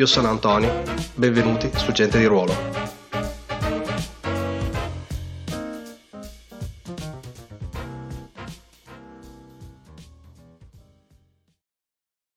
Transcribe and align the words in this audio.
Io 0.00 0.06
sono 0.06 0.30
Antonio, 0.30 0.82
benvenuti 1.14 1.70
su 1.76 1.92
Gente 1.92 2.18
di 2.18 2.24
Ruolo. 2.24 2.54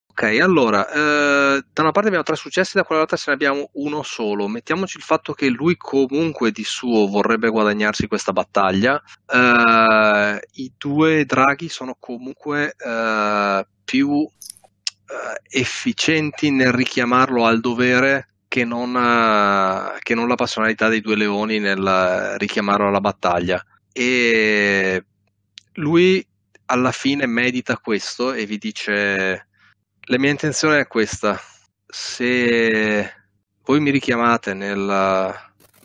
Ok, 0.10 0.24
allora, 0.42 0.90
eh, 0.90 1.64
da 1.72 1.82
una 1.82 1.92
parte 1.92 2.08
abbiamo 2.08 2.24
tre 2.26 2.36
successi, 2.36 2.76
da 2.76 2.84
quell'altra 2.84 3.16
se 3.16 3.30
ne 3.30 3.36
abbiamo 3.36 3.70
uno 3.76 4.04
solo. 4.04 4.50
Mettiamoci 4.50 4.98
il 4.98 5.04
fatto 5.04 5.32
che 5.32 5.48
lui 5.48 5.78
comunque 5.78 6.52
di 6.52 6.66
suo 6.66 7.08
vorrebbe 7.08 7.48
guadagnarsi 7.48 8.08
questa 8.08 8.34
battaglia. 8.34 9.02
Eh, 9.26 10.48
I 10.52 10.74
due 10.78 11.24
draghi 11.24 11.70
sono 11.70 11.96
comunque 11.98 12.76
eh, 12.78 13.66
più 13.86 14.30
eh, 15.06 15.60
efficienti 15.60 16.50
nel 16.50 16.72
richiamarlo 16.72 17.46
al 17.46 17.60
dovere 17.60 18.30
che 18.48 18.66
non, 18.66 18.94
uh, 18.94 19.98
che 20.00 20.14
non 20.14 20.28
la 20.28 20.36
passionalità 20.36 20.88
dei 20.88 21.02
due 21.02 21.16
leoni 21.16 21.60
nel 21.60 22.36
richiamarlo 22.38 22.88
alla 22.88 23.02
battaglia. 23.02 23.64
E 23.92 25.06
lui 25.74 26.26
alla 26.66 26.92
fine 26.92 27.26
medita 27.26 27.78
questo 27.78 28.32
e 28.34 28.46
vi 28.46 28.58
dice: 28.58 29.48
La 30.02 30.20
mia 30.20 30.30
intenzione 30.30 30.80
è 30.80 30.88
questa. 30.88 31.40
Se 31.86 33.14
voi 33.64 33.80
mi 33.80 33.90
richiamate 33.90 34.54
nel, 34.54 35.34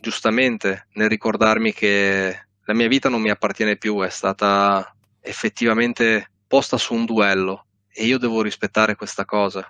giustamente 0.01 0.89
nel 0.93 1.09
ricordarmi 1.09 1.73
che 1.73 2.47
la 2.65 2.75
mia 2.75 2.89
vita 2.89 3.09
non 3.09 3.23
mi 3.23 3.31
appartiene 3.31 3.77
più, 3.77 4.01
è 4.03 4.11
stata 4.11 4.95
effettivamente 5.21 6.31
posta 6.47 6.77
su 6.77 6.95
un 6.95 7.05
duello 7.05 7.68
e 7.99 8.05
io 8.05 8.19
devo 8.19 8.43
rispettare 8.43 8.95
questa 8.95 9.25
cosa, 9.25 9.69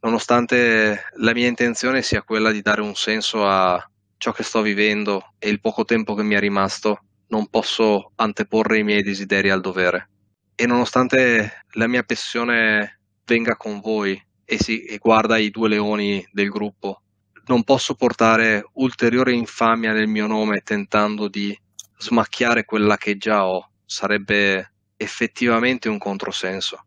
nonostante 0.00 1.04
la 1.14 1.32
mia 1.32 1.48
intenzione 1.48 2.02
sia 2.02 2.22
quella 2.22 2.50
di 2.50 2.60
dare 2.60 2.82
un 2.82 2.94
senso 2.94 3.46
a 3.46 3.82
ciò 4.18 4.32
che 4.32 4.42
sto 4.42 4.60
vivendo 4.60 5.32
e 5.38 5.48
il 5.48 5.62
poco 5.62 5.86
tempo 5.86 6.14
che 6.14 6.22
mi 6.22 6.34
è 6.34 6.38
rimasto, 6.40 7.04
non 7.28 7.48
posso 7.48 8.12
anteporre 8.16 8.80
i 8.80 8.84
miei 8.84 9.02
desideri 9.02 9.48
al 9.48 9.62
dovere. 9.62 10.10
E 10.54 10.66
nonostante 10.66 11.64
la 11.70 11.86
mia 11.86 12.02
passione 12.02 13.00
venga 13.24 13.56
con 13.56 13.80
voi 13.80 14.22
e, 14.44 14.58
si, 14.58 14.84
e 14.84 14.98
guarda 14.98 15.38
i 15.38 15.48
due 15.48 15.70
leoni 15.70 16.22
del 16.32 16.50
gruppo, 16.50 17.00
non 17.46 17.64
posso 17.64 17.94
portare 17.94 18.62
ulteriore 18.74 19.32
infamia 19.32 19.92
nel 19.92 20.06
mio 20.06 20.26
nome 20.26 20.60
tentando 20.60 21.28
di 21.28 21.58
smacchiare 21.96 22.66
quella 22.66 22.98
che 22.98 23.16
già 23.16 23.46
ho. 23.46 23.70
Sarebbe 23.86 24.70
effettivamente 24.98 25.88
un 25.88 25.96
controsenso. 25.96 26.84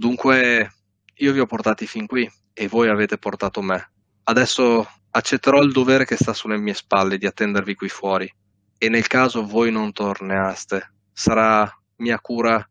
Dunque 0.00 0.72
io 1.14 1.32
vi 1.34 1.40
ho 1.40 1.44
portati 1.44 1.86
fin 1.86 2.06
qui 2.06 2.26
e 2.54 2.68
voi 2.68 2.88
avete 2.88 3.18
portato 3.18 3.60
me. 3.60 3.90
Adesso 4.22 4.88
accetterò 5.10 5.60
il 5.60 5.72
dovere 5.72 6.06
che 6.06 6.16
sta 6.16 6.32
sulle 6.32 6.56
mie 6.56 6.72
spalle 6.72 7.18
di 7.18 7.26
attendervi 7.26 7.74
qui 7.74 7.90
fuori 7.90 8.34
e 8.78 8.88
nel 8.88 9.06
caso 9.06 9.44
voi 9.44 9.70
non 9.70 9.92
tornaste, 9.92 10.94
sarà 11.12 11.70
mia 11.96 12.18
cura 12.18 12.66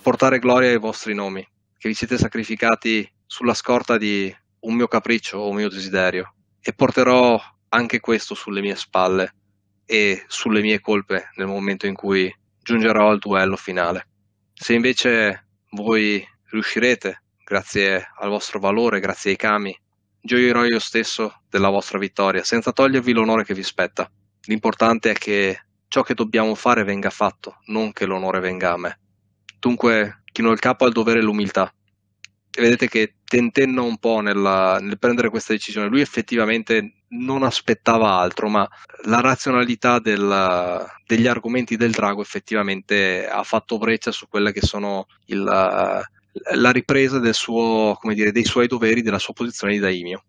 portare 0.00 0.38
gloria 0.38 0.70
ai 0.70 0.78
vostri 0.78 1.12
nomi, 1.12 1.46
che 1.76 1.88
vi 1.88 1.92
siete 1.92 2.16
sacrificati 2.16 3.06
sulla 3.26 3.52
scorta 3.52 3.98
di 3.98 4.34
un 4.60 4.74
mio 4.74 4.88
capriccio 4.88 5.36
o 5.36 5.50
un 5.50 5.56
mio 5.56 5.68
desiderio 5.68 6.32
e 6.62 6.72
porterò 6.72 7.38
anche 7.68 8.00
questo 8.00 8.34
sulle 8.34 8.62
mie 8.62 8.76
spalle 8.76 9.34
e 9.84 10.24
sulle 10.28 10.62
mie 10.62 10.80
colpe 10.80 11.28
nel 11.34 11.46
momento 11.46 11.86
in 11.86 11.94
cui 11.94 12.34
giungerò 12.62 13.10
al 13.10 13.18
duello 13.18 13.56
finale. 13.56 14.08
Se 14.54 14.72
invece 14.72 15.46
voi 15.72 16.26
riuscirete, 16.50 17.22
grazie 17.44 18.10
al 18.18 18.28
vostro 18.28 18.58
valore, 18.58 19.00
grazie 19.00 19.30
ai 19.30 19.36
kami. 19.36 19.76
Gioierò 20.22 20.64
io 20.64 20.78
stesso 20.78 21.42
della 21.48 21.70
vostra 21.70 21.98
vittoria, 21.98 22.44
senza 22.44 22.72
togliervi 22.72 23.12
l'onore 23.12 23.44
che 23.44 23.54
vi 23.54 23.62
spetta. 23.62 24.10
L'importante 24.44 25.10
è 25.10 25.14
che 25.14 25.64
ciò 25.88 26.02
che 26.02 26.14
dobbiamo 26.14 26.54
fare 26.54 26.84
venga 26.84 27.10
fatto, 27.10 27.58
non 27.66 27.92
che 27.92 28.06
l'onore 28.06 28.40
venga 28.40 28.72
a 28.72 28.78
me. 28.78 28.98
Dunque, 29.58 30.22
chino 30.32 30.50
il 30.50 30.58
capo 30.58 30.84
al 30.84 30.92
dovere 30.92 31.20
e 31.20 31.22
l'umiltà. 31.22 31.72
E 32.52 32.62
vedete 32.62 32.88
che 32.88 33.16
tentenna 33.24 33.82
un 33.82 33.98
po' 33.98 34.20
nella, 34.20 34.78
nel 34.80 34.98
prendere 34.98 35.30
questa 35.30 35.52
decisione. 35.52 35.88
Lui 35.88 36.00
effettivamente 36.00 37.02
non 37.10 37.42
aspettava 37.42 38.18
altro, 38.18 38.48
ma 38.48 38.68
la 39.04 39.20
razionalità 39.20 39.98
del, 39.98 40.86
degli 41.06 41.26
argomenti 41.26 41.76
del 41.76 41.92
drago 41.92 42.22
effettivamente 42.22 43.28
ha 43.28 43.42
fatto 43.42 43.78
breccia 43.78 44.12
su 44.12 44.28
quelle 44.28 44.52
che 44.52 44.62
sono 44.62 45.06
il, 45.26 45.44
la 46.54 46.70
ripresa 46.70 47.18
del 47.18 47.34
suo, 47.34 47.96
dire, 48.14 48.32
dei 48.32 48.44
suoi 48.44 48.66
doveri, 48.66 49.02
della 49.02 49.18
sua 49.18 49.34
posizione 49.34 49.74
di 49.74 49.78
daimio. 49.78 50.22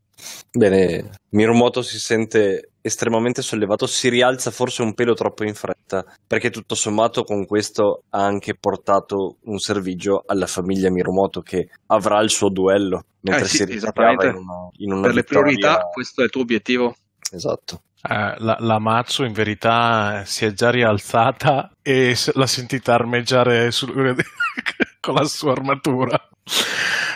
Bene, 0.52 1.10
Mirumoto 1.30 1.82
si 1.82 2.00
sente 2.00 2.72
estremamente 2.82 3.42
sollevato, 3.42 3.88
si 3.88 4.10
rialza 4.10 4.52
forse 4.52 4.82
un 4.82 4.94
pelo 4.94 5.14
troppo 5.14 5.44
in 5.44 5.54
fretta, 5.54 6.04
perché 6.26 6.50
tutto 6.50 6.76
sommato 6.76 7.24
con 7.24 7.46
questo 7.46 8.04
ha 8.10 8.24
anche 8.24 8.56
portato 8.56 9.38
un 9.44 9.58
servigio 9.60 10.24
alla 10.26 10.48
famiglia 10.48 10.92
Mirumoto 10.92 11.42
che 11.42 11.70
avrà 11.88 12.22
il 12.22 12.30
suo 12.30 12.50
duello, 12.50 13.04
mentre 13.22 13.46
eh 13.46 13.48
sì, 13.48 13.58
si 13.58 13.74
esattamente. 13.74 14.28
in 14.28 14.36
una, 14.36 14.70
in 14.78 14.92
una 14.92 15.02
per 15.02 15.14
le 15.14 15.22
vittoria... 15.22 15.42
priorità 15.44 15.90
questo 15.92 16.22
è 16.22 16.26
il 16.26 16.30
tuo 16.30 16.42
obiettivo. 16.42 16.96
Esatto. 17.32 17.82
Eh, 18.04 18.36
la, 18.40 18.58
la 18.60 18.80
Matsu 18.80 19.24
in 19.24 19.34
verità 19.34 20.24
si 20.26 20.46
è 20.46 20.54
già 20.54 20.72
rialzata 20.72 21.72
e 21.82 22.16
l'ha 22.34 22.48
sentita 22.48 22.94
armeggiare 22.94 23.70
su, 23.72 23.86
con 25.00 25.14
la 25.14 25.26
sua 25.26 25.52
armatura. 25.52 26.30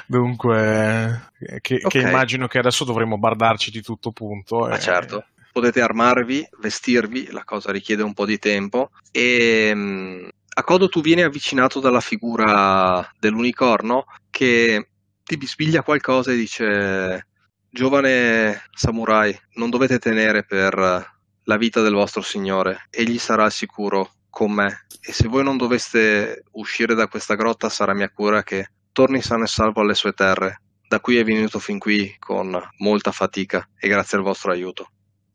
Dunque, 0.06 1.32
che, 1.62 1.80
okay. 1.84 1.88
che, 1.88 2.00
immagino 2.00 2.48
che 2.48 2.60
adesso 2.60 2.84
dovremmo 2.84 3.18
bardarci 3.18 3.72
di 3.72 3.82
tutto 3.82 4.12
punto. 4.12 4.66
Ah, 4.66 4.76
e... 4.76 4.80
certo. 4.80 5.26
Potete 5.52 5.82
armarvi, 5.82 6.48
vestirvi, 6.60 7.32
la 7.32 7.44
cosa 7.46 7.72
richiede 7.72 8.04
un 8.04 8.14
po' 8.14 8.26
di 8.26 8.38
tempo. 8.38 8.92
E 9.10 9.72
um, 9.74 10.30
a 10.58 10.64
Codo 10.64 10.90
tu 10.90 11.02
vieni 11.02 11.22
avvicinato 11.22 11.80
dalla 11.80 12.02
figura 12.02 13.10
dell'unicorno 13.18 14.06
che 14.30 14.90
ti 15.24 15.38
bisbiglia 15.38 15.82
qualcosa 15.82 16.32
e 16.32 16.36
dice: 16.36 17.28
Giovane 17.76 18.62
samurai, 18.72 19.38
non 19.56 19.70
dovete 19.70 20.00
tenere 20.00 20.46
per 20.46 20.76
la 20.78 21.58
vita 21.58 21.82
del 21.82 21.94
vostro 21.94 22.22
signore, 22.22 22.88
egli 22.90 23.18
sarà 23.18 23.50
sicuro 23.50 24.12
con 24.30 24.54
me 24.54 24.86
e 25.02 25.12
se 25.12 25.28
voi 25.28 25.44
non 25.44 25.58
doveste 25.58 26.46
uscire 26.52 26.96
da 26.96 27.10
questa 27.10 27.36
grotta 27.36 27.68
sarà 27.68 27.94
mia 27.94 28.10
cura 28.10 28.44
che 28.44 28.70
torni 28.94 29.20
sano 29.20 29.44
e 29.44 29.48
salvo 29.48 29.82
alle 29.82 29.94
sue 29.94 30.14
terre. 30.14 30.62
Da 30.88 31.02
qui 31.02 31.18
è 31.18 31.26
venuto 31.26 31.60
fin 31.60 31.78
qui 31.78 32.16
con 32.18 32.58
molta 32.78 33.12
fatica 33.12 33.68
e 33.78 33.90
grazie 33.90 34.20
al 34.20 34.24
vostro 34.24 34.54
aiuto. 34.54 34.88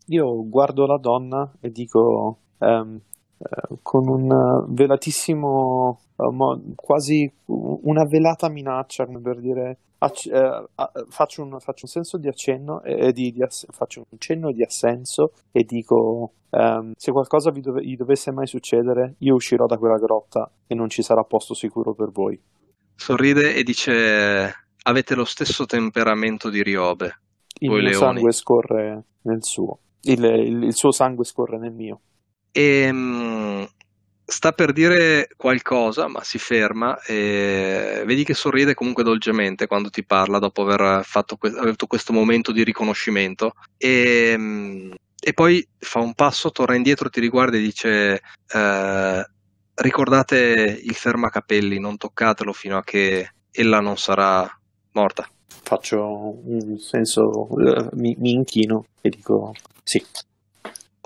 Io 0.06 0.48
guardo 0.48 0.86
la 0.86 0.96
donna 0.96 1.52
e 1.60 1.70
dico 1.70 2.38
um, 2.56 3.00
uh, 3.36 3.78
con 3.82 4.08
un 4.08 4.64
velatissimo, 4.66 6.00
uh, 6.28 6.74
quasi 6.74 7.30
una 7.46 8.04
velata 8.04 8.48
minaccia, 8.48 9.06
come 9.06 9.20
per 9.20 9.40
dire 9.40 9.78
Acc- 10.02 10.26
eh, 10.32 10.66
faccio, 11.08 11.42
un, 11.42 11.60
faccio, 11.60 11.84
un, 11.84 11.90
senso 11.90 12.16
di 12.16 12.26
accenno 12.26 12.82
e 12.82 13.12
di, 13.12 13.32
di 13.32 13.42
ass- 13.42 13.66
faccio 13.68 14.06
un 14.08 14.18
cenno 14.18 14.50
di 14.50 14.62
assenso 14.62 15.32
e 15.52 15.62
dico 15.64 16.32
um, 16.48 16.92
se 16.96 17.12
qualcosa 17.12 17.50
vi 17.50 17.60
dove- 17.60 17.84
gli 17.84 17.96
dovesse 17.96 18.32
mai 18.32 18.46
succedere 18.46 19.16
io 19.18 19.34
uscirò 19.34 19.66
da 19.66 19.76
quella 19.76 19.98
grotta 19.98 20.50
e 20.66 20.74
non 20.74 20.88
ci 20.88 21.02
sarà 21.02 21.22
posto 21.24 21.52
sicuro 21.52 21.92
per 21.92 22.10
voi 22.12 22.40
sorride 22.94 23.54
e 23.54 23.62
dice 23.62 24.54
avete 24.84 25.14
lo 25.14 25.26
stesso 25.26 25.66
temperamento 25.66 26.48
di 26.48 26.62
Riobe 26.62 27.20
il 27.58 27.68
mio 27.68 27.80
leoni. 27.80 27.94
sangue 27.94 28.32
scorre 28.32 29.04
nel 29.22 29.44
suo 29.44 29.80
il, 30.04 30.24
il, 30.24 30.62
il, 30.62 30.74
suo 30.74 30.92
sangue 30.92 31.26
scorre 31.26 31.58
nel 31.58 31.74
mio 31.74 32.00
e 32.52 32.88
um, 32.88 33.68
sta 34.30 34.52
per 34.52 34.72
dire 34.72 35.28
qualcosa, 35.36 36.06
ma 36.06 36.22
si 36.22 36.38
ferma 36.38 37.00
e 37.02 38.02
vedi 38.06 38.24
che 38.24 38.34
sorride 38.34 38.74
comunque 38.74 39.02
dolcemente 39.02 39.66
quando 39.66 39.90
ti 39.90 40.04
parla 40.04 40.38
dopo 40.38 40.62
aver 40.62 41.04
fatto 41.04 41.36
que- 41.36 41.50
avuto 41.50 41.86
questo 41.86 42.12
momento 42.12 42.52
di 42.52 42.62
riconoscimento. 42.62 43.52
E, 43.76 44.34
mm, 44.38 44.92
e, 45.20 45.32
poi 45.34 45.66
fa 45.78 45.98
un 45.98 46.14
passo, 46.14 46.50
torna 46.50 46.76
indietro, 46.76 47.10
ti 47.10 47.20
riguarda 47.20 47.56
e 47.56 47.60
dice: 47.60 48.20
eh, 48.52 49.24
Ricordate 49.74 50.80
il 50.82 50.94
fermacapelli, 50.94 51.78
non 51.78 51.96
toccatelo 51.96 52.52
fino 52.52 52.76
a 52.76 52.84
che 52.84 53.30
ella 53.50 53.80
non 53.80 53.96
sarà 53.96 54.48
morta. 54.92 55.28
faccio 55.62 56.40
un 56.44 56.78
senso, 56.78 57.48
eh, 57.58 57.88
mi, 57.92 58.14
mi 58.18 58.32
inchino 58.32 58.84
e 59.00 59.08
dico 59.08 59.54
sì. 59.82 60.04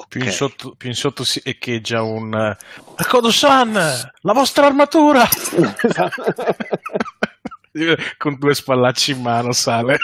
Più 0.09 0.23
in, 0.23 0.31
sotto, 0.31 0.75
più 0.77 0.89
in 0.89 0.95
sotto 0.95 1.25
si 1.25 1.41
echeggia 1.43 2.03
un 2.03 2.35
eh, 2.35 2.57
Kodo-san, 3.09 3.73
la 3.73 4.33
vostra 4.33 4.67
armatura! 4.67 5.27
Con 8.19 8.39
due 8.39 8.55
spallacci 8.55 9.11
in 9.11 9.23
mano 9.23 9.51
sale. 9.51 9.99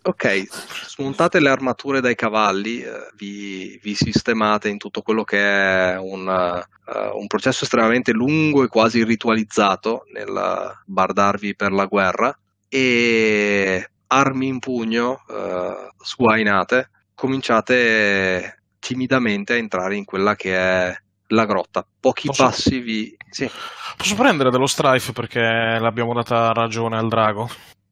Ok, 0.00 0.44
smontate 0.86 1.38
le 1.38 1.50
armature 1.50 2.00
dai 2.00 2.14
cavalli, 2.14 2.80
eh, 2.80 3.10
vi, 3.16 3.78
vi 3.82 3.94
sistemate 3.94 4.70
in 4.70 4.78
tutto 4.78 5.02
quello 5.02 5.24
che 5.24 5.38
è 5.38 5.98
un, 5.98 6.26
uh, 6.26 7.18
un 7.18 7.26
processo 7.26 7.64
estremamente 7.64 8.12
lungo 8.12 8.64
e 8.64 8.68
quasi 8.68 9.04
ritualizzato 9.04 10.04
nel 10.14 10.74
bardarvi 10.86 11.54
per 11.54 11.72
la 11.72 11.84
guerra 11.84 12.34
e 12.66 13.90
armi 14.06 14.46
in 14.46 14.58
pugno, 14.58 15.22
uh, 15.26 15.92
sguainate, 16.02 16.90
cominciate 17.14 18.63
timidamente 18.84 19.54
a 19.54 19.56
entrare 19.56 19.96
in 19.96 20.04
quella 20.04 20.36
che 20.36 20.54
è 20.54 20.94
la 21.28 21.46
grotta. 21.46 21.86
Pochi 22.00 22.26
posso, 22.26 22.44
passi 22.44 22.80
vi... 22.80 23.16
Sì. 23.30 23.50
Posso 23.96 24.14
prendere 24.14 24.50
dello 24.50 24.66
strife 24.66 25.12
perché 25.12 25.40
l'abbiamo 25.40 26.12
data 26.12 26.52
ragione 26.52 26.98
al 26.98 27.08
drago? 27.08 27.48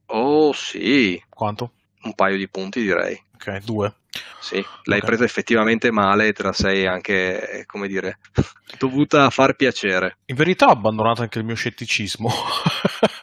Oh 0.07 0.53
sì. 0.53 1.21
Quanto? 1.27 1.71
Un 2.03 2.13
paio 2.13 2.37
di 2.37 2.47
punti 2.47 2.81
direi. 2.81 3.19
Ok, 3.33 3.63
due. 3.63 3.95
Sì, 4.39 4.63
l'hai 4.83 4.99
okay. 4.99 5.09
presa 5.09 5.23
effettivamente 5.23 5.89
male 5.89 6.27
e 6.27 6.33
te 6.33 6.43
la 6.43 6.53
sei 6.53 6.85
anche, 6.85 7.63
come 7.65 7.87
dire, 7.87 8.19
dovuta 8.77 9.29
far 9.31 9.55
piacere. 9.55 10.17
In 10.25 10.35
verità 10.35 10.67
ho 10.67 10.71
abbandonato 10.71 11.23
anche 11.23 11.39
il 11.39 11.45
mio 11.45 11.55
scetticismo. 11.55 12.29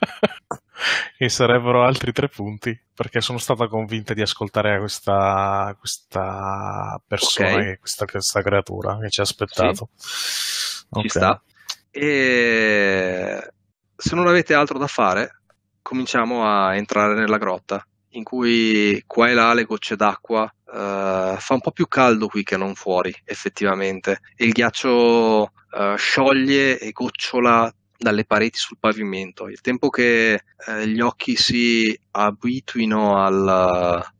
che 1.20 1.28
sarebbero 1.28 1.84
altri 1.84 2.12
tre 2.12 2.30
punti 2.30 2.74
perché 2.94 3.20
sono 3.20 3.36
stata 3.36 3.68
convinta 3.68 4.14
di 4.14 4.22
ascoltare 4.22 4.78
questa, 4.78 5.76
questa 5.78 6.98
persona, 7.06 7.52
okay. 7.52 7.76
questa, 7.76 8.06
questa, 8.06 8.40
creatura 8.40 8.96
che 8.98 9.10
ci 9.10 9.20
ha 9.20 9.24
aspettato. 9.24 9.90
Sì. 9.96 10.86
Okay. 10.88 11.02
Ci 11.02 11.08
sta. 11.10 11.42
E 11.90 13.52
se 13.94 14.14
non 14.14 14.28
avete 14.28 14.54
altro 14.54 14.78
da 14.78 14.86
fare, 14.86 15.42
cominciamo 15.82 16.46
a 16.46 16.74
entrare 16.74 17.12
nella 17.12 17.36
grotta 17.36 17.86
in 18.12 18.24
cui 18.24 19.04
qua 19.06 19.28
e 19.28 19.34
là 19.34 19.52
le 19.52 19.64
gocce 19.64 19.96
d'acqua 19.96 20.44
uh, 20.44 21.36
fa 21.36 21.52
un 21.52 21.60
po' 21.60 21.72
più 21.72 21.86
caldo 21.86 22.28
qui 22.28 22.42
che 22.44 22.56
non 22.56 22.74
fuori 22.74 23.14
effettivamente 23.24 24.20
e 24.34 24.46
il 24.46 24.52
ghiaccio 24.52 25.42
uh, 25.42 25.96
scioglie 25.96 26.78
e 26.78 26.92
gocciola 26.92 27.70
dalle 28.00 28.24
pareti 28.24 28.58
sul 28.58 28.78
pavimento. 28.80 29.48
Il 29.48 29.60
tempo 29.60 29.90
che 29.90 30.32
eh, 30.66 30.88
gli 30.88 31.00
occhi 31.00 31.36
si 31.36 31.98
abituino 32.12 33.22
al, 33.22 33.46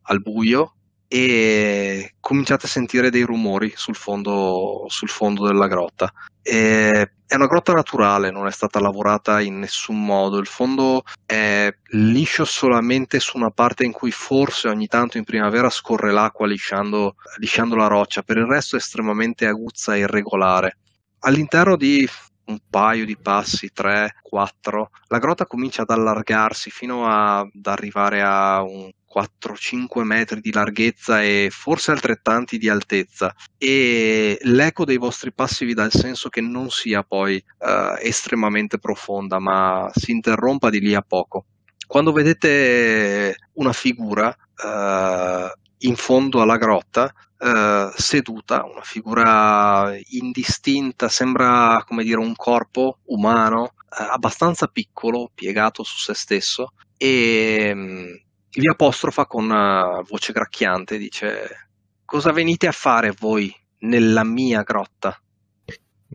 al, 0.01 0.21
buio 0.21 0.75
e 1.07 2.13
cominciate 2.19 2.67
a 2.67 2.69
sentire 2.69 3.09
dei 3.09 3.23
rumori 3.23 3.73
sul 3.75 3.95
fondo, 3.95 4.85
sul 4.87 5.09
fondo 5.09 5.47
della 5.47 5.67
grotta. 5.67 6.11
E 6.43 7.11
è 7.25 7.35
una 7.35 7.47
grotta 7.47 7.73
naturale, 7.73 8.29
non 8.29 8.45
è 8.45 8.51
stata 8.51 8.79
lavorata 8.79 9.41
in 9.41 9.57
nessun 9.57 10.03
modo. 10.03 10.37
Il 10.37 10.47
fondo 10.47 11.03
è 11.25 11.73
liscio 11.93 12.45
solamente 12.45 13.19
su 13.19 13.37
una 13.37 13.51
parte 13.51 13.83
in 13.83 13.91
cui 13.91 14.11
forse 14.11 14.67
ogni 14.67 14.87
tanto 14.87 15.17
in 15.17 15.23
primavera 15.23 15.69
scorre 15.69 16.11
l'acqua 16.11 16.45
lisciando, 16.45 17.15
lisciando 17.37 17.75
la 17.75 17.87
roccia, 17.87 18.21
per 18.21 18.37
il 18.37 18.45
resto 18.45 18.75
è 18.75 18.79
estremamente 18.79 19.47
aguzza 19.47 19.95
e 19.95 19.99
irregolare. 19.99 20.77
All'interno 21.19 21.77
di 21.77 22.07
un 22.45 22.59
paio 22.69 23.05
di 23.05 23.17
passi, 23.17 23.71
tre, 23.71 24.15
quattro, 24.21 24.91
la 25.07 25.19
grotta 25.19 25.45
comincia 25.45 25.83
ad 25.83 25.89
allargarsi 25.89 26.69
fino 26.69 27.05
a, 27.05 27.39
ad 27.39 27.65
arrivare 27.65 28.21
a 28.21 28.61
un 28.63 28.89
4-5 29.13 30.03
metri 30.03 30.39
di 30.39 30.53
larghezza 30.53 31.21
e 31.21 31.49
forse 31.51 31.91
altrettanti 31.91 32.57
di 32.57 32.69
altezza 32.69 33.35
e 33.57 34.37
l'eco 34.41 34.85
dei 34.85 34.97
vostri 34.97 35.33
passi 35.33 35.65
vi 35.65 35.73
dà 35.73 35.83
il 35.83 35.91
senso 35.91 36.29
che 36.29 36.39
non 36.39 36.69
sia 36.69 37.03
poi 37.03 37.43
uh, 37.59 37.97
estremamente 37.99 38.79
profonda 38.79 39.39
ma 39.39 39.91
si 39.93 40.11
interrompa 40.11 40.69
di 40.69 40.79
lì 40.79 40.95
a 40.95 41.01
poco. 41.01 41.45
Quando 41.85 42.13
vedete 42.13 43.35
una 43.53 43.73
figura 43.73 44.29
uh, 44.29 45.60
in 45.81 45.95
fondo 45.95 46.41
alla 46.41 46.57
grotta, 46.57 47.13
eh, 47.39 47.91
seduta, 47.95 48.63
una 48.63 48.83
figura 48.83 49.93
indistinta, 50.09 51.09
sembra 51.09 51.83
come 51.87 52.03
dire 52.03 52.19
un 52.19 52.35
corpo 52.35 52.99
umano 53.05 53.73
eh, 53.97 54.03
abbastanza 54.11 54.67
piccolo, 54.67 55.31
piegato 55.33 55.83
su 55.83 55.97
se 55.97 56.13
stesso 56.13 56.73
e 56.97 57.73
mh, 57.73 58.59
vi 58.59 58.67
apostrofa 58.67 59.25
con 59.25 59.49
uh, 59.49 60.03
voce 60.03 60.33
gracchiante, 60.33 60.97
dice 60.97 61.69
cosa 62.05 62.31
venite 62.31 62.67
a 62.67 62.71
fare 62.73 63.13
voi 63.17 63.53
nella 63.79 64.23
mia 64.23 64.61
grotta? 64.61 65.19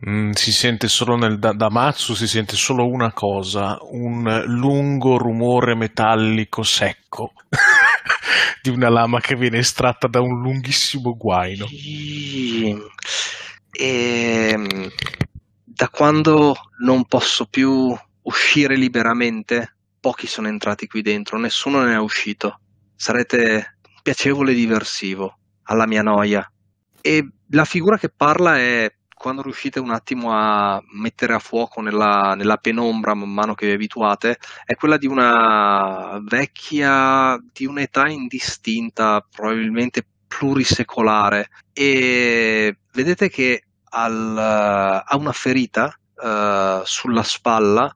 Mm, 0.07 0.31
si 0.31 0.51
sente 0.51 0.87
solo 0.87 1.15
nel 1.17 1.39
da, 1.39 1.53
da 1.53 1.71
Matsu 1.71 2.13
si 2.13 2.27
sente 2.27 2.55
solo 2.55 2.87
una 2.87 3.11
cosa, 3.11 3.79
un 3.81 4.43
lungo 4.45 5.17
rumore 5.17 5.75
metallico 5.75 6.61
secco. 6.61 7.33
di 8.61 8.69
una 8.69 8.89
lama 8.89 9.19
che 9.19 9.35
viene 9.35 9.59
estratta 9.59 10.07
da 10.07 10.21
un 10.21 10.41
lunghissimo 10.41 11.15
guaino. 11.15 11.65
E, 11.69 12.77
ehm, 13.71 14.89
da 15.63 15.89
quando 15.89 16.55
non 16.79 17.05
posso 17.05 17.45
più 17.45 17.95
uscire 18.23 18.75
liberamente, 18.75 19.75
pochi 19.99 20.27
sono 20.27 20.47
entrati 20.47 20.87
qui 20.87 21.01
dentro, 21.01 21.37
nessuno 21.37 21.83
ne 21.83 21.93
è 21.93 21.99
uscito. 21.99 22.59
Sarete 22.95 23.77
piacevole 24.01 24.53
diversivo 24.53 25.37
alla 25.63 25.85
mia 25.85 26.01
noia. 26.01 26.49
E 27.01 27.29
la 27.49 27.65
figura 27.65 27.97
che 27.97 28.09
parla 28.09 28.57
è 28.57 28.91
quando 29.17 29.41
riuscite 29.41 29.79
un 29.79 29.89
attimo 29.89 30.31
a 30.31 30.81
mettere 30.93 31.33
a 31.33 31.39
fuoco 31.39 31.81
nella, 31.81 32.35
nella, 32.35 32.57
penombra 32.57 33.13
man 33.13 33.29
mano 33.29 33.55
che 33.55 33.65
vi 33.65 33.73
abituate, 33.73 34.37
è 34.63 34.75
quella 34.75 34.97
di 34.97 35.07
una 35.07 36.19
vecchia, 36.23 37.37
di 37.51 37.65
un'età 37.65 38.07
indistinta, 38.07 39.25
probabilmente 39.29 40.05
plurisecolare, 40.27 41.49
e 41.73 42.77
vedete 42.93 43.29
che 43.29 43.63
al, 43.89 44.37
ha 44.37 45.15
una 45.15 45.31
ferita 45.31 45.97
uh, 46.15 46.83
sulla 46.83 47.23
spalla 47.23 47.91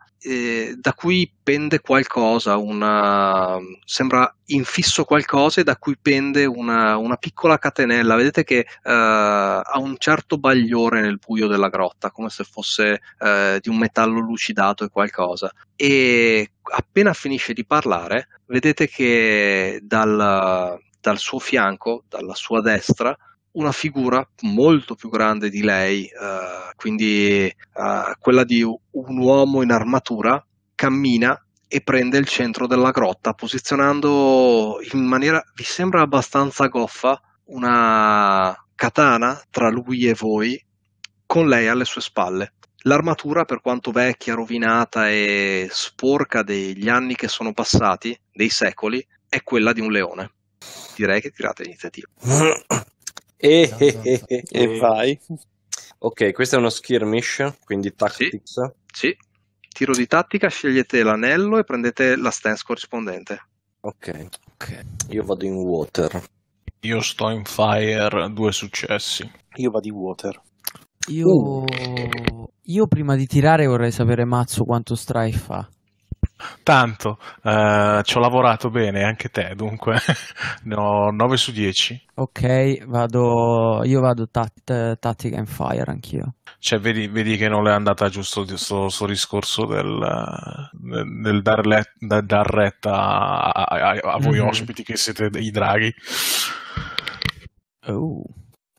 da 0.77 0.94
cui 0.94 1.31
pende 1.41 1.79
qualcosa, 1.79 2.57
una, 2.57 3.57
sembra 3.83 4.31
infisso 4.47 5.03
qualcosa 5.03 5.62
e 5.62 5.63
da 5.63 5.77
cui 5.77 5.97
pende 6.00 6.46
una, 6.46 6.96
una 6.98 7.15
piccola 7.15 7.57
catenella. 7.57 8.15
Vedete 8.15 8.43
che 8.43 8.60
eh, 8.60 8.67
ha 8.84 9.77
un 9.79 9.96
certo 9.98 10.38
bagliore 10.38 11.01
nel 11.01 11.17
buio 11.17 11.48
della 11.48 11.69
grotta, 11.69 12.12
come 12.12 12.29
se 12.29 12.43
fosse 12.43 13.01
eh, 13.19 13.60
di 13.60 13.69
un 13.69 13.77
metallo 13.77 14.19
lucidato 14.19 14.84
e 14.84 14.89
qualcosa. 14.89 15.51
E 15.75 16.51
appena 16.72 17.13
finisce 17.13 17.53
di 17.53 17.65
parlare, 17.65 18.27
vedete 18.46 18.88
che 18.88 19.79
dal, 19.81 20.79
dal 21.00 21.17
suo 21.17 21.39
fianco, 21.39 22.03
dalla 22.07 22.36
sua 22.36 22.62
destra, 22.62 23.17
una 23.53 23.72
figura 23.72 24.25
molto 24.41 24.96
più 24.96 25.10
grande 25.10 25.50
di 25.50 25.62
lei, 25.62 26.10
uh, 26.13 26.75
quindi 26.75 27.53
uh, 27.74 28.13
quella 28.20 28.43
di 28.43 28.63
un 28.63 29.17
uomo 29.17 29.62
in 29.62 29.72
armatura, 29.72 30.43
cammina 30.75 31.39
e 31.67 31.81
prende 31.81 32.17
il 32.17 32.27
centro 32.27 32.67
della 32.67 32.91
grotta, 32.91 33.34
posizionando 33.34 34.77
in 34.91 35.05
maniera, 35.05 35.41
vi 35.55 35.63
sembra 35.63 36.01
abbastanza 36.01 36.67
goffa, 36.67 37.22
una 37.46 38.55
katana 38.75 39.41
tra 39.50 39.70
lui 39.70 40.05
e 40.08 40.13
voi, 40.13 40.62
con 41.25 41.48
lei 41.48 41.67
alle 41.67 41.86
sue 41.86 42.01
spalle. 42.01 42.53
L'armatura, 42.84 43.46
per 43.46 43.62
quanto 43.62 43.91
vecchia, 43.91 44.34
rovinata 44.34 45.10
e 45.10 45.70
sporca 45.72 46.41
degli 46.41 46.89
anni 46.89 47.15
che 47.15 47.27
sono 47.27 47.53
passati, 47.53 48.20
dei 48.34 48.50
secoli, 48.50 49.05
è 49.29 49.43
quella 49.43 49.72
di 49.72 49.81
un 49.81 49.91
leone. 49.91 50.31
Direi 50.96 51.22
che 51.22 51.29
tirate 51.29 51.63
l'iniziativa. 51.63 52.10
E, 53.43 53.74
e, 53.79 54.21
e, 54.27 54.43
e 54.48 54.77
vai. 54.77 55.19
Ok, 55.98 56.31
questo 56.31 56.55
è 56.55 56.60
uno 56.60 56.69
skirmish, 56.69 57.57
quindi 57.63 57.93
tactics. 57.95 58.71
Sì, 58.93 59.07
sì. 59.07 59.17
Tiro 59.67 59.93
di 59.93 60.05
tattica, 60.05 60.48
scegliete 60.48 61.01
l'anello 61.01 61.57
e 61.57 61.63
prendete 61.63 62.15
la 62.17 62.29
stance 62.29 62.63
corrispondente. 62.65 63.48
Ok, 63.81 64.27
ok. 64.53 64.86
Io 65.10 65.24
vado 65.24 65.45
in 65.45 65.53
water. 65.53 66.24
Io 66.81 67.01
sto 67.01 67.29
in 67.29 67.45
fire, 67.45 68.31
due 68.31 68.51
successi. 68.51 69.29
Io 69.55 69.71
vado 69.71 69.88
in 69.88 69.93
water. 69.93 70.41
Io, 71.07 71.27
uh. 71.27 71.65
io 72.62 72.88
prima 72.88 73.15
di 73.15 73.25
tirare 73.25 73.65
vorrei 73.65 73.91
sapere 73.91 74.24
Mazzo 74.24 74.65
quanto 74.65 74.93
strife 74.93 75.39
fa. 75.39 75.67
Tanto, 76.63 77.20
eh, 77.44 78.01
ci 78.04 78.18
ho 78.18 78.20
lavorato 78.20 78.70
bene, 78.70 79.04
anche 79.04 79.30
te, 79.30 79.54
dunque 79.56 79.98
ne 80.63 80.75
ho 80.75 81.12
9 81.12 81.38
su 81.38 81.51
10. 81.51 82.08
Ok, 82.16 82.86
vado, 82.86 83.84
io 83.84 84.00
vado 84.01 84.28
tat, 84.30 84.98
Tactic 85.00 85.34
and 85.36 85.48
Fire 85.48 85.90
anch'io. 85.90 86.36
Cioè, 86.60 86.80
vedi, 86.80 87.08
vedi 87.08 87.38
che 87.38 87.48
non 87.48 87.63
le 87.63 87.72
è 87.72 87.74
andata 87.74 88.10
giusto 88.10 88.46
questo 88.46 89.06
discorso 89.08 89.66
del, 89.66 90.70
del 91.22 91.42
dar, 91.42 91.66
let, 91.66 91.94
da, 91.98 92.22
dar 92.22 92.46
retta 92.46 92.92
a, 92.92 93.50
a, 93.51 93.90
a 93.92 94.18
voi 94.20 94.38
mm-hmm. 94.38 94.48
ospiti 94.48 94.84
che 94.84 94.98
siete 94.98 95.30
i 95.34 95.50
draghi. 95.50 95.94
Oh. 97.88 98.24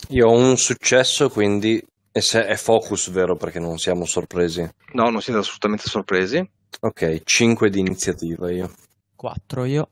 Io 0.09 0.29
ho 0.29 0.37
un 0.37 0.57
successo, 0.57 1.29
quindi 1.29 1.83
è 2.13 2.55
focus, 2.57 3.11
vero? 3.11 3.37
Perché 3.37 3.59
non 3.59 3.79
siamo 3.79 4.05
sorpresi. 4.05 4.69
No, 4.93 5.09
non 5.11 5.21
siete 5.21 5.41
assolutamente 5.41 5.89
sorpresi. 5.89 6.49
Ok, 6.81 7.23
5 7.25 7.71
di 7.71 7.81
iniziativa 7.81 8.51
io. 8.51 8.71
4 9.15 9.65
io. 9.65 9.89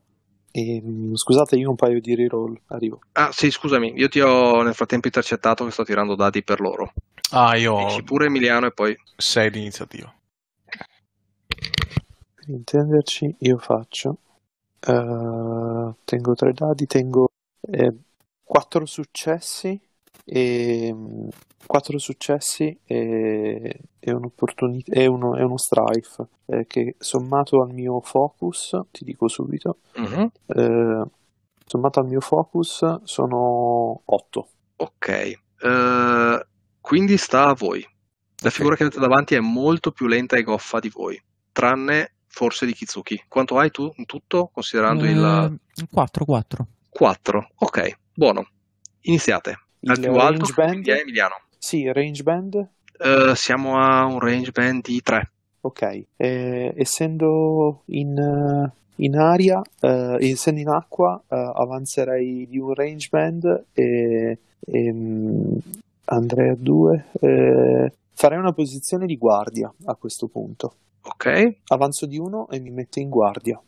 E, 0.51 0.83
mm, 0.83 1.15
scusate, 1.15 1.57
io 1.57 1.71
un 1.71 1.77
paio 1.77 2.01
di 2.01 2.15
reroll, 2.15 2.61
arrivo. 2.67 3.01
Ah, 3.13 3.31
sì, 3.33 3.51
scusami, 3.51 3.93
io 3.95 4.09
ti 4.09 4.21
ho 4.21 4.63
nel 4.63 4.75
frattempo 4.75 5.07
intercettato 5.07 5.65
che 5.65 5.71
sto 5.71 5.85
tirando 5.85 6.15
dadi 6.15 6.43
per 6.43 6.61
loro. 6.61 6.93
Ah, 7.31 7.57
io 7.57 7.87
Dici 7.87 8.03
pure 8.03 8.27
Emiliano 8.27 8.67
e 8.67 8.73
poi 8.73 8.97
6 9.17 9.51
di 9.51 9.61
iniziativa. 9.61 10.13
Per 12.35 12.49
intenderci, 12.49 13.37
io 13.39 13.59
faccio 13.59 14.17
uh, 14.87 15.95
tengo 16.05 16.35
3 16.35 16.53
dadi, 16.53 16.87
tengo 16.87 17.31
4 18.43 18.83
eh, 18.83 18.87
successi 18.87 19.81
e 20.25 20.95
4 21.67 21.99
successi 21.99 22.77
e, 22.85 22.97
e, 22.97 23.81
e, 24.01 24.13
uno, 24.13 25.37
e 25.37 25.43
uno 25.43 25.57
strife 25.57 26.27
eh, 26.47 26.67
che 26.67 26.97
sommato 26.99 27.63
al 27.63 27.73
mio 27.73 28.01
focus, 28.01 28.79
ti 28.91 29.05
dico 29.05 29.29
subito, 29.29 29.79
uh-huh. 29.95 30.31
eh, 30.47 31.05
sommato 31.65 32.01
al 32.01 32.07
mio 32.07 32.21
focus 32.21 33.03
sono 33.05 34.03
8. 34.05 34.49
Ok, 34.77 35.33
uh, 35.61 36.45
quindi 36.81 37.17
sta 37.17 37.49
a 37.49 37.55
voi. 37.55 37.81
La 37.81 38.49
okay. 38.49 38.51
figura 38.51 38.75
che 38.75 38.85
avete 38.85 38.99
davanti 38.99 39.35
è 39.35 39.41
molto 39.41 39.93
più 39.93 40.07
lenta 40.07 40.37
e 40.37 40.43
goffa 40.43 40.81
di 40.81 40.89
voi, 40.89 41.23
tranne 41.53 42.15
forse 42.27 42.65
di 42.65 42.73
Kizuki. 42.73 43.25
Quanto 43.29 43.59
hai 43.59 43.71
tu 43.71 43.93
in 43.97 44.07
tutto, 44.07 44.51
considerando 44.53 45.05
eh, 45.05 45.11
il... 45.11 45.61
4, 45.91 46.25
4. 46.25 46.67
4, 46.89 47.51
ok, 47.57 47.99
buono. 48.15 48.49
Iniziate. 49.03 49.67
Il 49.81 49.99
più 49.99 50.13
alto 50.15 50.53
band? 50.55 50.87
è 50.87 51.01
Emiliano. 51.01 51.41
Sì, 51.59 51.91
range 51.91 52.23
band? 52.23 52.69
Uh, 52.99 53.35
siamo 53.35 53.79
a 53.79 54.05
un 54.05 54.19
range 54.19 54.51
band 54.51 54.83
di 54.83 55.01
3. 55.01 55.31
Ok, 55.63 56.05
eh, 56.17 56.73
essendo 56.75 57.83
in, 57.87 58.73
in 58.97 59.17
aria, 59.17 59.61
eh, 59.81 60.17
essendo 60.21 60.61
in 60.61 60.69
acqua, 60.69 61.23
eh, 61.29 61.53
avanzerei 61.55 62.47
di 62.49 62.59
un 62.59 62.73
range 62.73 63.09
band 63.11 63.65
e, 63.75 64.39
e 64.59 64.91
um, 64.91 65.59
andrei 66.07 66.51
a 66.51 66.57
2. 66.57 67.07
Eh, 67.21 67.93
farei 68.15 68.39
una 68.39 68.53
posizione 68.53 69.05
di 69.05 69.19
guardia 69.19 69.73
a 69.85 69.95
questo 69.97 70.29
punto. 70.29 70.75
Ok. 71.03 71.57
Avanzo 71.69 72.07
di 72.07 72.19
uno 72.19 72.49
e 72.49 72.59
mi 72.59 72.71
metto 72.71 72.99
in 72.99 73.11
guardia. 73.11 73.61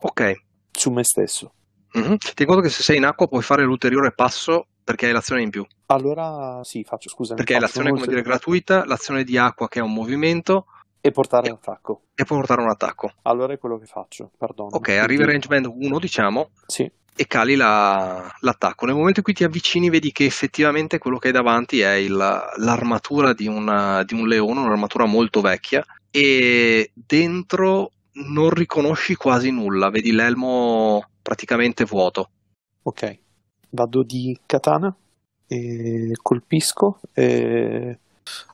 Ok. 0.00 0.42
Su 0.70 0.90
me 0.90 1.04
stesso. 1.04 1.52
Mm-hmm. 1.98 2.16
Ti 2.34 2.44
conto 2.44 2.60
che 2.60 2.68
se 2.68 2.82
sei 2.82 2.98
in 2.98 3.04
acqua 3.04 3.26
puoi 3.26 3.42
fare 3.42 3.64
l'ulteriore 3.64 4.12
passo 4.12 4.66
perché 4.88 5.04
hai 5.04 5.12
l'azione 5.12 5.42
in 5.42 5.50
più. 5.50 5.66
Allora 5.88 6.62
sì, 6.64 6.82
faccio 6.82 7.10
scusa. 7.10 7.34
Perché 7.34 7.52
hai 7.52 7.60
l'azione 7.60 7.90
come 7.90 8.06
dire 8.06 8.22
gratuita, 8.22 8.86
l'azione 8.86 9.22
di 9.22 9.36
acqua 9.36 9.68
che 9.68 9.80
è 9.80 9.82
un 9.82 9.92
movimento. 9.92 10.64
E 10.98 11.10
portare 11.10 11.48
e, 11.48 11.50
un 11.50 11.58
attacco. 11.60 12.04
E 12.14 12.24
portare 12.24 12.62
un 12.62 12.70
attacco. 12.70 13.12
Allora 13.24 13.52
è 13.52 13.58
quello 13.58 13.76
che 13.76 13.84
faccio, 13.84 14.30
perdono. 14.38 14.70
Ok, 14.72 14.88
arriva 14.88 15.24
il 15.24 15.28
range 15.28 15.46
band 15.46 15.66
1, 15.66 15.98
diciamo. 15.98 16.52
Sì. 16.66 16.90
E 17.14 17.26
cali 17.26 17.54
la, 17.54 18.34
l'attacco. 18.40 18.86
Nel 18.86 18.94
momento 18.94 19.18
in 19.18 19.24
cui 19.24 19.34
ti 19.34 19.44
avvicini, 19.44 19.90
vedi 19.90 20.10
che 20.10 20.24
effettivamente 20.24 20.96
quello 20.96 21.18
che 21.18 21.26
hai 21.26 21.34
davanti 21.34 21.80
è 21.80 21.92
il, 21.92 22.16
l'armatura 22.16 23.34
di, 23.34 23.46
una, 23.46 24.02
di 24.04 24.14
un 24.14 24.26
leone, 24.26 24.60
un'armatura 24.60 25.04
molto 25.04 25.42
vecchia. 25.42 25.84
E 26.10 26.92
dentro 26.94 27.90
non 28.12 28.48
riconosci 28.48 29.16
quasi 29.16 29.50
nulla, 29.50 29.90
vedi 29.90 30.12
l'elmo 30.12 31.10
praticamente 31.20 31.84
vuoto. 31.84 32.30
Ok 32.84 33.26
vado 33.70 34.02
di 34.02 34.38
katana 34.46 34.94
e 35.46 36.12
colpisco 36.20 37.00
e 37.12 37.98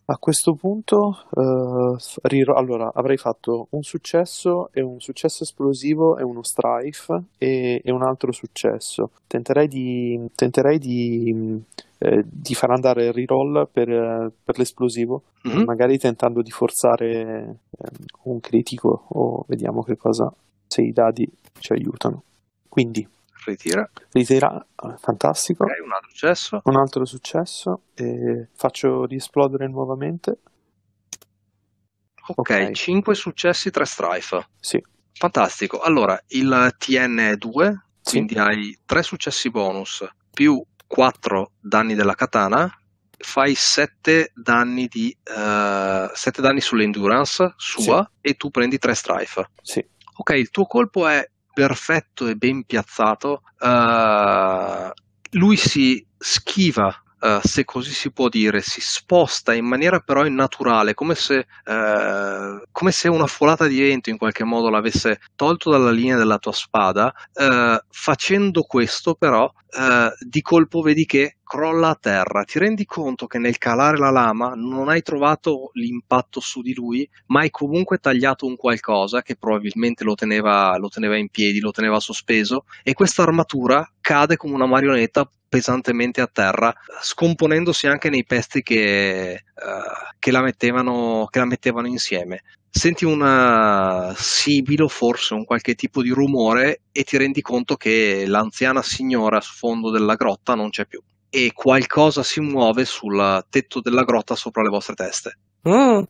a 0.07 0.19
questo 0.19 0.55
punto 0.55 1.25
uh, 1.31 1.97
rir- 2.23 2.55
allora 2.55 2.93
avrei 2.95 3.17
fatto 3.17 3.69
un 3.71 3.83
successo 3.83 4.69
e 4.73 4.83
un 4.83 5.01
successo 5.01 5.45
esplosivo 5.45 6.19
e 6.19 6.23
uno 6.23 6.43
strife 6.43 7.25
e, 7.39 7.81
e 7.83 7.91
un 7.91 8.03
altro 8.03 8.31
successo 8.31 9.11
tenterei 9.27 9.67
di, 9.67 10.21
tenterei 10.35 10.79
di, 10.79 11.63
eh, 11.99 12.23
di 12.25 12.55
far 12.55 12.71
andare 12.71 13.07
il 13.07 13.13
reroll 13.13 13.67
per, 13.73 14.31
per 14.45 14.59
l'esplosivo 14.59 15.23
mm-hmm. 15.49 15.65
magari 15.65 15.97
tentando 15.99 16.43
di 16.43 16.51
forzare 16.51 17.61
eh, 17.71 17.91
un 18.25 18.41
critico 18.41 19.07
o 19.09 19.45
vediamo 19.49 19.83
che 19.83 19.97
cosa 19.97 20.31
se 20.67 20.83
i 20.83 20.93
dadi 20.93 21.27
ci 21.59 21.73
aiutano 21.73 22.25
quindi 22.69 23.09
ritira. 23.45 23.89
Ritira, 24.13 24.67
fantastico. 24.99 25.65
Okay, 25.65 25.81
un 25.81 25.93
altro 25.93 26.11
successo. 26.11 26.61
Un 26.65 26.77
altro 26.77 27.05
successo 27.05 27.81
e 27.95 28.49
faccio 28.55 29.05
riesplodere 29.05 29.69
nuovamente. 29.69 30.39
Ok, 32.27 32.39
okay. 32.39 32.75
5 32.75 33.15
successi, 33.15 33.71
3 33.71 33.85
strife. 33.85 34.49
Sì. 34.59 34.83
Fantastico. 35.13 35.81
Allora, 35.81 36.21
il 36.29 36.75
TN 36.79 37.19
è 37.19 37.37
2, 37.37 37.85
sì. 38.01 38.11
quindi 38.11 38.39
hai 38.39 38.79
3 38.85 39.03
successi 39.03 39.51
bonus 39.51 40.05
più 40.33 40.63
4 40.87 41.53
danni 41.61 41.95
della 41.95 42.15
katana, 42.15 42.71
fai 43.19 43.55
7 43.55 44.33
danni, 44.35 44.87
di, 44.89 45.17
uh, 45.25 46.11
7 46.13 46.41
danni 46.41 46.61
sull'endurance 46.61 47.55
sua 47.57 48.09
sì. 48.11 48.31
e 48.31 48.35
tu 48.35 48.51
prendi 48.51 48.79
3 48.79 48.95
strife. 48.95 49.51
Sì. 49.63 49.85
Ok, 50.17 50.31
il 50.31 50.51
tuo 50.51 50.67
colpo 50.67 51.07
è 51.09 51.29
perfetto 51.55 52.27
e 52.27 52.35
ben 52.35 52.65
piazzato, 52.65 53.43
uh, 53.61 54.91
lui 55.31 55.57
si 55.57 56.05
schiva 56.19 56.99
Uh, 57.25 57.41
se 57.43 57.65
così 57.65 57.91
si 57.91 58.13
può 58.13 58.29
dire, 58.29 58.61
si 58.61 58.83
sposta 58.83 59.55
in 59.55 59.65
maniera 59.65 60.01
però 60.01 60.27
innaturale, 60.27 60.93
come 60.93 61.15
se, 61.15 61.47
uh, 61.65 62.63
come 62.71 62.91
se, 62.93 63.09
una 63.09 63.27
folata 63.27 63.67
di 63.67 63.81
vento 63.81 64.11
in 64.11 64.19
qualche 64.19 64.45
modo 64.45 64.69
l'avesse 64.69 65.21
tolto 65.35 65.71
dalla 65.71 65.91
linea 65.91 66.19
della 66.19 66.37
tua 66.37 66.53
spada. 66.53 67.15
Uh, 67.33 67.79
facendo 67.89 68.65
questo, 68.65 69.15
però, 69.15 69.51
di 70.21 70.43
colpo 70.43 70.83
vedi 70.83 71.07
che 71.07 71.39
crolla 71.55 71.91
a 71.91 71.95
terra. 71.95 72.43
Ti 72.43 72.59
rendi 72.59 72.85
conto 72.85 73.29
che 73.29 73.39
nel 73.39 73.59
calare 73.59 73.97
la 73.97 74.11
lama 74.11 74.55
non 74.57 74.89
hai 74.89 75.03
trovato 75.03 75.71
l'impatto 75.75 76.41
su 76.41 76.63
di 76.63 76.75
lui, 76.75 77.09
ma 77.27 77.41
hai 77.41 77.51
comunque 77.51 77.99
tagliato 77.99 78.45
un 78.45 78.57
qualcosa 78.57 79.23
che 79.23 79.37
probabilmente 79.37 80.03
lo 80.03 80.17
teneva, 80.17 80.77
lo 80.79 80.89
teneva 80.89 81.17
in 81.17 81.29
piedi, 81.29 81.61
lo 81.61 81.71
teneva 81.71 82.01
sospeso, 82.01 82.65
e 82.83 82.95
questa 82.95 83.23
armatura 83.23 83.89
cade 84.01 84.37
come 84.37 84.55
una 84.55 84.67
marionetta 84.67 85.31
pesantemente 85.49 86.21
a 86.21 86.27
terra, 86.27 86.75
scomponendosi 87.01 87.87
anche 87.87 88.11
nei 88.11 88.25
pezzi 88.25 88.61
che, 88.61 89.45
uh, 89.55 90.15
che, 90.19 90.33
la, 90.33 90.43
mettevano, 90.43 91.29
che 91.31 91.39
la 91.39 91.45
mettevano 91.45 91.87
insieme. 91.87 92.43
Senti 92.69 93.05
un 93.05 94.13
sibilo, 94.17 94.89
forse 94.89 95.35
un 95.35 95.45
qualche 95.45 95.77
tipo 95.77 96.03
di 96.03 96.11
rumore, 96.11 96.81
e 96.91 97.05
ti 97.05 97.17
rendi 97.17 97.41
conto 97.43 97.77
che 97.77 98.25
l'anziana 98.27 98.83
signora 98.83 99.37
a 99.37 99.41
sfondo 99.41 99.93
della 99.93 100.17
grotta 100.17 100.57
non 100.57 100.71
c'è 100.71 100.85
più. 100.85 101.01
E 101.37 101.51
qualcosa 101.53 102.23
si 102.23 102.41
muove 102.41 102.85
sul 102.85 103.45
tetto 103.51 103.81
della 103.81 104.05
grotta 104.05 104.37
sopra 104.37 104.63
le 104.63 104.69
vostre 104.69 104.95
teste. 104.95 105.39
Mm. 105.69 106.05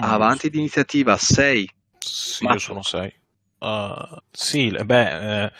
Avanti 0.00 0.50
di 0.50 0.58
iniziativa 0.58 1.16
6. 1.16 1.70
Sì, 1.98 2.44
io 2.44 2.58
sono 2.58 2.82
6. 2.82 3.17
Uh, 3.60 4.16
sì, 4.30 4.70
beh, 4.70 5.44
eh, 5.44 5.52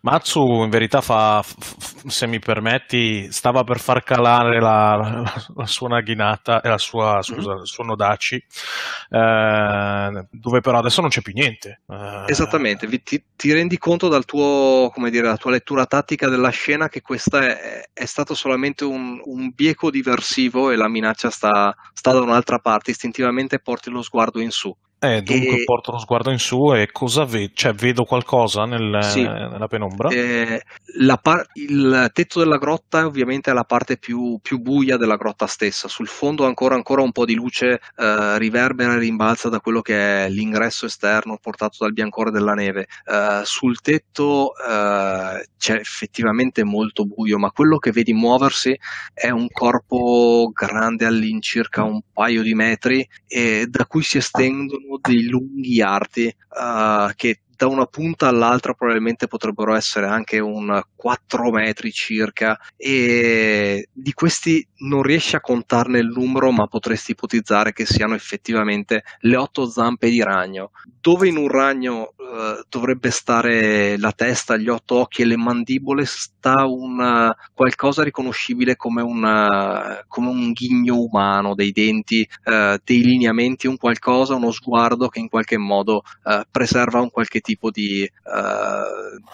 Matsu 0.00 0.62
in 0.62 0.70
verità 0.70 1.02
fa, 1.02 1.42
f- 1.42 2.06
se 2.06 2.26
mi 2.26 2.38
permetti, 2.38 3.30
stava 3.30 3.62
per 3.62 3.78
far 3.78 4.02
calare 4.02 4.58
la, 4.58 4.96
la, 4.96 5.32
la 5.54 5.66
sua 5.66 5.88
naghinata 5.88 6.62
e 6.62 6.70
la 6.70 6.78
sua, 6.78 7.20
scusa, 7.20 7.50
mm-hmm. 7.50 7.60
il 7.60 7.66
suo 7.66 7.84
nodaci, 7.84 8.36
eh, 8.36 10.26
dove 10.30 10.60
però 10.60 10.78
adesso 10.78 11.02
non 11.02 11.10
c'è 11.10 11.20
più 11.20 11.34
niente. 11.34 11.82
Uh, 11.84 12.24
Esattamente, 12.26 12.88
ti, 13.02 13.22
ti, 13.36 13.52
rendi 13.52 13.76
conto 13.76 14.08
dal 14.08 14.24
tuo, 14.24 14.90
come 14.90 15.10
dire, 15.10 15.24
dalla 15.24 15.36
tua 15.36 15.50
lettura 15.50 15.84
tattica 15.84 16.30
della 16.30 16.50
scena 16.50 16.88
che 16.88 17.02
questa 17.02 17.46
è, 17.46 17.82
è 17.92 18.04
stato 18.06 18.34
solamente 18.34 18.84
un, 18.84 19.20
un, 19.24 19.52
bieco 19.54 19.90
diversivo 19.90 20.70
e 20.70 20.76
la 20.76 20.88
minaccia 20.88 21.28
sta, 21.28 21.74
sta 21.92 22.12
da 22.12 22.20
un'altra 22.20 22.58
parte, 22.60 22.92
istintivamente 22.92 23.58
porti 23.58 23.90
lo 23.90 24.00
sguardo 24.00 24.40
in 24.40 24.50
su 24.50 24.74
Eh, 25.04 25.20
dunque 25.20 25.62
E- 25.62 25.64
porto 25.64 25.90
lo 25.90 25.98
sguardo 25.98 26.30
in 26.30 26.38
su 26.38 26.72
e 26.74 26.88
cosa 26.92 27.24
vedo? 27.24 27.50
Cioè, 27.54 27.72
vedo 27.72 28.04
qualcosa 28.04 28.66
nel- 28.66 29.02
Sì. 29.02 29.22
nella 29.22 29.66
penombra? 29.66 30.08
Eh, 30.10 30.62
la 30.98 31.16
par- 31.16 31.44
il 31.54 32.08
tetto 32.12 32.38
della 32.38 32.56
grotta 32.56 33.04
ovviamente 33.04 33.50
è 33.50 33.52
la 33.52 33.64
parte 33.64 33.96
più, 33.96 34.38
più 34.40 34.58
buia 34.60 34.96
della 34.96 35.16
grotta 35.16 35.48
stessa. 35.48 35.88
Sul 35.88 36.06
fondo 36.06 36.46
ancora, 36.46 36.76
ancora 36.76 37.02
un 37.02 37.10
po' 37.10 37.24
di 37.24 37.34
luce 37.34 37.80
eh, 37.96 38.38
riverbera 38.38 38.94
e 38.94 38.98
rimbalza 38.98 39.48
da 39.48 39.58
quello 39.58 39.80
che 39.80 40.26
è 40.26 40.28
l'ingresso 40.28 40.86
esterno 40.86 41.36
portato 41.42 41.78
dal 41.80 41.92
biancore 41.92 42.30
della 42.30 42.54
neve. 42.54 42.86
Eh, 43.04 43.40
sul 43.42 43.80
tetto 43.80 44.52
eh, 44.56 45.46
c'è 45.58 45.74
effettivamente 45.74 46.62
molto 46.62 47.04
buio, 47.06 47.38
ma 47.38 47.50
quello 47.50 47.78
che 47.78 47.90
vedi 47.90 48.12
muoversi 48.12 48.78
è 49.12 49.30
un 49.30 49.48
corpo 49.50 50.48
grande 50.52 51.06
all'incirca 51.06 51.82
un 51.82 52.00
paio 52.12 52.42
di 52.42 52.54
metri 52.54 53.04
e 53.26 53.66
da 53.68 53.84
cui 53.86 54.02
si 54.04 54.18
estendono 54.18 54.91
dei 55.00 55.26
lunghi 55.28 55.80
arti 55.82 56.26
eh, 56.26 57.12
che 57.16 57.40
da 57.62 57.68
una 57.68 57.86
punta 57.86 58.26
all'altra 58.26 58.74
probabilmente 58.74 59.28
potrebbero 59.28 59.76
essere 59.76 60.06
anche 60.06 60.40
un 60.40 60.82
4 60.96 61.50
metri 61.52 61.92
circa 61.92 62.58
e 62.76 63.88
di 63.92 64.12
questi 64.12 64.66
non 64.78 65.02
riesci 65.02 65.36
a 65.36 65.40
contarne 65.40 66.00
il 66.00 66.08
numero 66.08 66.50
ma 66.50 66.66
potresti 66.66 67.12
ipotizzare 67.12 67.72
che 67.72 67.86
siano 67.86 68.14
effettivamente 68.14 69.04
le 69.20 69.36
otto 69.36 69.66
zampe 69.68 70.10
di 70.10 70.20
ragno. 70.24 70.72
Dove 71.00 71.28
in 71.28 71.36
un 71.36 71.48
ragno 71.48 72.14
eh, 72.32 72.64
dovrebbe 72.68 73.10
stare 73.10 73.96
la 73.96 74.12
testa, 74.12 74.56
gli 74.56 74.68
otto 74.68 74.96
occhi 74.96 75.22
e 75.22 75.26
le 75.26 75.36
mandibole 75.36 76.04
sta 76.04 76.66
un 76.66 77.30
qualcosa 77.54 78.02
riconoscibile 78.02 78.74
come, 78.74 79.02
una, 79.02 80.02
come 80.08 80.28
un 80.28 80.50
ghigno 80.50 80.96
umano, 80.96 81.54
dei 81.54 81.70
denti, 81.70 82.26
eh, 82.44 82.80
dei 82.82 83.02
lineamenti, 83.02 83.68
un 83.68 83.76
qualcosa, 83.76 84.34
uno 84.34 84.50
sguardo 84.50 85.08
che 85.08 85.20
in 85.20 85.28
qualche 85.28 85.58
modo 85.58 86.02
eh, 86.24 86.44
preserva 86.50 87.00
un 87.00 87.10
qualche 87.10 87.40
tipo 87.40 87.51
di, 87.70 88.02
eh, 88.02 88.10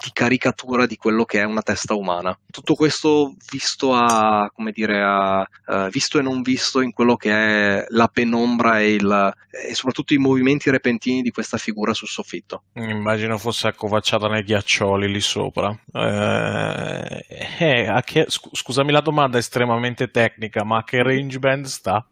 di 0.03 0.09
caricatura 0.13 0.85
di 0.85 0.97
quello 0.97 1.25
che 1.25 1.39
è 1.39 1.43
una 1.43 1.61
testa 1.61 1.93
umana. 1.93 2.37
Tutto 2.49 2.75
questo 2.75 3.35
visto 3.51 3.93
a, 3.93 4.49
come 4.53 4.71
dire, 4.71 5.01
a, 5.01 5.47
eh, 5.67 5.89
visto 5.91 6.19
e 6.19 6.21
non 6.21 6.41
visto 6.41 6.81
in 6.81 6.91
quello 6.91 7.15
che 7.15 7.31
è 7.31 7.85
la 7.89 8.07
penombra 8.07 8.79
e, 8.79 8.93
il, 8.93 9.33
e 9.49 9.73
soprattutto 9.73 10.13
i 10.13 10.17
movimenti 10.17 10.69
repentini 10.69 11.21
di 11.21 11.31
questa 11.31 11.57
figura 11.57 11.93
sul 11.93 12.07
soffitto. 12.07 12.63
Immagino 12.73 13.37
fosse 13.37 13.67
accovacciata 13.67 14.27
nei 14.27 14.43
ghiaccioli 14.43 15.11
lì 15.11 15.21
sopra. 15.21 15.77
Eh, 15.93 17.25
eh, 17.59 18.01
che- 18.03 18.25
scu- 18.27 18.55
scusami 18.55 18.91
la 18.91 19.01
domanda 19.01 19.37
estremamente 19.37 20.09
tecnica, 20.09 20.63
ma 20.63 20.77
a 20.77 20.83
che 20.83 21.03
range 21.03 21.39
band 21.39 21.65
sta? 21.65 22.05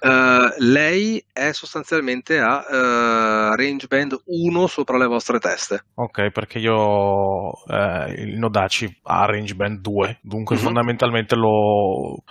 Eh, 0.00 0.54
lei 0.58 1.24
è 1.32 1.50
sostanzialmente 1.52 2.38
a 2.38 2.64
eh, 2.70 3.56
range 3.56 3.86
band 3.88 4.16
1 4.26 4.66
sopra 4.66 4.96
le 4.98 5.06
vostre 5.06 5.38
teste. 5.38 5.84
Ok, 5.94 6.30
perché 6.30 6.58
io 6.58 7.52
eh, 7.66 8.12
il 8.22 8.38
Nodaci 8.38 9.00
ha 9.04 9.24
range 9.24 9.54
band 9.54 9.80
2, 9.80 10.18
dunque 10.22 10.56
Mhm. 10.56 10.62
fondamentalmente 10.62 11.34
lo, 11.34 12.22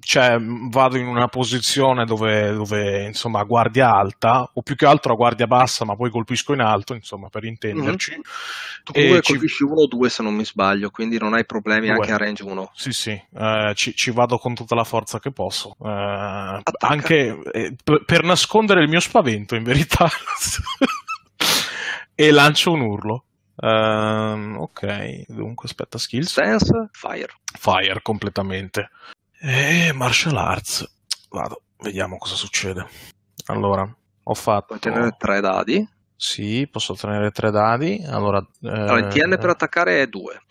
cioè, 0.00 0.36
vado 0.70 0.96
in 0.96 1.06
una 1.06 1.28
posizione 1.28 2.04
dove, 2.04 2.52
dove 2.52 3.04
insomma 3.06 3.42
guardia 3.44 3.90
alta, 3.90 4.48
o 4.52 4.62
più 4.62 4.74
che 4.76 4.86
altro 4.86 5.12
a 5.12 5.16
guardia 5.16 5.46
bassa, 5.46 5.84
ma 5.84 5.96
poi 5.96 6.10
colpisco 6.10 6.52
in 6.52 6.60
alto, 6.60 6.94
insomma, 6.94 7.28
per 7.28 7.44
intenderci. 7.44 8.12
Mhm. 8.12 8.20
Tu 8.84 8.92
comunque 8.92 9.20
ci- 9.22 9.32
colpisci 9.32 9.62
1 9.64 9.82
o 9.82 9.86
2 9.88 10.08
se 10.08 10.22
non 10.22 10.34
mi 10.34 10.44
sbaglio, 10.44 10.90
quindi 10.90 11.18
non 11.18 11.34
hai 11.34 11.44
problemi 11.44 11.86
Due. 11.86 11.94
anche 11.96 12.12
a 12.12 12.16
range 12.16 12.44
1. 12.44 12.70
Sì, 12.74 12.92
sì, 12.92 13.10
eh, 13.10 13.72
ci, 13.74 13.94
ci 13.94 14.10
vado 14.12 14.38
con 14.38 14.54
tutta 14.54 14.74
la 14.76 14.84
forza 14.84 15.18
che 15.18 15.32
posso. 15.32 15.74
Eh. 15.84 16.60
Anche 16.78 17.38
eh, 17.52 17.76
per 18.04 18.22
nascondere 18.22 18.82
il 18.82 18.88
mio 18.88 19.00
spavento, 19.00 19.54
in 19.54 19.62
verità. 19.62 20.08
e 22.14 22.30
lancio 22.30 22.72
un 22.72 22.80
urlo. 22.80 23.24
Ehm, 23.58 24.56
ok, 24.58 25.24
dunque 25.28 25.66
aspetta, 25.66 25.98
skills. 25.98 26.32
Sense, 26.32 26.88
fire. 26.92 27.32
Fire 27.58 28.00
completamente. 28.02 28.90
E 29.40 29.92
martial 29.92 30.36
arts. 30.36 30.88
Vado, 31.30 31.62
vediamo 31.78 32.18
cosa 32.18 32.34
succede. 32.34 32.86
Allora, 33.46 33.88
ho 34.22 34.34
fatto. 34.34 34.66
Puoi 34.66 34.80
tenere 34.80 35.14
3 35.18 35.40
dadi. 35.40 35.88
Sì, 36.18 36.66
posso 36.70 36.94
tenere 36.94 37.30
tre 37.30 37.50
dadi. 37.50 38.02
Allora, 38.08 38.44
Allora, 38.62 38.98
il 38.98 39.08
TN 39.08 39.34
eh, 39.34 39.38
per 39.38 39.50
attaccare 39.50 40.00
è 40.00 40.06
2. 40.06 40.42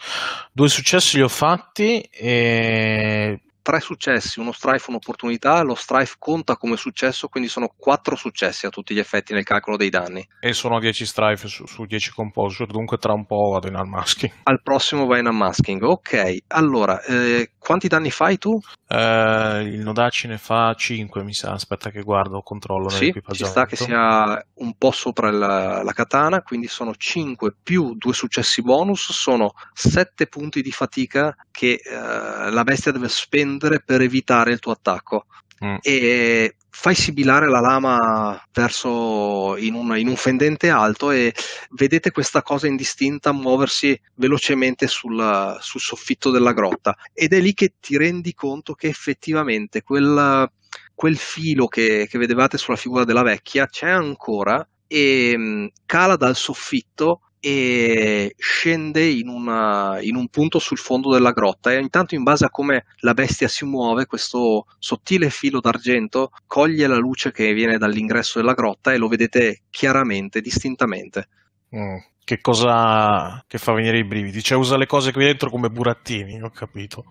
due 0.51 0.69
successi 0.69 1.17
li 1.17 1.23
ho 1.23 1.27
fatti 1.27 2.01
e 2.01 3.41
3 3.65 3.79
successi, 3.79 4.39
uno 4.39 4.51
strife, 4.51 4.91
un'opportunità. 4.91 5.63
Lo 5.63 5.73
strife 5.73 6.17
conta 6.19 6.55
come 6.55 6.77
successo, 6.77 7.29
quindi 7.29 7.49
sono 7.49 7.67
4 7.75 8.15
successi 8.15 8.67
a 8.67 8.69
tutti 8.69 8.93
gli 8.93 8.99
effetti 8.99 9.33
nel 9.33 9.43
calcolo 9.43 9.75
dei 9.75 9.89
danni. 9.89 10.23
E 10.39 10.53
sono 10.53 10.79
10 10.79 11.03
strife 11.03 11.47
su, 11.47 11.65
su 11.65 11.85
10 11.85 12.11
composure, 12.11 12.71
dunque 12.71 12.97
tra 12.97 13.13
un 13.13 13.25
po' 13.25 13.49
vado 13.53 13.67
in 13.67 13.75
unmasking. 13.75 14.31
Al 14.43 14.61
prossimo 14.61 15.07
vai 15.07 15.21
in 15.21 15.25
unmasking. 15.25 15.81
Ok, 15.81 16.43
allora, 16.49 17.01
eh, 17.05 17.53
quanti 17.65 17.87
danni 17.87 18.11
fai 18.11 18.37
tu? 18.37 18.59
Eh, 18.87 19.61
il 19.63 19.79
Nodaci 19.79 20.27
ne 20.27 20.37
fa 20.37 20.73
5, 20.75 21.23
mi 21.23 21.33
sa. 21.33 21.53
Aspetta 21.53 21.89
che 21.89 22.03
guardo, 22.03 22.41
controllo 22.41 22.89
Sì, 22.89 23.11
ci 23.31 23.45
sta 23.45 23.65
che 23.65 23.75
sia 23.75 24.39
un 24.55 24.77
po' 24.77 24.91
sopra 24.91 25.31
la, 25.31 25.81
la 25.81 25.91
katana, 25.91 26.43
quindi 26.43 26.67
sono 26.67 26.93
5 26.95 27.55
più 27.63 27.95
2 27.95 28.13
successi 28.13 28.61
bonus, 28.61 29.11
sono 29.11 29.53
7 29.73 30.27
punti 30.27 30.61
di 30.61 30.71
fatica 30.71 31.35
che 31.49 31.81
eh, 31.83 32.51
la 32.51 32.63
bestia 32.63 32.91
deve 32.91 33.09
spendere 33.09 33.81
per 33.81 34.01
evitare 34.01 34.51
il 34.51 34.59
tuo 34.59 34.71
attacco. 34.71 35.25
Mm. 35.63 35.77
E 35.81 36.55
fai 36.77 36.93
sibilare 36.93 37.49
la 37.49 37.61
lama 37.61 38.39
verso 38.51 39.55
in 39.55 39.73
un, 39.73 39.97
in 39.97 40.09
un 40.09 40.17
fendente 40.17 40.69
alto 40.69 41.09
e 41.09 41.33
vedete 41.71 42.11
questa 42.11 42.43
cosa 42.43 42.67
indistinta 42.67 43.31
muoversi 43.31 43.99
velocemente 44.15 44.85
sul, 44.85 45.57
sul 45.61 45.79
soffitto 45.79 46.31
della 46.31 46.51
grotta. 46.51 46.93
Ed 47.13 47.31
è 47.31 47.39
lì 47.39 47.53
che 47.53 47.75
ti 47.79 47.97
rendi 47.97 48.33
conto 48.33 48.73
che 48.73 48.87
effettivamente 48.87 49.83
quel, 49.83 50.51
quel 50.93 51.17
filo 51.17 51.67
che, 51.67 52.07
che 52.09 52.17
vedevate 52.17 52.57
sulla 52.57 52.77
figura 52.77 53.05
della 53.05 53.23
vecchia 53.23 53.67
c'è 53.67 53.89
ancora 53.89 54.67
e 54.85 55.35
mh, 55.35 55.69
cala 55.85 56.17
dal 56.17 56.35
soffitto 56.35 57.21
e 57.47 58.33
scende 58.37 59.05
in, 59.05 59.27
una- 59.27 59.99
in 60.01 60.15
un 60.15 60.27
punto 60.29 60.57
sul 60.57 60.79
fondo 60.79 61.11
della 61.13 61.31
grotta 61.31 61.71
e 61.71 61.79
intanto 61.79 62.15
in 62.15 62.23
base 62.23 62.45
a 62.45 62.49
come 62.49 62.85
la 63.01 63.13
bestia 63.13 63.47
si 63.47 63.65
muove 63.65 64.07
questo 64.07 64.65
sottile 64.79 65.29
filo 65.29 65.59
d'argento 65.59 66.31
coglie 66.47 66.87
la 66.87 66.97
luce 66.97 67.31
che 67.31 67.53
viene 67.53 67.77
dall'ingresso 67.77 68.39
della 68.39 68.53
grotta 68.53 68.93
e 68.93 68.97
lo 68.97 69.07
vedete 69.07 69.61
chiaramente, 69.69 70.41
distintamente. 70.41 71.27
Mm, 71.75 71.97
Che 72.23 72.41
cosa 72.41 73.43
che 73.47 73.59
fa 73.59 73.73
venire 73.73 73.99
i 73.99 74.03
brividi? 74.05 74.41
Cioè 74.41 74.57
usa 74.57 74.77
le 74.77 74.87
cose 74.87 75.11
qui 75.11 75.25
dentro 75.25 75.51
come 75.51 75.69
burattini, 75.69 76.41
ho 76.41 76.49
capito. 76.49 77.05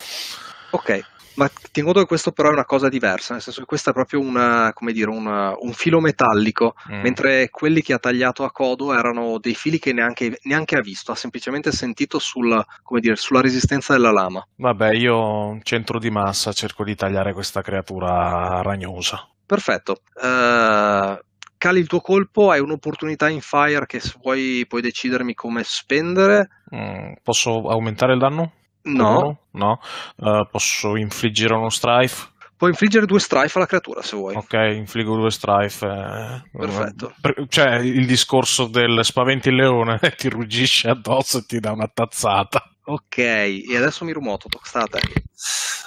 Ok, 0.71 1.01
ma 1.35 1.51
ti 1.73 1.81
conto 1.83 2.01
che 2.01 2.07
questo 2.07 2.33
però 2.33 2.49
è 2.49 2.53
una 2.53 2.65
cosa 2.65 2.89
diversa, 2.89 3.33
nel 3.35 3.43
senso 3.43 3.61
che 3.61 3.67
questo 3.67 3.91
è 3.91 3.93
proprio 3.93 4.21
una, 4.21 4.73
come 4.73 4.93
dire, 4.93 5.11
una- 5.11 5.55
un 5.59 5.73
filo 5.73 6.01
metallico, 6.01 6.75
Mm. 6.93 7.01
mentre 7.03 7.51
quelli 7.51 7.83
che 7.83 7.93
ha 7.93 7.99
tagliato 7.99 8.45
a 8.45 8.51
codo 8.53 8.93
erano 8.95 9.39
dei 9.39 9.55
fili 9.55 9.79
che 9.79 9.93
neanche, 9.93 10.39
neanche 10.45 10.77
ha 10.77 10.81
visto, 10.81 11.13
ha 11.13 11.17
semplicemente 11.17 11.73
sentito 11.73 12.19
sul, 12.19 12.65
come 12.83 13.01
dire, 13.01 13.17
sulla 13.17 13.41
resistenza 13.41 13.93
della 13.95 14.11
lama. 14.13 14.47
Vabbè, 14.57 14.93
io 14.95 15.59
centro 15.63 15.99
di 15.99 16.11
massa 16.11 16.53
cerco 16.53 16.85
di 16.85 16.95
tagliare 16.95 17.33
questa 17.33 17.63
creatura 17.63 18.61
ragnosa. 18.63 19.29
Perfetto. 19.47 20.01
Eh, 20.23 21.19
cali 21.59 21.79
il 21.81 21.87
tuo 21.87 22.01
colpo, 22.01 22.51
hai 22.51 22.61
un'opportunità 22.61 23.29
in 23.29 23.41
fire 23.41 23.87
che 23.87 24.01
se 24.01 24.15
vuoi 24.23 24.65
puoi 24.69 24.83
decidermi 24.83 25.35
come 25.35 25.63
spendere. 25.65 26.49
Mm, 26.75 27.13
Posso 27.23 27.69
aumentare 27.69 28.13
il 28.15 28.19
danno? 28.19 28.53
No, 28.85 29.39
No? 29.53 29.81
Eh, 30.17 30.49
posso 30.51 30.97
infliggere 30.97 31.55
uno 31.55 31.71
strife? 31.71 32.33
puoi 32.57 32.71
infliggere 32.71 33.05
due 33.05 33.19
strife 33.21 33.59
alla 33.59 33.67
creatura 33.67 34.01
se 34.01 34.17
vuoi. 34.17 34.35
Ok, 34.37 34.53
infliggo 34.77 35.17
due 35.17 35.31
strife. 35.31 35.87
eh, 35.87 36.43
Perfetto. 36.57 37.15
per- 37.21 37.45
cioè, 37.49 37.75
il 37.77 38.07
discorso 38.07 38.67
del 38.69 39.05
spaventi 39.05 39.49
il 39.49 39.57
leone, 39.57 39.99
ti 40.17 40.29
ruggisce 40.29 40.89
addosso 40.89 41.39
e 41.39 41.43
ti 41.47 41.61
dà 41.61 41.73
una 41.73 41.91
tazzata. 41.93 42.63
Ok, 42.87 43.19
e 43.19 43.65
adesso 43.77 44.05
mi 44.05 44.13
rumoto, 44.13 44.49
sta 44.63 44.83
a 44.83 44.87
te. 44.87 45.01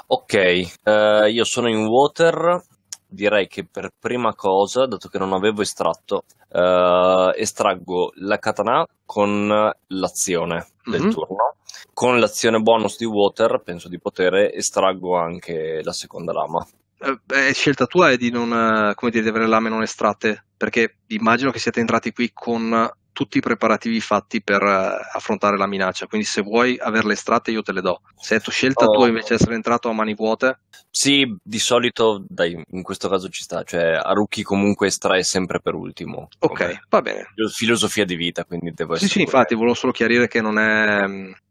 Ok, 0.08 0.34
eh, 0.34 1.30
io 1.32 1.44
sono 1.46 1.70
in 1.70 1.86
water. 1.86 2.62
Direi 3.10 3.48
che 3.48 3.66
per 3.66 3.90
prima 3.98 4.34
cosa, 4.36 4.86
dato 4.86 5.08
che 5.08 5.18
non 5.18 5.32
avevo 5.32 5.62
estratto, 5.62 6.24
eh, 6.52 7.32
estraggo 7.38 8.12
la 8.16 8.38
katana 8.38 8.86
con 9.06 9.72
l'azione 9.88 10.68
del 10.84 11.04
Mhm. 11.04 11.12
turno. 11.12 11.56
Con 11.94 12.20
l'azione 12.20 12.60
bonus 12.60 12.98
di 12.98 13.06
water, 13.06 13.62
penso 13.64 13.88
di 13.88 14.00
poter 14.00 14.52
estraggo 14.54 15.16
anche 15.18 15.82
la 15.84 15.94
seconda 15.94 16.34
lama. 16.34 16.66
Eh, 17.00 17.18
beh, 17.24 17.54
scelta 17.54 17.86
tua 17.86 18.10
è 18.12 18.18
di 18.18 18.30
non, 18.30 18.52
eh, 18.52 18.94
come 18.96 19.12
dire, 19.12 19.24
di 19.24 19.30
avere 19.30 19.48
lame 19.48 19.70
non 19.70 19.84
estratte, 19.84 20.44
perché 20.58 20.98
immagino 21.08 21.52
che 21.52 21.60
siete 21.60 21.80
entrati 21.80 22.12
qui 22.12 22.32
con 22.34 22.90
tutti 23.18 23.40
i 23.40 23.42
preparativi 23.42 24.00
fatti 24.00 24.44
per 24.44 24.62
eh, 24.62 25.00
affrontare 25.18 25.58
la 25.58 25.66
minaccia. 25.66 26.06
Quindi, 26.06 26.28
se 26.28 26.44
vuoi 26.44 26.78
averle 26.80 27.14
estratte, 27.14 27.50
io 27.50 27.64
te 27.64 27.72
le 27.72 27.82
do. 27.82 28.02
Se 28.16 28.36
è 28.36 28.40
tua 28.40 28.52
scelta 28.52 28.86
Oh. 28.86 28.92
tua 28.92 29.08
invece 29.08 29.34
essere 29.34 29.56
entrato 29.56 29.90
a 29.90 29.94
mani 29.94 30.14
vuote, 30.14 30.60
Sì, 30.92 31.36
di 31.42 31.58
solito, 31.58 32.24
dai, 32.28 32.62
in 32.72 32.84
questo 32.84 33.10
caso 33.10 33.28
ci 33.30 33.42
sta, 33.42 33.64
cioè 33.64 33.94
Haruki 34.04 34.44
comunque 34.44 34.86
estrae 34.88 35.24
sempre 35.24 35.60
per 35.60 35.74
ultimo. 35.74 36.28
ok, 36.38 36.48
come 36.58 36.82
va 36.90 37.02
bene. 37.02 37.28
Filosofia 37.52 38.06
di 38.06 38.16
vita, 38.16 38.46
quindi 38.46 38.72
devo 38.74 38.94
Sì, 38.96 39.06
essere... 39.06 39.20
sì, 39.20 39.26
infatti, 39.26 39.56
volevo 39.56 39.74
solo 39.74 39.92
chiarire 39.92 40.28
che 40.28 40.42
non 40.42 40.60
è. 40.60 41.04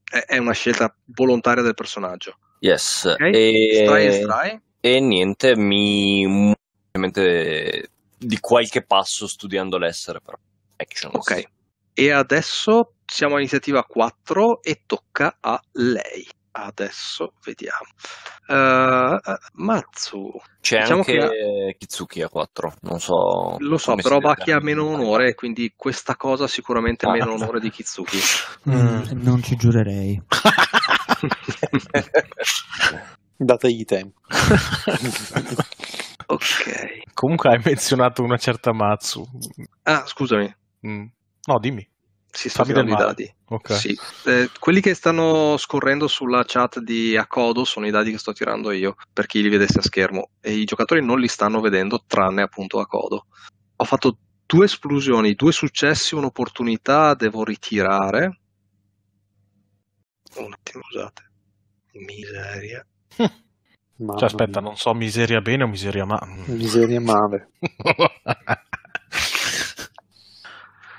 è- 0.05 0.25
È 0.25 0.39
una 0.39 0.53
scelta 0.53 0.95
volontaria 1.07 1.65
del 1.65 1.75
personaggio. 1.75 2.39
Yes, 2.61 3.07
Ok? 3.07 3.21
e... 3.23 3.69
Estrai, 3.73 4.07
estrai. 4.07 4.61
e 4.81 5.01
niente, 5.01 5.57
mi... 5.57 6.55
ovviamente 6.93 7.91
di 8.19 8.39
qualche 8.41 8.83
passo 8.83 9.27
studiando 9.27 9.79
l'essere, 9.79 10.21
però. 10.21 10.39
Actions. 10.77 11.15
Ok. 11.15 11.45
E 11.99 12.11
adesso 12.13 12.93
siamo 13.07 13.37
a 13.37 13.39
iniziativa 13.39 13.83
4 13.83 14.61
e 14.63 14.83
tocca 14.85 15.39
a 15.41 15.59
lei. 15.73 16.29
Adesso 16.53 17.33
vediamo. 17.43 17.87
Eh, 18.49 19.19
Matsu, 19.55 20.31
C'è 20.61 20.81
Diciamo 20.81 20.99
anche 21.01 21.75
Kitsuki 21.79 22.21
a 22.21 22.29
4, 22.29 22.75
non 22.83 23.01
so... 23.01 23.57
lo 23.59 23.79
so, 23.79 23.95
però 23.95 24.19
chi 24.35 24.51
ha 24.53 24.61
meno 24.61 24.85
onore, 24.87 25.35
quindi 25.35 25.73
questa 25.75 26.17
cosa 26.17 26.47
sicuramente 26.47 27.07
Ah. 27.07 27.13
meno 27.13 27.33
onore 27.33 27.61
di 27.61 27.71
Kitsuki. 27.71 28.19
Mm, 28.69 29.23
non 29.23 29.43
ci 29.43 29.57
giurerei. 29.57 30.23
Dategli 33.39 33.85
tempo. 33.85 34.21
ok. 36.27 37.05
Comunque 37.15 37.49
hai 37.51 37.61
menzionato 37.65 38.23
una 38.23 38.37
certa 38.37 38.75
Matsu. 38.75 39.25
Ah, 39.85 40.05
scusami. 40.07 40.55
Mm. 40.87 41.07
No, 41.47 41.59
dimmi. 41.59 41.89
Si 42.31 42.51
tirando 42.51 42.91
i 42.91 42.93
male. 42.93 43.05
dadi. 43.05 43.35
Ok. 43.47 43.73
Sì. 43.73 43.99
Eh, 44.27 44.51
quelli 44.59 44.81
che 44.81 44.93
stanno 44.93 45.57
scorrendo 45.57 46.07
sulla 46.07 46.45
chat 46.47 46.81
di 46.81 47.17
Akodo 47.17 47.65
sono 47.65 47.87
i 47.87 47.91
dadi 47.91 48.11
che 48.11 48.19
sto 48.19 48.33
tirando 48.33 48.73
io, 48.73 48.97
per 49.11 49.27
chi 49.27 49.41
li 49.41 49.49
vedesse 49.49 49.79
a 49.79 49.83
schermo. 49.83 50.31
E 50.41 50.53
i 50.53 50.65
giocatori 50.65 51.03
non 51.03 51.19
li 51.19 51.29
stanno 51.29 51.61
vedendo, 51.61 52.05
tranne 52.07 52.43
appunto 52.43 52.79
Akodo. 52.79 53.27
Ho 53.77 53.85
fatto 53.85 54.19
due 54.45 54.67
esplosioni, 54.67 55.35
due 55.35 55.53
successi, 55.53 56.15
un'opportunità, 56.15 57.15
devo 57.15 57.43
ritirare. 57.43 58.41
Un 60.37 60.53
attimo, 60.53 60.83
scusate. 60.83 61.31
Miseria. 61.93 62.87
Cioè, 63.97 64.25
aspetta, 64.25 64.61
mia. 64.61 64.69
non 64.69 64.77
so 64.77 64.93
miseria 64.93 65.41
bene 65.41 65.65
o 65.65 65.69
miseria 65.69 66.05
ma... 66.05 66.19
Miseria 66.49 67.01
male. 67.01 67.53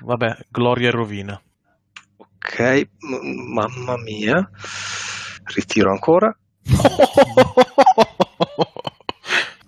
Vabbè, 0.00 0.36
gloria 0.48 0.88
e 0.88 0.90
rovina. 0.92 1.40
Ok, 2.16 2.88
m- 3.00 3.52
mamma 3.52 3.96
mia. 3.96 4.48
Ritiro 5.54 5.90
ancora. 5.90 6.36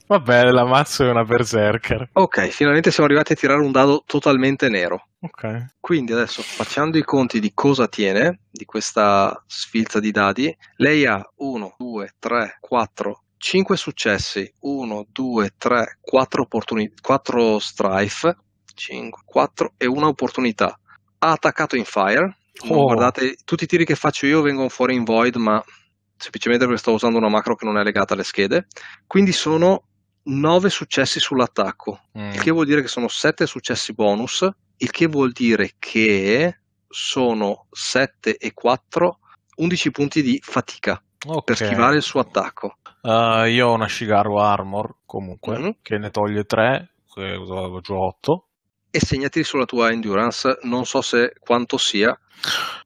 Vabbè, 0.07 0.51
la 0.51 0.65
Matsu 0.65 1.05
è 1.05 1.11
una 1.11 1.25
berserker. 1.25 2.09
Ok, 2.15 2.49
finalmente 2.49 2.91
siamo 2.91 3.09
arrivati 3.09 3.33
a 3.33 3.37
tirare 3.37 3.61
un 3.61 3.71
dado 3.71 4.03
totalmente 4.05 4.69
nero. 4.69 5.07
Ok. 5.21 5.75
Quindi 5.79 6.13
adesso 6.13 6.43
facendo 6.43 6.99
i 6.99 7.05
conti 7.05 7.39
di 7.39 7.53
cosa 7.55 7.87
tiene 7.87 8.41
di 8.51 8.65
questa 8.65 9.41
sfilza 9.47 10.01
di 10.01 10.11
dadi, 10.11 10.57
lei 10.77 11.07
ha 11.07 11.25
1, 11.37 11.75
2, 11.79 12.15
3, 12.19 12.57
4, 12.59 13.23
5 13.37 13.77
successi, 13.77 14.53
1, 14.61 15.07
2, 15.13 15.55
3, 15.57 15.99
4 16.01 16.43
opportunità, 16.43 16.95
4 17.01 17.59
strife, 17.61 18.37
5, 18.81 19.23
4 19.27 19.75
e 19.77 19.87
una 19.87 20.07
opportunità. 20.07 20.79
Ha 21.19 21.31
attaccato 21.31 21.77
in 21.77 21.85
fire. 21.85 22.39
Oh. 22.69 22.85
Guardate, 22.85 23.37
tutti 23.45 23.65
i 23.65 23.67
tiri 23.67 23.85
che 23.85 23.95
faccio 23.95 24.25
io 24.27 24.41
vengono 24.41 24.71
fuori 24.71 24.95
in 24.95 25.05
void, 25.05 25.37
ma 25.37 25.63
semplicemente 26.17 26.65
perché 26.65 26.81
sto 26.81 26.93
usando 26.93 27.19
una 27.19 27.29
macro 27.29 27.55
che 27.57 27.67
non 27.67 27.77
è 27.79 27.83
legata 27.83 28.15
alle 28.15 28.25
schede. 28.25 28.67
Quindi 29.07 29.33
sono 29.33 29.85
9 30.23 30.69
successi 30.71 31.21
sull'attacco 31.21 32.01
Mm. 32.19 32.31
il 32.33 32.41
che 32.43 32.51
vuol 32.51 32.67
dire 32.67 32.81
che 32.83 32.89
sono 32.89 33.09
7 33.09 33.47
successi 33.47 33.93
bonus, 33.95 34.49
il 34.79 34.91
che 34.91 35.07
vuol 35.07 35.31
dire 35.33 35.75
che 35.79 36.59
sono 36.89 37.67
7 37.71 38.37
e 38.37 38.53
4, 38.53 39.19
11 39.57 39.91
punti 39.91 40.23
di 40.23 40.39
fatica 40.43 41.03
Ok. 41.27 41.45
per 41.45 41.57
schivare 41.57 41.97
il 41.97 42.03
suo 42.03 42.21
attacco. 42.21 42.77
Uh, 43.03 43.45
io 43.45 43.69
ho 43.69 43.73
una 43.75 43.89
Shigaru 43.89 44.37
Armor, 44.37 44.97
comunque, 45.07 45.59
Mhm. 45.59 45.77
che 45.83 45.97
ne 45.99 46.11
toglie 46.11 46.45
3, 46.45 46.91
che 47.15 47.21
avevo 47.23 47.81
già 47.81 47.95
8. 47.95 48.47
E 48.93 48.99
segnati 48.99 49.45
sulla 49.45 49.67
tua 49.67 49.93
endurance, 49.93 50.59
non 50.63 50.85
so 50.85 51.01
se 51.01 51.35
quanto 51.39 51.79
sia. 51.79 52.19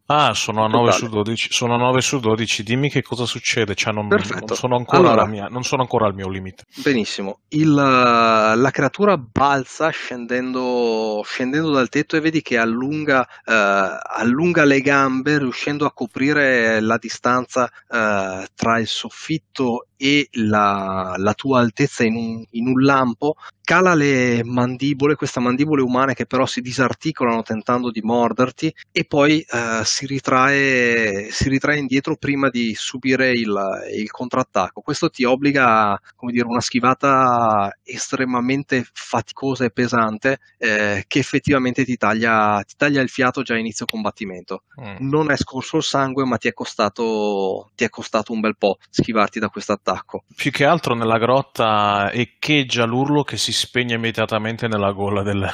Ah, 0.07 0.35
sono 0.35 0.65
a 0.65 0.69
9 0.69 0.91
Totale. 0.91 0.99
su 0.99 1.09
12. 1.09 1.49
Sono 1.53 1.75
a 1.75 1.79
9 1.79 2.01
su 2.03 2.21
12. 2.21 2.63
Dimmi 2.63 2.91
che 2.91 3.03
cosa 3.03 3.25
succede. 3.25 3.75
Cioè, 3.75 3.93
non, 3.93 4.07
non 4.09 4.49
sono 4.49 4.77
ancora 4.77 5.13
Allora. 5.13 5.27
mia- 5.27 5.47
non 5.49 5.65
sono 5.65 5.81
ancora 5.81 6.07
al 6.07 6.15
mio 6.15 6.29
limite. 6.29 6.65
Benissimo. 6.83 7.39
Il, 7.49 7.71
uh, 7.71 8.59
la 8.59 8.71
creatura 8.71 9.17
balza 9.17 9.89
scendendo, 9.89 11.23
scendendo 11.25 11.71
dal 11.71 11.89
tetto 11.89 12.17
e 12.17 12.21
vedi 12.21 12.43
che 12.43 12.59
allunga, 12.59 13.27
eh, 13.47 13.53
allunga 13.53 14.65
le 14.65 14.81
gambe, 14.83 15.39
riuscendo 15.39 15.87
a 15.87 15.93
coprire 15.93 16.81
la 16.81 16.99
distanza 16.99 17.67
eh, 17.89 18.47
tra 18.55 18.79
il 18.79 18.87
soffitto 18.87 19.87
e 19.97 20.29
la, 20.33 21.15
la 21.17 21.33
tua 21.33 21.61
altezza 21.61 22.05
in 22.05 22.15
un, 22.17 22.45
in 22.51 22.67
un 22.67 22.83
lampo. 22.83 23.37
Cala 23.63 23.95
le 23.95 24.45
mandibole, 24.45 25.15
queste 25.15 25.41
mandibole 25.41 25.81
umane 25.81 26.13
che 26.13 26.27
però 26.27 26.45
si 26.45 26.61
disarticolano 26.61 27.43
tentando 27.43 27.91
di 27.91 28.03
morderti, 28.03 28.75
e 28.93 29.05
poi 29.07 29.44
eh, 29.51 29.85
si, 29.85 30.07
ritrae, 30.07 31.31
si 31.31 31.49
ritrae 31.49 31.79
indietro 31.79 32.17
prima 32.17 32.49
di 32.49 32.75
subire 32.75 33.31
il, 33.31 33.55
il 33.95 34.11
contrattacco. 34.11 34.81
Questo 34.81 35.11
ti 35.11 35.25
obbliga 35.25 35.93
a 35.93 36.01
come 36.17 36.33
dire, 36.33 36.47
una 36.47 36.61
schivata 36.61 37.77
estremamente 37.83 38.87
faticosa 38.93 39.65
e 39.65 39.71
pesante 39.71 40.39
eh, 40.59 41.05
che 41.07 41.19
effettivamente 41.19 41.85
ti 41.85 41.97
taglia, 41.97 42.63
ti 42.67 42.75
taglia 42.77 43.01
il 43.01 43.09
fiato 43.09 43.43
già 43.43 43.55
a 43.55 43.59
inizio 43.59 43.87
combattimento. 43.87 44.63
Mm. 44.81 45.09
Non 45.09 45.31
è 45.31 45.37
scorso 45.37 45.77
il 45.77 45.83
sangue, 45.83 46.25
ma 46.25 46.37
ti 46.37 46.49
è 46.49 46.53
costato, 46.53 47.71
ti 47.75 47.85
è 47.85 47.89
costato 47.89 48.33
un 48.33 48.41
bel 48.41 48.57
po' 48.57 48.79
schivarti 48.91 49.39
da 49.39 49.49
questo 49.49 49.73
attacco. 49.73 50.25
Più 50.35 50.51
che 50.51 50.65
altro 50.65 50.95
nella 50.95 51.19
grotta 51.19 52.11
echeggia 52.13 52.85
l'urlo 52.85 53.23
che 53.23 53.37
si 53.37 53.53
spegne 53.53 53.95
immediatamente 53.95 54.69
nella 54.69 54.93
gola 54.93 55.23
del- 55.23 55.51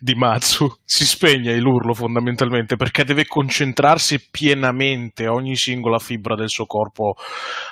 di 0.00 0.14
Matsu. 0.14 0.72
Si 0.84 1.04
spegne 1.04 1.58
l'urlo 1.58 1.94
fondamentalmente 1.94 2.76
perché 2.76 2.99
deve 3.04 3.26
concentrarsi 3.26 4.28
pienamente 4.30 5.26
ogni 5.26 5.56
singola 5.56 5.98
fibra 5.98 6.34
del 6.34 6.48
suo 6.48 6.66
corpo, 6.66 7.16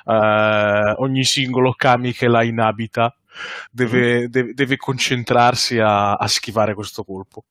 eh, 0.04 0.94
ogni 0.98 1.24
singolo 1.24 1.72
kami 1.76 2.12
che 2.12 2.28
la 2.28 2.42
inabita. 2.42 3.12
Deve, 3.70 4.28
deve- 4.28 4.52
deve 4.52 4.76
concentrarsi 4.76 5.78
a, 5.78 6.14
a 6.14 6.26
schivare 6.26 6.74
questo 6.74 7.04
colpo. 7.04 7.44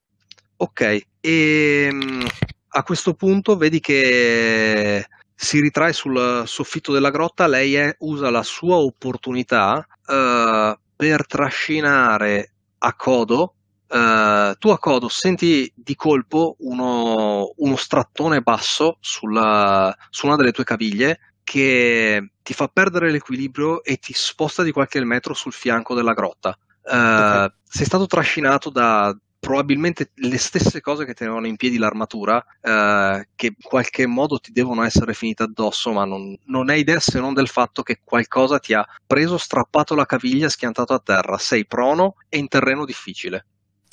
Ok, 0.58 1.02
e 1.22 1.90
mm, 1.92 2.26
a 2.70 2.84
questo 2.84 3.14
punto 3.14 3.56
vedi 3.56 3.80
che 3.80 5.06
si 5.34 5.62
ritrae 5.62 5.94
sul 5.94 6.44
soffitto 6.46 6.92
della 6.92 7.12
grotta, 7.12 7.48
lei 7.48 7.76
è- 7.76 7.96
usa 8.00 8.30
la 8.32 8.44
sua 8.44 8.78
opportunità 8.78 9.88
eh, 10.06 10.78
per 10.96 11.26
trascinare 11.28 12.52
a 12.80 12.94
Codo. 12.96 13.54
Eh, 13.90 14.56
tu 14.60 14.70
a 14.70 14.80
Codo 14.80 15.08
senti 15.10 15.72
di 15.76 15.96
colpo 15.96 16.56
uno, 16.60 17.52
uno 17.58 17.76
strattone 17.76 18.42
basso 18.42 18.98
sulla- 19.00 19.96
su 20.10 20.26
una 20.28 20.36
delle 20.36 20.52
tue 20.52 20.64
caviglie 20.64 21.20
che 21.44 22.32
ti 22.42 22.54
fa 22.54 22.68
perdere 22.68 23.10
l'equilibrio 23.12 23.84
e 23.84 23.98
ti 23.98 24.14
sposta 24.14 24.64
di 24.64 24.72
qualche 24.72 25.04
metro 25.06 25.34
sul 25.34 25.54
fianco 25.54 25.94
della 25.94 26.14
grotta. 26.14 26.58
Eh, 26.84 26.96
Ok. 26.96 27.54
Sei 27.70 27.86
stato 27.86 28.06
trascinato 28.06 28.70
da 28.70 29.16
probabilmente 29.40 30.12
le 30.16 30.38
stesse 30.38 30.82
cose 30.82 31.06
che 31.06 31.14
tenevano 31.14 31.48
in 31.48 31.56
piedi 31.56 31.78
l'armatura, 31.78 32.44
eh, 32.62 33.30
che 33.36 33.46
in 33.48 33.54
qualche 33.62 34.06
modo 34.08 34.40
ti 34.40 34.52
devono 34.52 34.84
essere 34.84 35.14
finite 35.14 35.44
addosso, 35.44 35.92
ma 35.94 36.06
non, 36.06 36.38
non 36.46 36.70
hai 36.70 36.80
idea 36.80 37.00
se 37.00 37.20
non 37.20 37.34
del 37.34 37.48
fatto 37.48 37.84
che 37.84 38.02
qualcosa 38.04 38.60
ti 38.60 38.74
ha 38.74 38.86
preso, 39.06 39.38
strappato 39.38 39.96
la 39.96 40.06
caviglia, 40.06 40.50
schiantato 40.50 40.94
a 40.94 41.00
terra. 41.00 41.38
Sei 41.38 41.66
prono 41.66 42.16
e 42.30 42.38
in 42.40 42.48
terreno 42.48 42.84
difficile. 42.86 43.46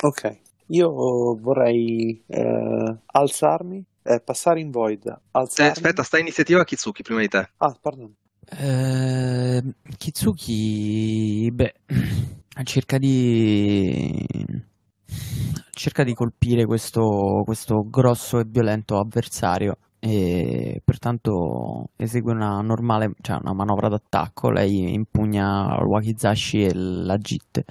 Ok, 0.05 0.38
io 0.67 0.90
vorrei 1.40 2.23
eh, 2.27 2.97
alzarmi, 3.07 3.83
eh, 4.03 4.21
passare 4.23 4.61
in 4.61 4.71
void, 4.71 5.07
Eh, 5.07 5.19
alzarmi. 5.31 5.73
aspetta, 5.73 6.03
sta 6.03 6.19
iniziativa 6.19 6.62
Kitsuki 6.62 7.03
prima 7.03 7.21
di 7.21 7.29
te. 7.29 7.49
Ah, 7.57 7.75
pardon. 7.81 8.14
Eh, 8.51 9.62
Kitsuki, 9.97 11.51
beh, 11.51 11.75
cerca 12.64 12.99
di 12.99 14.27
cerca 15.71 16.05
di 16.05 16.12
colpire 16.14 16.67
questo, 16.67 17.43
questo 17.45 17.87
grosso 17.88 18.38
e 18.38 18.45
violento 18.47 18.99
avversario 18.99 19.77
e 19.99 20.81
pertanto 20.85 21.88
esegue 21.97 22.33
una 22.33 22.61
normale, 22.61 23.12
cioè 23.23 23.38
una 23.40 23.55
manovra 23.55 23.88
d'attacco. 23.88 24.51
Lei 24.51 24.93
impugna 24.93 25.79
il 25.81 25.87
wakizashi 25.87 26.62
e 26.64 26.75
la 26.75 27.17
jitte 27.17 27.64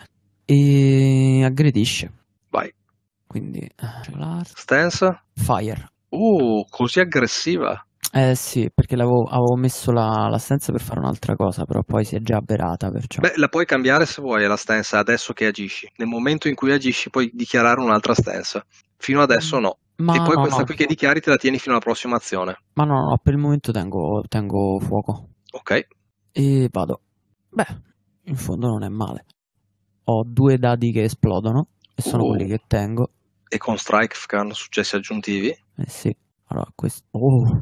e 0.46 1.43
aggredisce. 1.46 2.12
Vai. 2.53 2.71
quindi 3.25 3.61
eh, 3.61 4.43
Stance? 4.43 5.23
Fire. 5.33 5.89
Uh, 6.09 6.63
così 6.69 6.99
aggressiva. 6.99 7.83
Eh 8.11 8.35
sì, 8.35 8.69
perché 8.71 8.95
l'avevo, 8.95 9.23
avevo 9.23 9.55
messo 9.55 9.91
la, 9.91 10.27
la 10.29 10.37
stance 10.37 10.71
per 10.71 10.81
fare 10.81 10.99
un'altra 10.99 11.35
cosa, 11.35 11.65
però 11.65 11.81
poi 11.81 12.05
si 12.05 12.15
è 12.15 12.19
già 12.19 12.37
avverata, 12.37 12.91
perciò. 12.91 13.21
Beh, 13.21 13.33
la 13.37 13.47
puoi 13.47 13.65
cambiare 13.65 14.05
se 14.05 14.21
vuoi 14.21 14.45
la 14.45 14.55
stance 14.55 14.95
adesso 14.95 15.33
che 15.33 15.47
agisci. 15.47 15.91
Nel 15.95 16.07
momento 16.07 16.47
in 16.47 16.53
cui 16.53 16.71
agisci 16.71 17.09
puoi 17.09 17.31
dichiarare 17.33 17.81
un'altra 17.81 18.13
stance. 18.13 18.65
Fino 18.97 19.23
adesso 19.23 19.57
no. 19.57 19.77
Ma 19.95 20.13
e 20.13 20.17
poi 20.17 20.35
no, 20.35 20.41
questa 20.41 20.59
no. 20.59 20.65
qui 20.65 20.75
che 20.75 20.85
dichiari 20.85 21.21
te 21.21 21.31
la 21.31 21.37
tieni 21.37 21.57
fino 21.57 21.73
alla 21.73 21.83
prossima 21.83 22.17
azione. 22.17 22.57
Ma 22.73 22.83
no, 22.83 23.09
no, 23.09 23.17
per 23.17 23.33
il 23.33 23.39
momento 23.39 23.71
tengo, 23.71 24.21
tengo 24.29 24.79
fuoco. 24.79 25.29
Ok. 25.53 25.87
E 26.31 26.69
vado. 26.71 27.01
Beh, 27.49 27.81
in 28.25 28.35
fondo 28.35 28.67
non 28.67 28.83
è 28.83 28.89
male. 28.89 29.25
Ho 30.03 30.23
due 30.23 30.57
dadi 30.59 30.91
che 30.91 31.01
esplodono 31.01 31.69
e 31.95 32.01
sono 32.01 32.23
Uh. 32.23 32.29
quelli 32.29 32.47
che 32.47 32.62
tengo. 32.67 33.10
E 33.47 33.58
con 33.58 33.77
strike 33.77 34.15
che 34.25 34.36
hanno 34.36 34.53
successi 34.53 34.95
aggiuntivi. 34.95 35.49
Eh 35.49 35.88
sì. 35.88 36.15
Allora, 36.47 36.71
questo... 36.73 37.06
Oh. 37.12 37.62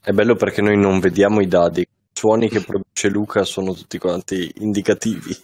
È 0.00 0.12
bello 0.12 0.34
perché 0.34 0.62
noi 0.62 0.78
non 0.78 0.98
vediamo 0.98 1.40
i 1.40 1.46
dadi. 1.46 1.82
I 1.82 1.86
suoni 2.12 2.48
che 2.48 2.60
produce 2.60 3.08
Luca 3.08 3.44
sono 3.44 3.74
tutti 3.74 3.98
quanti 3.98 4.50
indicativi. 4.56 5.36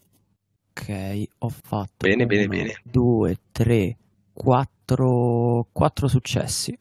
Ok, 0.70 1.24
ho 1.38 1.48
fatto... 1.48 1.92
Bene, 1.98 2.24
bene, 2.26 2.44
uno, 2.44 2.56
bene. 2.56 2.80
Due, 2.82 3.36
tre, 3.52 3.96
quattro... 4.32 5.68
Quattro 5.70 6.08
successi. 6.08 6.76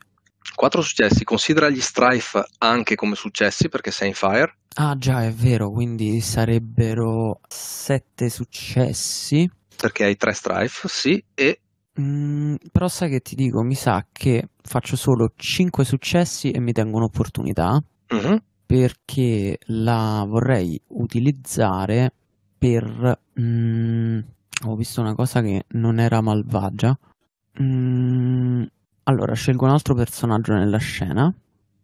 Quattro 0.55 0.81
successi. 0.81 1.23
Considera 1.23 1.69
gli 1.69 1.81
strife 1.81 2.45
anche 2.59 2.95
come 2.95 3.15
successi 3.15 3.69
perché 3.69 3.91
sei 3.91 4.09
in 4.09 4.13
fire. 4.13 4.57
Ah 4.75 4.95
già, 4.97 5.23
è 5.23 5.31
vero, 5.31 5.69
quindi 5.69 6.19
sarebbero 6.21 7.39
sette 7.47 8.29
successi. 8.29 9.49
Perché 9.83 10.05
hai 10.05 10.15
tre 10.15 10.31
strife, 10.31 10.87
sì. 10.87 11.21
E 11.33 11.59
Mm, 11.99 12.55
però 12.71 12.87
sai 12.87 13.09
che 13.09 13.19
ti 13.19 13.35
dico, 13.35 13.61
mi 13.61 13.75
sa 13.75 14.03
che 14.11 14.47
faccio 14.63 14.95
solo 14.95 15.31
5 15.35 15.83
successi 15.85 16.49
e 16.49 16.59
mi 16.59 16.71
tengo 16.71 16.97
un'opportunità 16.97 17.83
Mhm. 18.09 18.41
perché 18.65 19.59
la 19.65 20.25
vorrei 20.27 20.81
utilizzare 20.87 22.11
per... 22.57 23.19
mm, 23.39 24.19
ho 24.65 24.75
visto 24.75 25.01
una 25.01 25.13
cosa 25.13 25.41
che 25.41 25.65
non 25.73 25.99
era 25.99 26.19
malvagia. 26.21 26.97
Mm, 27.61 28.63
allora, 29.03 29.33
scelgo 29.35 29.65
un 29.65 29.71
altro 29.71 29.93
personaggio 29.93 30.53
nella 30.53 30.79
scena 30.79 31.31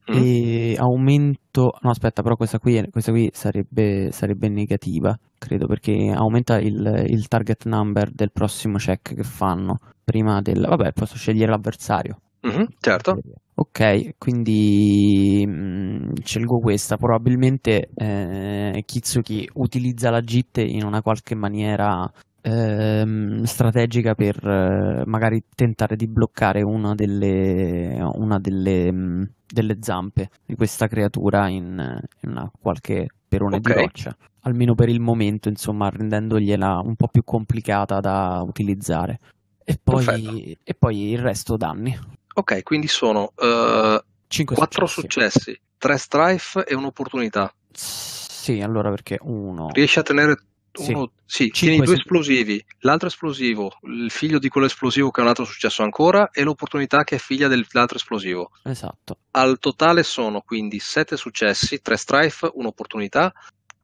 Mm. 0.09 0.23
e 0.23 0.75
aumento... 0.77 1.73
No, 1.81 1.89
aspetta, 1.89 2.21
però 2.21 2.35
questa 2.35 2.59
qui, 2.59 2.83
questa 2.89 3.11
qui 3.11 3.29
sarebbe, 3.33 4.11
sarebbe 4.11 4.49
negativa, 4.49 5.17
credo, 5.37 5.67
perché 5.67 6.11
aumenta 6.15 6.59
il, 6.59 7.05
il 7.07 7.27
target 7.27 7.65
number 7.65 8.09
del 8.11 8.31
prossimo 8.31 8.77
check 8.77 9.13
che 9.13 9.23
fanno 9.23 9.77
prima 10.03 10.41
del... 10.41 10.65
Vabbè, 10.67 10.93
posso 10.93 11.15
scegliere 11.15 11.51
l'avversario. 11.51 12.19
Mhm, 12.41 12.67
certo. 12.79 13.17
Ok, 13.55 14.17
quindi 14.17 15.43
mm, 15.45 16.13
scelgo 16.23 16.59
questa. 16.59 16.95
Probabilmente 16.95 17.89
eh, 17.93 18.81
Kitsuki 18.85 19.49
utilizza 19.55 20.09
la 20.09 20.21
JIT 20.21 20.57
in 20.59 20.85
una 20.85 21.01
qualche 21.01 21.35
maniera 21.35 22.09
ehm, 22.41 23.43
strategica 23.43 24.15
per 24.15 24.35
eh, 24.45 25.03
magari 25.05 25.43
tentare 25.55 25.95
di 25.95 26.07
bloccare 26.07 26.61
una 26.61 26.95
delle, 26.95 27.97
una 28.13 28.39
delle, 28.39 28.91
mm, 28.91 29.23
delle 29.45 29.77
zampe 29.81 30.29
di 30.45 30.55
questa 30.55 30.87
creatura 30.87 31.47
in, 31.47 31.99
in 32.21 32.29
una 32.29 32.51
qualche 32.59 33.07
perone 33.27 33.57
Ok. 33.57 33.61
di 33.61 33.73
roccia. 33.73 34.15
Almeno 34.41 34.73
per 34.73 34.89
il 34.89 34.99
momento, 34.99 35.49
insomma, 35.49 35.89
rendendogliela 35.89 36.79
un 36.83 36.95
po' 36.95 37.07
più 37.07 37.23
complicata 37.23 37.99
da 37.99 38.41
utilizzare. 38.45 39.19
E 39.63 39.77
poi, 39.81 40.57
e 40.63 40.73
poi 40.73 41.11
il 41.11 41.19
resto 41.19 41.55
danni. 41.57 41.95
Ok, 42.33 42.63
quindi 42.63 42.87
sono 42.87 43.33
eh, 43.37 44.03
5 44.27 44.55
quattro 44.55 44.87
successi. 44.87 45.39
successi, 45.39 45.61
tre 45.77 45.97
strife 45.97 46.63
e 46.65 46.73
un'opportunità. 46.73 47.53
Sì, 47.71 48.61
allora 48.61 48.89
perché 48.89 49.17
uno. 49.21 49.69
Riesci 49.71 49.99
a 49.99 50.03
tenere. 50.03 50.37
Uno, 50.77 51.11
sì, 51.25 51.49
Cinque 51.51 51.59
tieni 51.59 51.77
due 51.77 51.95
sì. 51.95 52.01
esplosivi, 52.01 52.65
l'altro 52.79 53.07
esplosivo, 53.07 53.77
il 53.83 54.11
figlio 54.11 54.39
di 54.39 54.49
quello 54.49 54.67
esplosivo 54.67 55.09
che 55.11 55.19
è 55.19 55.23
un 55.23 55.29
altro 55.29 55.45
successo 55.45 55.83
ancora 55.83 56.29
e 56.31 56.43
l'opportunità 56.43 57.03
che 57.03 57.15
è 57.15 57.19
figlia 57.19 57.47
dell'altro 57.47 57.97
esplosivo. 57.97 58.51
Esatto. 58.63 59.17
Al 59.31 59.57
totale 59.59 60.03
sono 60.03 60.41
quindi 60.41 60.79
sette 60.79 61.17
successi, 61.17 61.81
tre 61.81 61.97
strife, 61.97 62.49
un'opportunità. 62.53 63.31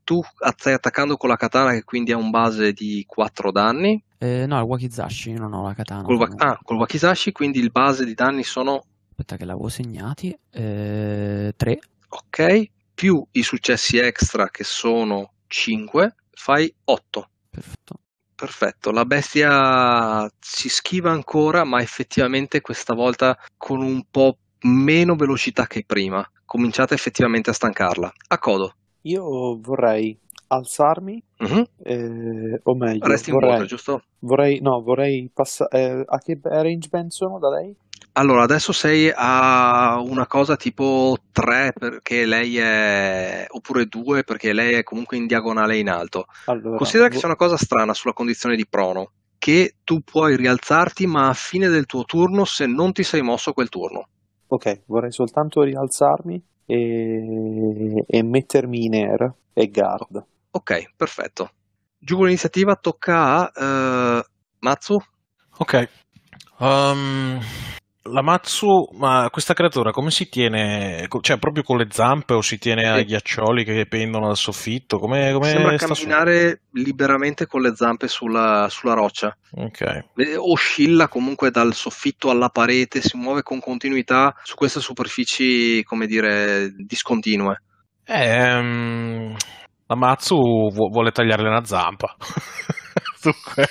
Tu 0.04 0.22
stai 0.58 0.74
attaccando 0.74 1.18
con 1.18 1.30
la 1.30 1.36
katana 1.36 1.72
che 1.72 1.84
quindi 1.84 2.12
ha 2.12 2.18
un 2.18 2.30
base 2.30 2.74
di 2.74 3.04
4 3.08 3.52
danni. 3.52 4.04
Eh, 4.20 4.46
no, 4.46 4.58
il 4.58 4.64
Wakizashi, 4.64 5.32
io 5.32 5.40
non 5.40 5.54
ho 5.54 5.64
la 5.64 5.74
katana. 5.74 6.04
Col, 6.04 6.18
wa- 6.18 6.34
ah, 6.38 6.60
col 6.62 6.78
wakizashi 6.78 7.32
quindi 7.32 7.60
il 7.60 7.72
base 7.72 8.06
di 8.06 8.14
danni 8.14 8.44
sono 8.44 8.86
Aspetta 9.18 9.38
che 9.38 9.46
l'avevo 9.46 9.70
segnati. 9.70 10.38
Eh, 10.52 11.54
3. 11.56 11.80
ok, 12.10 12.70
più 12.94 13.26
i 13.32 13.44
successi 13.44 13.98
extra 13.98 14.50
che 14.50 14.66
sono 14.66 15.32
5, 15.48 16.16
fai 16.36 16.74
8. 16.86 17.30
Perfetto. 17.50 17.96
Perfetto, 18.36 18.92
la 18.92 19.06
bestia 19.06 20.30
si 20.40 20.68
schiva 20.68 21.10
ancora, 21.10 21.64
ma 21.64 21.82
effettivamente 21.82 22.60
questa 22.60 22.94
volta 22.94 23.38
con 23.56 23.82
un 23.82 24.04
po' 24.12 24.38
meno 24.64 25.16
velocità 25.16 25.68
che 25.68 25.84
prima. 25.88 26.28
Cominciate 26.44 26.94
effettivamente 26.94 27.50
a 27.50 27.54
stancarla. 27.54 28.12
A 28.28 28.38
codo. 28.38 28.74
Io 29.04 29.58
vorrei 29.62 30.20
alzarmi, 30.48 31.24
Mhm. 31.38 31.64
eh, 31.84 32.60
o 32.64 32.76
meglio, 32.76 33.08
Resti 33.08 33.30
in 33.30 33.36
vorrei, 33.36 33.52
water, 33.52 33.66
giusto? 33.68 34.04
vorrei, 34.20 34.60
no, 34.60 34.82
vorrei 34.82 35.30
passare. 35.34 36.04
a 36.06 36.18
che 36.20 36.38
range 36.44 36.90
band 36.90 37.12
sono 37.12 37.40
da 37.40 37.50
lei? 37.50 37.76
Allora, 38.18 38.44
adesso 38.44 38.72
sei 38.72 39.12
a 39.14 40.02
una 40.02 40.26
cosa 40.26 40.56
tipo 40.56 41.18
3 41.34 41.74
perché 41.78 42.26
lei 42.26 42.58
è... 42.58 43.46
oppure 43.50 43.88
2 43.88 44.24
perché 44.24 44.54
lei 44.54 44.76
è 44.76 44.84
comunque 44.84 45.18
in 45.18 45.28
diagonale 45.28 45.78
in 45.78 45.90
alto. 45.90 46.28
Allora, 46.46 46.78
Considera 46.78 47.10
che 47.10 47.18
c'è 47.18 47.26
una 47.26 47.36
cosa 47.36 47.58
strana 47.58 47.94
sulla 47.94 48.14
condizione 48.14 48.56
di 48.56 48.66
prono, 48.66 49.12
che 49.38 49.76
tu 49.84 50.00
puoi 50.00 50.38
rialzarti 50.38 51.06
ma 51.08 51.28
a 51.28 51.34
fine 51.34 51.68
del 51.68 51.86
tuo 51.86 52.06
turno 52.06 52.46
se 52.46 52.66
non 52.66 52.94
ti 52.94 53.04
sei 53.04 53.22
mosso 53.22 53.52
quel 53.52 53.68
turno. 53.68 54.08
Ok, 54.48 54.84
vorrei 54.86 55.12
soltanto 55.12 55.62
rialzarmi 55.64 56.42
e, 56.66 58.04
e 58.08 58.24
mettermi 58.24 58.86
in 58.86 58.94
air 58.94 59.34
e 59.52 59.68
guard. 59.68 60.26
Ok, 60.52 60.94
perfetto. 60.96 61.52
Giù 62.00 62.16
con 62.16 62.28
l'iniziativa 62.28 62.76
tocca 62.76 63.52
a 63.52 64.20
eh, 64.20 64.26
Matsu. 64.60 64.98
Ok. 65.58 65.90
Um, 66.60 67.42
la 68.12 68.22
Matsu, 68.22 68.88
ma 68.94 69.30
questa 69.32 69.54
creatura 69.54 69.92
come 69.92 70.12
si 70.12 70.30
tiene? 70.30 71.08
Cioè, 71.22 71.40
proprio 71.40 71.64
con 71.64 71.78
le 71.78 71.88
zampe 71.90 72.34
o 72.34 72.42
si 72.42 72.58
tiene 72.60 72.88
ai 72.88 73.04
ghiaccioli 73.06 73.64
che 73.64 73.86
pendono 73.88 74.28
dal 74.28 74.38
soffitto? 74.38 75.00
Come, 75.00 75.32
come 75.34 75.50
Sembra 75.50 75.78
sta 75.78 75.94
su- 75.94 76.04
camminare 76.04 76.62
liberamente 76.72 77.48
con 77.48 77.62
le 77.62 77.76
zampe 77.76 78.08
sulla, 78.08 78.68
sulla 78.70 78.94
roccia. 78.94 79.36
Ok. 79.56 79.82
Eh, 79.82 80.36
Oscilla 80.38 81.08
comunque 81.08 81.50
dal 81.50 81.74
soffitto 81.74 82.30
alla 82.30 82.50
parete, 82.50 83.02
si 83.02 83.18
muove 83.18 83.42
con 83.42 83.60
continuità 83.60 84.36
su 84.44 84.56
queste 84.56 84.80
superfici, 84.80 85.84
come 85.84 86.06
dire, 86.06 86.70
discontinue. 86.76 87.62
Ehm, 88.06 89.36
la 89.88 89.96
Matsu 89.96 90.36
vu- 90.72 90.92
vuole 90.92 91.12
tagliarle 91.12 91.48
una 91.50 91.66
zampa. 91.66 92.16
Dunque, 93.22 93.68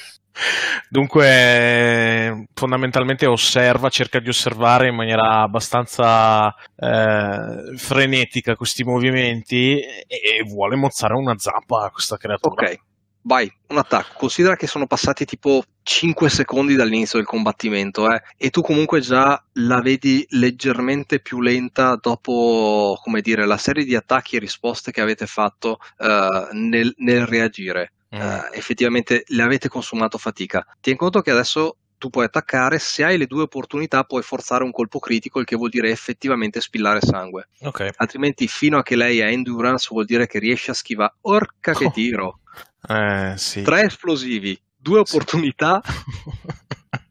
dunque, 0.89 2.47
fondamentalmente 2.55 3.27
osserva, 3.27 3.89
cerca 3.89 4.19
di 4.21 4.29
osservare 4.29 4.89
in 4.89 4.95
maniera 4.95 5.43
abbastanza 5.43 6.55
eh, 6.77 7.77
frenetica 7.77 8.57
questi 8.57 8.85
movimenti 8.85 9.81
e, 9.81 10.43
vuole 10.47 10.77
mozzare 10.77 11.15
una 11.15 11.37
zampa 11.39 11.85
a 11.85 11.91
questa 11.91 12.17
creatura. 12.17 12.67
Ok, 12.67 12.79
vai, 13.23 13.51
un 13.69 13.79
attacco. 13.79 14.15
Considera 14.19 14.57
che 14.57 14.67
sono 14.67 14.87
passati 14.87 15.25
tipo 15.25 15.63
5 15.83 16.29
secondi 16.31 16.75
dall'inizio 16.75 17.19
del 17.19 17.27
combattimento, 17.27 18.11
eh, 18.11 18.23
e 18.37 18.51
tu 18.51 18.63
comunque 18.63 19.01
già 19.01 19.43
la 19.55 19.81
vedi 19.81 20.25
leggermente 20.31 21.21
più 21.21 21.41
lenta 21.41 21.97
dopo, 22.01 22.99
come 23.03 23.21
dire, 23.21 23.47
la 23.47 23.59
serie 23.59 23.85
di 23.85 23.95
attacchi 23.95 24.37
e 24.37 24.41
risposte 24.41 24.91
che 24.91 25.01
avete 25.01 25.27
fatto 25.27 25.79
eh, 25.99 26.49
nel, 26.53 26.93
nel 26.99 27.27
reagire. 27.27 27.93
Mm. 28.15 28.21
Eh, 28.21 28.49
effettivamente 28.53 29.25
le 29.29 29.43
avete 29.43 29.69
consumato 29.69 30.19
fatica. 30.19 30.65
Tieni 30.81 30.99
conto 30.99 31.21
che 31.21 31.31
adesso 31.31 31.77
tu 31.99 32.11
puoi 32.11 32.27
attaccare, 32.27 32.79
se 32.79 33.03
hai 33.03 33.17
le 33.17 33.27
due 33.27 33.43
opportunità 33.43 34.05
puoi 34.05 34.23
forzare 34.23 34.63
un 34.63 34.71
colpo 34.73 34.99
critico, 34.99 35.41
il 35.41 35.47
che 35.47 35.57
vuol 35.57 35.71
dire 35.71 35.91
effettivamente 35.91 36.61
spillare 36.61 37.01
sangue. 37.01 37.49
Ok. 37.63 37.91
Altrimenti, 37.97 38.47
fino 38.47 38.77
a 38.79 38.83
che 38.83 38.95
lei 38.95 39.23
ha 39.23 39.31
endurance, 39.31 39.89
vuol 39.91 40.05
dire 40.05 40.27
che 40.27 40.39
riesce 40.39 40.71
a 40.71 40.75
schivare. 40.75 41.15
Orca 41.23 41.73
che 41.73 41.87
Oh. 41.87 41.91
tiro! 41.91 42.41
Eh, 42.87 43.33
sì. 43.37 43.63
Tre 43.63 43.85
esplosivi, 43.85 44.61
due 44.77 44.99
opportunità. 44.99 45.81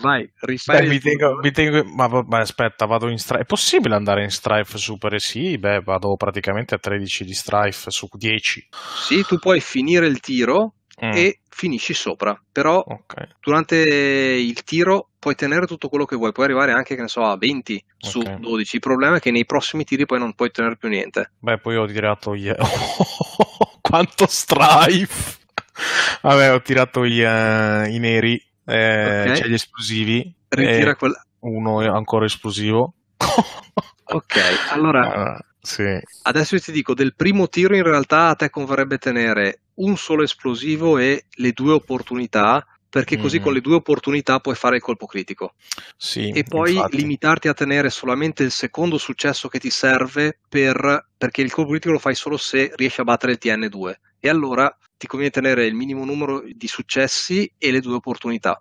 Vai, 0.00 0.30
rifai 0.40 0.86
mi 0.86 1.00
mi 1.42 1.50
tengo- 1.50 1.84
ma 1.84 2.06
vabbè, 2.06 2.38
aspetta, 2.38 2.86
vado 2.86 3.08
in 3.08 3.18
strife. 3.18 3.42
È 3.42 3.46
possibile 3.46 3.94
andare 3.94 4.22
in 4.22 4.30
strife 4.30 4.78
super? 4.78 5.20
Sì, 5.20 5.58
beh, 5.58 5.80
vado 5.80 6.16
praticamente 6.16 6.74
a 6.74 6.78
13 6.78 7.24
di 7.24 7.34
strife 7.34 7.90
su 7.90 8.08
10. 8.10 8.68
Sì, 9.06 9.24
tu 9.24 9.38
puoi 9.38 9.60
finire 9.60 10.06
il 10.06 10.20
tiro 10.20 10.74
mm. 11.04 11.12
e 11.12 11.40
finisci 11.48 11.94
sopra. 11.94 12.40
Però 12.52 12.84
okay. 12.86 13.28
durante 13.40 13.76
il 13.76 14.62
tiro 14.62 15.10
puoi 15.18 15.34
tenere 15.34 15.66
tutto 15.66 15.88
quello 15.88 16.04
che 16.04 16.16
vuoi, 16.16 16.32
puoi 16.32 16.46
arrivare 16.46 16.72
anche, 16.72 16.94
che 16.94 17.02
ne 17.02 17.08
so, 17.08 17.22
a 17.22 17.36
20 17.36 17.84
su 17.98 18.20
okay. 18.20 18.38
12. 18.38 18.76
Il 18.76 18.80
problema 18.80 19.16
è 19.16 19.20
che 19.20 19.30
nei 19.30 19.44
prossimi 19.44 19.84
tiri 19.84 20.06
poi 20.06 20.18
non 20.18 20.34
puoi 20.34 20.50
tenere 20.50 20.76
più 20.76 20.88
niente. 20.88 21.32
Beh, 21.40 21.58
poi 21.58 21.76
ho 21.76 21.86
tirato 21.86 22.36
gli... 22.36 22.50
Quanto 23.80 24.26
strife! 24.26 25.44
Vabbè, 26.22 26.52
ho 26.52 26.62
tirato 26.62 27.06
gli, 27.06 27.20
uh, 27.20 27.84
i 27.84 27.98
neri, 27.98 28.40
eh, 28.66 29.22
okay. 29.22 29.36
cioè 29.36 29.48
gli 29.48 29.54
esplosivi. 29.54 30.34
Ritira 30.48 30.96
quel... 30.96 31.14
Uno 31.40 31.80
è 31.80 31.86
ancora 31.86 32.26
esplosivo. 32.26 32.94
ok, 34.04 34.36
allora... 34.70 35.32
Uh, 35.32 35.54
sì. 35.60 35.98
Adesso 36.22 36.58
ti 36.60 36.72
dico, 36.72 36.94
del 36.94 37.14
primo 37.14 37.48
tiro 37.48 37.74
in 37.74 37.82
realtà 37.82 38.28
a 38.28 38.34
te 38.34 38.50
converrebbe 38.50 38.98
tenere 38.98 39.60
un 39.74 39.96
solo 39.96 40.22
esplosivo 40.22 40.98
e 40.98 41.26
le 41.28 41.52
due 41.52 41.72
opportunità 41.72 42.64
perché 42.88 43.18
così 43.18 43.40
mm. 43.40 43.42
con 43.42 43.52
le 43.52 43.60
due 43.60 43.74
opportunità 43.74 44.38
puoi 44.38 44.54
fare 44.54 44.76
il 44.76 44.82
colpo 44.82 45.04
critico. 45.04 45.54
Sì, 45.96 46.30
e 46.30 46.44
poi 46.44 46.76
infatti. 46.76 46.96
limitarti 46.96 47.48
a 47.48 47.52
tenere 47.52 47.90
solamente 47.90 48.42
il 48.42 48.50
secondo 48.50 48.96
successo 48.96 49.48
che 49.48 49.58
ti 49.58 49.68
serve 49.68 50.38
per, 50.48 51.08
perché 51.16 51.42
il 51.42 51.52
colpo 51.52 51.72
critico 51.72 51.92
lo 51.92 51.98
fai 51.98 52.14
solo 52.14 52.38
se 52.38 52.72
riesci 52.74 53.00
a 53.00 53.04
battere 53.04 53.32
il 53.32 53.38
TN2 53.42 53.94
e 54.20 54.28
allora 54.28 54.74
ti 54.96 55.06
conviene 55.06 55.32
tenere 55.32 55.66
il 55.66 55.74
minimo 55.74 56.04
numero 56.04 56.42
di 56.46 56.68
successi 56.68 57.50
e 57.58 57.70
le 57.70 57.80
due 57.80 57.94
opportunità. 57.94 58.60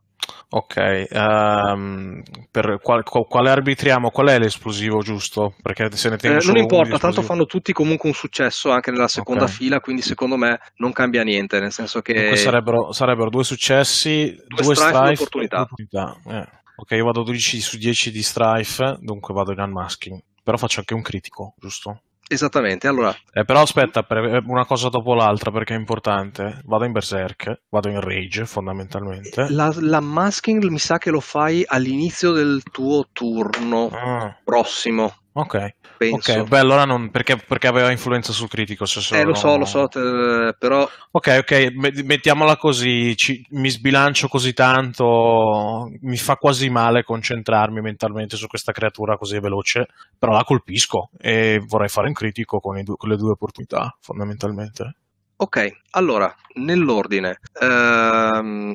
Ok, 0.49 1.07
um, 1.11 2.21
per 2.49 2.79
qual, 2.81 3.03
quale 3.03 3.49
arbitriamo? 3.49 4.09
Qual 4.09 4.27
è 4.27 4.39
l'esplosivo 4.39 5.01
giusto? 5.01 5.55
Perché 5.61 5.91
se 5.95 6.09
ne 6.09 6.17
eh, 6.19 6.39
non 6.45 6.57
importa, 6.57 6.97
tanto 6.97 7.21
fanno 7.21 7.45
tutti 7.45 7.73
comunque 7.73 8.09
un 8.09 8.15
successo 8.15 8.71
anche 8.71 8.91
nella 8.91 9.07
seconda 9.07 9.43
okay. 9.43 9.55
fila, 9.55 9.79
quindi 9.79 10.01
secondo 10.01 10.37
me 10.37 10.59
non 10.77 10.93
cambia 10.93 11.23
niente, 11.23 11.59
nel 11.59 11.71
senso 11.71 12.01
che... 12.01 12.35
Sarebbero, 12.37 12.91
sarebbero, 12.91 13.29
due 13.29 13.43
successi, 13.43 14.35
due, 14.47 14.63
due 14.63 14.75
strife, 14.75 14.93
strife 14.93 15.11
opportunità. 15.13 15.61
opportunità. 15.61 16.17
Eh. 16.27 16.63
Ok, 16.77 16.91
io 16.91 17.05
vado 17.05 17.23
12 17.23 17.61
su 17.61 17.77
10 17.77 18.11
di 18.11 18.23
strife, 18.23 18.97
dunque 18.99 19.33
vado 19.33 19.51
in 19.51 19.59
unmasking, 19.59 20.21
però 20.43 20.57
faccio 20.57 20.79
anche 20.79 20.93
un 20.93 21.01
critico, 21.01 21.53
giusto? 21.57 22.01
Esattamente, 22.27 22.87
allora... 22.87 23.15
Eh, 23.31 23.45
però 23.45 23.61
aspetta, 23.61 24.05
eh, 24.07 24.41
una 24.47 24.65
cosa 24.65 24.89
dopo 24.89 25.13
l'altra 25.13 25.51
perché 25.51 25.75
è 25.75 25.77
importante. 25.77 26.61
Vado 26.65 26.85
in 26.85 26.91
Berserk, 26.91 27.61
vado 27.69 27.89
in 27.89 28.01
Rage 28.01 28.45
fondamentalmente. 28.45 29.47
La, 29.49 29.71
la 29.79 29.99
masking 29.99 30.63
mi 30.65 30.79
sa 30.79 30.97
che 30.97 31.11
lo 31.11 31.19
fai 31.19 31.63
all'inizio 31.65 32.31
del 32.31 32.63
tuo 32.63 33.07
turno 33.11 33.89
ah. 33.91 34.35
prossimo. 34.43 35.13
Ok. 35.37 35.75
Penso. 35.97 36.31
Ok, 36.31 36.47
beh, 36.47 36.59
allora 36.59 36.85
non, 36.85 37.11
perché, 37.11 37.35
perché 37.35 37.67
aveva 37.67 37.91
influenza 37.91 38.31
sul 38.31 38.47
critico. 38.47 38.85
Se. 38.85 39.19
Eh, 39.19 39.23
lo 39.25 39.33
so, 39.33 39.57
lo 39.57 39.65
so, 39.65 39.87
te, 39.87 40.55
però. 40.57 40.87
Ok, 41.11 41.37
ok, 41.41 41.73
mettiamola 42.03 42.55
così. 42.55 43.17
Ci, 43.17 43.45
mi 43.49 43.69
sbilancio 43.69 44.29
così 44.29 44.53
tanto. 44.53 45.89
Mi 46.01 46.15
fa 46.15 46.37
quasi 46.37 46.69
male 46.69 47.03
concentrarmi 47.03 47.81
mentalmente 47.81 48.37
su 48.37 48.47
questa 48.47 48.71
creatura 48.71 49.17
così 49.17 49.37
veloce. 49.39 49.87
Però 50.17 50.31
la 50.31 50.45
colpisco 50.45 51.09
e 51.17 51.61
vorrei 51.65 51.89
fare 51.89 52.07
un 52.07 52.13
critico 52.13 52.59
con, 52.59 52.81
due, 52.81 52.95
con 52.95 53.09
le 53.09 53.17
due 53.17 53.31
opportunità, 53.31 53.93
fondamentalmente. 53.99 54.95
Ok, 55.35 55.69
allora, 55.91 56.33
nell'ordine. 56.53 57.39
Ehm, 57.61 58.73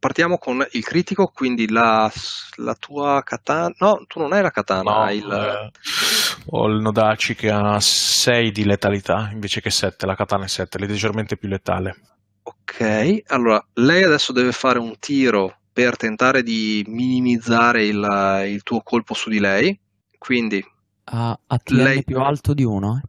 partiamo 0.00 0.38
con 0.38 0.66
il 0.72 0.82
critico, 0.82 1.28
quindi 1.28 1.70
la, 1.70 2.10
la, 2.56 2.74
tua 2.74 3.22
katana. 3.22 3.72
No, 3.78 4.04
tu 4.08 4.18
non 4.18 4.32
hai 4.32 4.42
la 4.42 4.50
katana, 4.50 4.82
no, 4.82 5.02
hai 5.02 5.18
il. 5.18 5.30
Eh, 5.30 5.70
ho 6.46 6.66
il 6.66 6.80
Nodaci 6.80 7.36
che 7.36 7.50
ha 7.50 7.78
6 7.78 8.50
di 8.50 8.64
letalità 8.64 9.28
invece 9.30 9.60
che 9.60 9.70
7. 9.70 10.06
La 10.06 10.16
katana 10.16 10.46
è 10.46 10.48
7, 10.48 10.78
è 10.78 10.80
leggermente 10.80 11.36
più 11.36 11.48
letale. 11.48 11.96
Ok, 12.42 13.22
allora 13.26 13.64
lei 13.74 14.02
adesso 14.02 14.32
deve 14.32 14.52
fare 14.52 14.78
un 14.78 14.98
tiro 14.98 15.58
per 15.72 15.96
tentare 15.96 16.42
di 16.42 16.84
minimizzare 16.88 17.84
il, 17.84 18.44
il 18.48 18.62
tuo 18.62 18.80
colpo 18.80 19.14
su 19.14 19.28
di 19.28 19.38
lei. 19.38 19.78
Quindi. 20.18 20.64
Ha 21.12 21.38
TN 21.46 21.76
lei... 21.76 22.04
più 22.04 22.18
alto 22.20 22.54
di 22.54 22.64
1? 22.64 23.02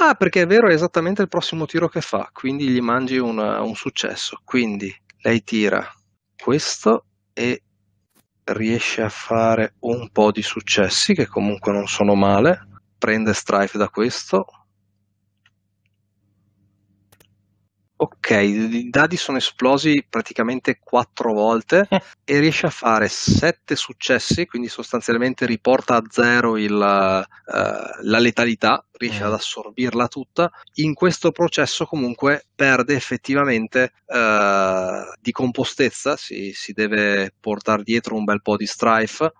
Ah, 0.00 0.14
perché 0.14 0.42
è 0.42 0.46
vero, 0.46 0.68
è 0.68 0.72
esattamente 0.72 1.22
il 1.22 1.28
prossimo 1.28 1.66
tiro 1.66 1.88
che 1.88 2.00
fa, 2.00 2.30
quindi 2.32 2.68
gli 2.68 2.80
mangi 2.80 3.18
un, 3.18 3.38
un 3.38 3.74
successo. 3.74 4.40
Quindi 4.44 4.92
lei 5.22 5.44
tira 5.44 5.86
questo 6.44 7.06
e 7.32 7.62
riesce 8.44 9.00
a 9.00 9.08
fare 9.08 9.76
un 9.80 10.10
po' 10.10 10.30
di 10.30 10.42
successi 10.42 11.14
che 11.14 11.26
comunque 11.26 11.72
non 11.72 11.86
sono 11.86 12.14
male. 12.14 12.68
Prende 12.98 13.32
strife 13.32 13.78
da 13.78 13.88
questo 13.88 14.63
Ok, 18.04 18.30
i 18.32 18.90
dadi 18.90 19.16
sono 19.16 19.38
esplosi 19.38 20.04
praticamente 20.06 20.78
quattro 20.78 21.32
volte 21.32 21.86
eh. 21.88 22.02
e 22.22 22.38
riesce 22.38 22.66
a 22.66 22.70
fare 22.70 23.08
sette 23.08 23.76
successi, 23.76 24.44
quindi 24.44 24.68
sostanzialmente 24.68 25.46
riporta 25.46 25.96
a 25.96 26.02
zero 26.10 26.58
il, 26.58 26.74
uh, 26.74 26.76
la 28.02 28.18
letalità, 28.18 28.84
riesce 28.98 29.22
mm. 29.22 29.26
ad 29.26 29.32
assorbirla 29.32 30.08
tutta. 30.08 30.50
In 30.74 30.92
questo 30.92 31.30
processo 31.30 31.86
comunque 31.86 32.44
perde 32.54 32.94
effettivamente 32.94 33.92
uh, 34.04 35.10
di 35.18 35.32
compostezza, 35.32 36.18
si, 36.18 36.52
si 36.52 36.74
deve 36.74 37.32
portare 37.40 37.84
dietro 37.84 38.16
un 38.16 38.24
bel 38.24 38.42
po' 38.42 38.58
di 38.58 38.66
strife 38.66 39.32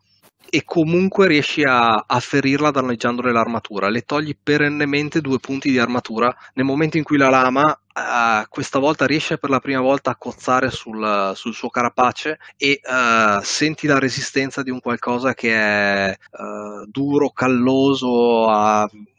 e 0.49 0.65
comunque 0.65 1.27
riesci 1.27 1.65
a, 1.65 2.05
a 2.07 2.21
ferirla 2.21 2.71
danneggiandole 2.71 3.31
l'armatura. 3.31 3.91
Le 3.91 4.03
togli 4.03 4.35
perennemente 4.43 5.21
due 5.21 5.39
punti 5.39 5.71
di 5.71 5.79
armatura 5.79 6.35
nel 6.55 6.65
momento 6.65 6.97
in 6.97 7.03
cui 7.03 7.19
la 7.19 7.29
lama 7.29 7.79
Uh, 7.97 8.45
questa 8.49 8.81
volta 8.81 9.07
riesce 9.07 9.39
per 9.39 9.51
la 9.51 9.61
prima 9.61 9.81
volta 9.81 10.11
a 10.11 10.17
cozzare 10.17 10.69
sul, 10.71 11.31
sul 11.37 11.55
suo 11.55 11.69
carapace 11.69 12.39
e 12.57 12.81
uh, 12.83 13.41
senti 13.41 13.87
la 13.87 14.01
resistenza 14.01 14.65
di 14.65 14.71
un 14.71 14.81
qualcosa 14.81 15.33
che 15.33 15.55
è 15.55 16.19
uh, 16.33 16.87
duro, 16.87 17.31
calloso, 17.31 18.49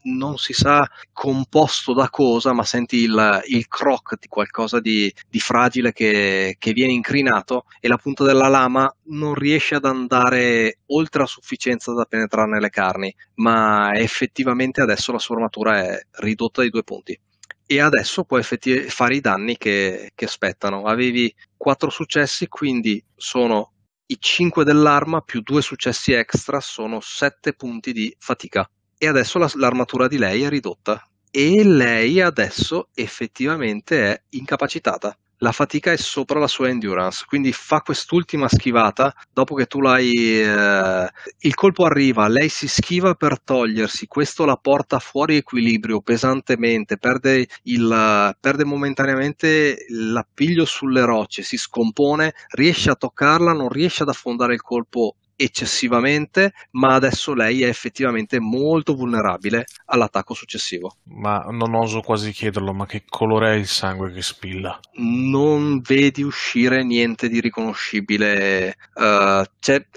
non 0.05 0.37
si 0.37 0.51
sa 0.51 0.85
composto 1.13 1.93
da 1.93 2.09
cosa, 2.09 2.51
ma 2.51 2.63
senti 2.63 2.97
il, 2.97 3.43
il 3.47 3.67
croc 3.69 4.17
di 4.19 4.27
qualcosa 4.27 4.81
di, 4.81 5.11
di 5.29 5.39
fragile 5.39 5.93
che, 5.93 6.57
che, 6.59 6.73
viene 6.73 6.91
incrinato 6.91 7.65
e 7.79 7.87
la 7.87 7.97
punta 7.97 8.25
della 8.25 8.49
lama 8.49 8.93
non 9.05 9.35
riesce 9.35 9.75
ad 9.75 9.85
andare 9.85 10.79
oltre 10.87 11.23
a 11.23 11.27
sufficienza 11.27 11.93
da 11.93 12.03
penetrare 12.03 12.49
nelle 12.49 12.69
carni, 12.69 13.13
ma 13.35 13.93
effettivamente 13.93 14.81
adesso 14.81 15.13
la 15.13 15.19
sua 15.19 15.35
armatura 15.35 15.77
è 15.77 16.05
ridotta 16.19 16.61
di 16.61 16.69
due 16.69 16.83
punti 16.83 17.17
e 17.65 17.79
adesso 17.79 18.23
puoi 18.23 18.39
effettivamente 18.41 18.89
fare 18.89 19.15
i 19.15 19.21
danni 19.21 19.57
che, 19.57 20.11
che 20.13 20.25
aspettano. 20.25 20.83
Avevi 20.83 21.33
4 21.57 21.89
successi, 21.89 22.47
quindi 22.47 23.03
sono 23.15 23.71
i 24.07 24.17
5 24.19 24.63
dell'arma 24.63 25.21
più 25.21 25.41
2 25.41 25.61
successi 25.61 26.13
extra, 26.13 26.59
sono 26.59 26.99
7 26.99 27.53
punti 27.53 27.91
di 27.91 28.15
fatica. 28.19 28.69
E 28.97 29.07
adesso 29.07 29.39
la, 29.39 29.49
l'armatura 29.55 30.07
di 30.07 30.17
lei 30.17 30.43
è 30.43 30.49
ridotta. 30.49 31.01
E 31.31 31.63
lei 31.63 32.21
adesso 32.21 32.89
effettivamente 32.93 34.11
è 34.11 34.21
incapacitata 34.29 35.17
la 35.39 35.51
fatica 35.51 35.91
è 35.91 35.97
sopra 35.97 36.39
la 36.39 36.47
sua 36.47 36.69
endurance, 36.69 37.25
quindi 37.27 37.51
fa 37.51 37.81
quest'ultima 37.81 38.47
schivata, 38.47 39.13
dopo 39.33 39.55
che 39.55 39.65
tu 39.65 39.81
l'hai... 39.81 40.11
Eh, 40.13 41.09
il 41.39 41.53
colpo 41.55 41.85
arriva, 41.85 42.27
lei 42.27 42.49
si 42.49 42.67
schiva 42.67 43.13
per 43.15 43.41
togliersi, 43.41 44.07
questo 44.07 44.45
la 44.45 44.55
porta 44.55 44.99
fuori 44.99 45.35
equilibrio 45.37 46.01
pesantemente, 46.01 46.97
perde, 46.97 47.47
il, 47.63 48.35
perde 48.39 48.63
momentaneamente 48.63 49.85
l'appiglio 49.89 50.65
sulle 50.65 51.03
rocce, 51.05 51.43
si 51.43 51.57
scompone, 51.57 52.33
riesce 52.51 52.89
a 52.89 52.95
toccarla, 52.95 53.53
non 53.53 53.69
riesce 53.69 54.03
ad 54.03 54.09
affondare 54.09 54.53
il 54.53 54.61
colpo 54.61 55.15
eccessivamente, 55.35 56.53
ma 56.71 56.93
adesso 56.93 57.33
lei 57.33 57.63
è 57.63 57.67
effettivamente 57.67 58.39
molto 58.39 58.95
vulnerabile 58.95 59.65
all'attacco 59.85 60.33
successivo. 60.33 60.97
Ma 61.05 61.45
non 61.49 61.73
oso 61.75 62.01
quasi 62.01 62.31
chiederlo, 62.31 62.73
ma 62.73 62.85
che 62.85 63.03
colore 63.07 63.53
è 63.53 63.55
il 63.55 63.67
sangue 63.67 64.11
che 64.11 64.21
spilla? 64.21 64.79
Non 64.93 65.81
vedi 65.81 66.23
uscire 66.23 66.83
niente 66.83 67.27
di 67.27 67.39
riconoscibile, 67.39 68.75
uh, 68.95 69.43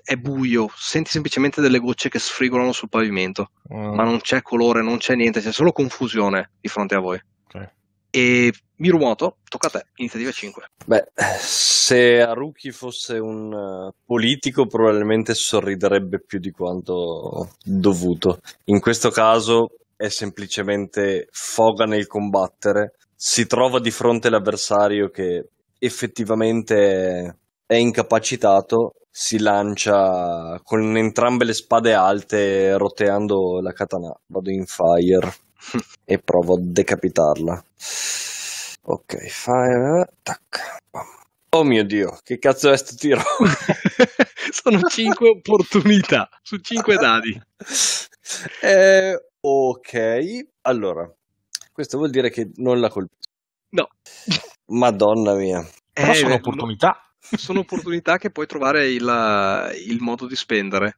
è 0.04 0.16
buio, 0.16 0.70
senti 0.74 1.10
semplicemente 1.10 1.60
delle 1.60 1.78
gocce 1.78 2.08
che 2.08 2.18
sfrigolano 2.18 2.72
sul 2.72 2.88
pavimento, 2.88 3.50
mm. 3.72 3.94
ma 3.94 4.04
non 4.04 4.20
c'è 4.20 4.42
colore, 4.42 4.82
non 4.82 4.98
c'è 4.98 5.14
niente, 5.14 5.40
c'è 5.40 5.52
solo 5.52 5.72
confusione 5.72 6.50
di 6.60 6.68
fronte 6.68 6.94
a 6.94 7.00
voi. 7.00 7.20
E 8.10 8.52
Mirumoto, 8.76 9.38
tocca 9.48 9.66
a 9.66 9.70
te, 9.70 9.86
iniziativa 9.96 10.30
5. 10.30 10.64
Beh, 10.86 11.08
se 11.40 12.20
Haruki 12.22 12.70
fosse 12.70 13.18
un 13.18 13.52
uh, 13.52 13.92
politico 14.04 14.66
probabilmente 14.66 15.34
sorriderebbe 15.34 16.20
più 16.20 16.38
di 16.38 16.50
quanto 16.50 17.50
dovuto. 17.62 18.40
In 18.66 18.80
questo 18.80 19.10
caso 19.10 19.70
è 19.96 20.08
semplicemente 20.08 21.28
foga 21.32 21.84
nel 21.86 22.06
combattere, 22.06 22.94
si 23.14 23.46
trova 23.46 23.80
di 23.80 23.90
fronte 23.90 24.28
all'avversario 24.28 25.10
che 25.10 25.48
effettivamente 25.78 27.36
è 27.66 27.74
incapacitato, 27.74 28.94
si 29.10 29.40
lancia 29.40 30.60
con 30.62 30.96
entrambe 30.96 31.44
le 31.44 31.52
spade 31.52 31.94
alte 31.94 32.76
roteando 32.78 33.60
la 33.60 33.72
katana. 33.72 34.16
Vado 34.26 34.50
in 34.50 34.66
fire 34.66 35.46
e 36.04 36.18
provo 36.18 36.54
a 36.54 36.60
decapitarla. 36.60 37.64
Ok, 38.84 39.16
fire, 39.28 40.06
tac. 40.22 40.76
Oh 41.50 41.64
mio 41.64 41.84
dio, 41.84 42.18
che 42.22 42.38
cazzo 42.38 42.70
è 42.70 42.76
sto 42.76 42.94
tiro? 42.94 43.20
Sono 44.50 44.80
5 44.80 45.28
opportunità 45.40 46.28
su 46.42 46.56
5 46.58 46.96
dadi. 46.96 47.40
Eh, 48.62 49.18
ok, 49.40 50.46
allora, 50.62 51.10
questo 51.72 51.96
vuol 51.98 52.10
dire 52.10 52.30
che 52.30 52.50
non 52.56 52.80
la 52.80 52.88
colpisco. 52.88 53.30
No. 53.70 53.88
Madonna 54.66 55.34
mia. 55.34 55.66
Però 55.92 56.12
Eh, 56.12 56.14
sono 56.14 56.28
no, 56.30 56.34
opportunità. 56.36 57.07
Sono 57.36 57.60
opportunità 57.60 58.18
che 58.18 58.30
puoi 58.30 58.46
trovare 58.46 58.88
il, 58.88 59.72
il 59.86 60.00
modo 60.00 60.26
di 60.26 60.36
spendere. 60.36 60.96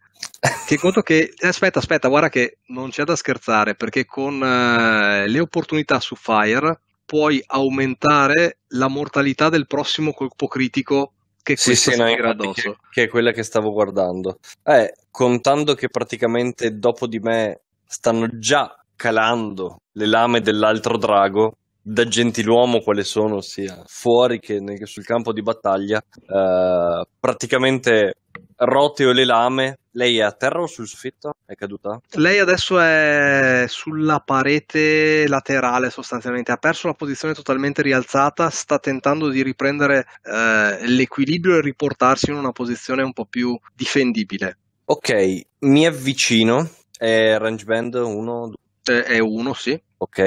Che 0.67 0.77
conto 0.79 1.03
che 1.03 1.33
eh, 1.37 1.49
aspetta, 1.49 1.79
aspetta, 1.79 2.09
guarda 2.09 2.29
che 2.29 2.59
non 2.67 2.91
c'è 2.91 3.05
da 3.05 3.17
scherzare 3.17 3.75
perché 3.75 4.05
con 4.05 4.43
eh, 4.43 5.27
le 5.27 5.41
opportunità 5.41 5.99
su 6.01 6.15
Fire 6.15 6.81
puoi 7.05 7.43
aumentare 7.45 8.59
la 8.69 8.89
mortalità 8.89 9.49
del 9.49 9.67
prossimo 9.67 10.13
colpo 10.13 10.47
critico 10.47 11.13
che 11.43 11.57
Sì, 11.57 11.75
sì, 11.75 11.97
no, 11.97 12.05
che, 12.53 12.77
che 12.91 13.03
è 13.05 13.09
quella 13.09 13.33
che 13.33 13.43
stavo 13.43 13.73
guardando. 13.73 14.39
Eh, 14.63 14.95
contando 15.11 15.75
che 15.75 15.89
praticamente 15.89 16.79
dopo 16.79 17.07
di 17.07 17.19
me 17.19 17.63
stanno 17.85 18.29
già 18.39 18.75
calando 18.95 19.81
le 19.93 20.07
lame 20.07 20.41
dell'altro 20.41 20.99
drago, 20.99 21.57
da 21.83 22.05
gentiluomo 22.05 22.81
quale 22.81 23.05
sono, 23.05 23.41
sia 23.41 23.83
fuori 23.87 24.39
che, 24.39 24.61
sul 24.85 25.05
campo 25.05 25.33
di 25.33 25.43
battaglia, 25.43 25.99
eh, 25.99 27.05
praticamente 27.19 28.15
roteo 28.57 29.13
le 29.13 29.25
lame. 29.25 29.77
Lei 29.93 30.19
è 30.19 30.23
a 30.23 30.31
terra 30.31 30.61
o 30.61 30.67
sul 30.67 30.87
soffitto? 30.87 31.33
È 31.45 31.55
caduta? 31.55 31.99
Lei 32.13 32.39
adesso 32.39 32.79
è 32.79 33.65
sulla 33.67 34.21
parete 34.25 35.27
laterale 35.27 35.91
sostanzialmente, 35.91 36.53
ha 36.53 36.59
perso 36.59 36.87
la 36.87 36.95
posizione 36.95 37.35
totalmente 37.35 37.83
rialzata, 37.83 38.51
sta 38.51 38.79
tentando 38.79 39.29
di 39.29 39.43
riprendere 39.43 40.07
eh, 40.23 40.87
l'equilibrio 40.87 41.57
e 41.57 41.61
riportarsi 41.61 42.31
in 42.31 42.37
una 42.37 42.53
posizione 42.53 43.03
un 43.03 43.13
po' 43.13 43.25
più 43.25 43.59
difendibile. 43.75 44.59
Ok, 44.85 45.41
mi 45.61 45.87
avvicino. 45.87 46.69
È 46.97 47.37
range 47.39 47.65
band 47.65 47.95
1, 47.95 48.53
Eh, 48.85 49.03
È 49.05 49.19
uno, 49.19 49.55
sì. 49.55 49.81
Ok, 50.03 50.19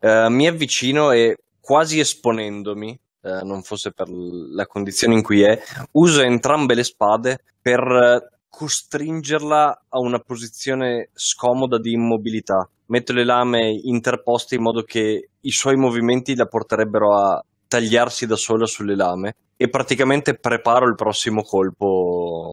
Eh, 0.00 0.28
mi 0.30 0.48
avvicino 0.48 1.12
e 1.12 1.36
quasi 1.60 2.00
esponendomi, 2.00 2.98
eh, 3.22 3.42
non 3.44 3.62
fosse 3.62 3.92
per 3.92 4.08
la 4.08 4.66
condizione 4.66 5.14
in 5.14 5.22
cui 5.22 5.42
è, 5.42 5.56
uso 5.92 6.22
entrambe 6.22 6.74
le 6.74 6.82
spade 6.82 7.38
per 7.60 7.80
eh, 7.80 8.38
costringerla 8.48 9.84
a 9.88 9.98
una 10.00 10.18
posizione 10.18 11.10
scomoda 11.14 11.78
di 11.78 11.92
immobilità. 11.92 12.68
Metto 12.86 13.12
le 13.12 13.24
lame 13.24 13.70
interposte 13.84 14.56
in 14.56 14.62
modo 14.62 14.82
che 14.82 15.28
i 15.40 15.50
suoi 15.52 15.76
movimenti 15.76 16.34
la 16.34 16.46
porterebbero 16.46 17.16
a 17.16 17.44
tagliarsi 17.68 18.26
da 18.26 18.36
sola 18.36 18.66
sulle 18.66 18.96
lame 18.96 19.36
e 19.56 19.68
praticamente 19.68 20.34
preparo 20.34 20.88
il 20.88 20.96
prossimo 20.96 21.42
colpo 21.42 22.52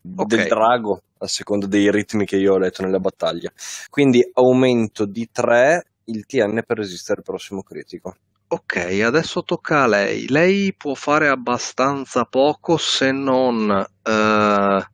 del 0.00 0.40
Ok. 0.40 0.48
drago 0.48 1.00
a 1.18 1.26
seconda 1.28 1.66
dei 1.66 1.90
ritmi 1.92 2.24
che 2.26 2.36
io 2.36 2.54
ho 2.54 2.58
letto 2.58 2.82
nella 2.82 2.98
battaglia. 2.98 3.52
Quindi 3.88 4.28
aumento 4.34 5.06
di 5.06 5.28
3 5.30 5.84
il 6.08 6.26
TN 6.26 6.62
per 6.66 6.78
resistere 6.78 7.20
al 7.20 7.24
prossimo 7.24 7.62
critico. 7.62 8.16
Ok, 8.50 8.76
adesso 9.04 9.42
tocca 9.42 9.82
a 9.82 9.86
lei. 9.86 10.26
Lei 10.28 10.74
può 10.74 10.94
fare 10.94 11.28
abbastanza 11.28 12.24
poco 12.24 12.78
se 12.78 13.12
non 13.12 13.86
eh, 14.02 14.86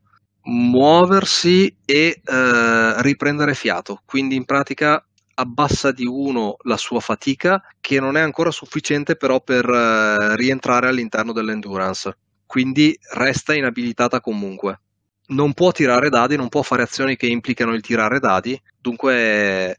muoversi 0.43 1.77
e 1.85 2.21
eh, 2.25 3.03
riprendere 3.03 3.55
fiato. 3.55 4.01
Quindi 4.05 4.35
in 4.35 4.45
pratica 4.45 5.05
abbassa 5.35 5.93
di 5.93 6.05
uno 6.05 6.57
la 6.63 6.77
sua 6.77 7.01
fatica, 7.01 7.63
che 7.81 8.01
non 8.01 8.17
è 8.17 8.21
ancora 8.21 8.51
sufficiente 8.51 9.17
però 9.17 9.41
per 9.41 9.69
eh, 9.69 10.37
rientrare 10.37 10.89
all'interno 10.89 11.33
dell'endurance. 11.33 12.17
Quindi 12.47 12.99
resta 13.13 13.55
inabilitata 13.55 14.21
comunque. 14.21 14.81
Non 15.27 15.55
può 15.55 15.71
tirare 15.71 16.11
dadi, 16.11 16.37
non 16.37 16.49
può 16.49 16.63
fare 16.63 16.83
azioni 16.83 17.17
che 17.17 17.27
implicano 17.27 17.73
il 17.73 17.81
tirare 17.81 18.19
dadi, 18.19 18.61
dunque 18.79 19.79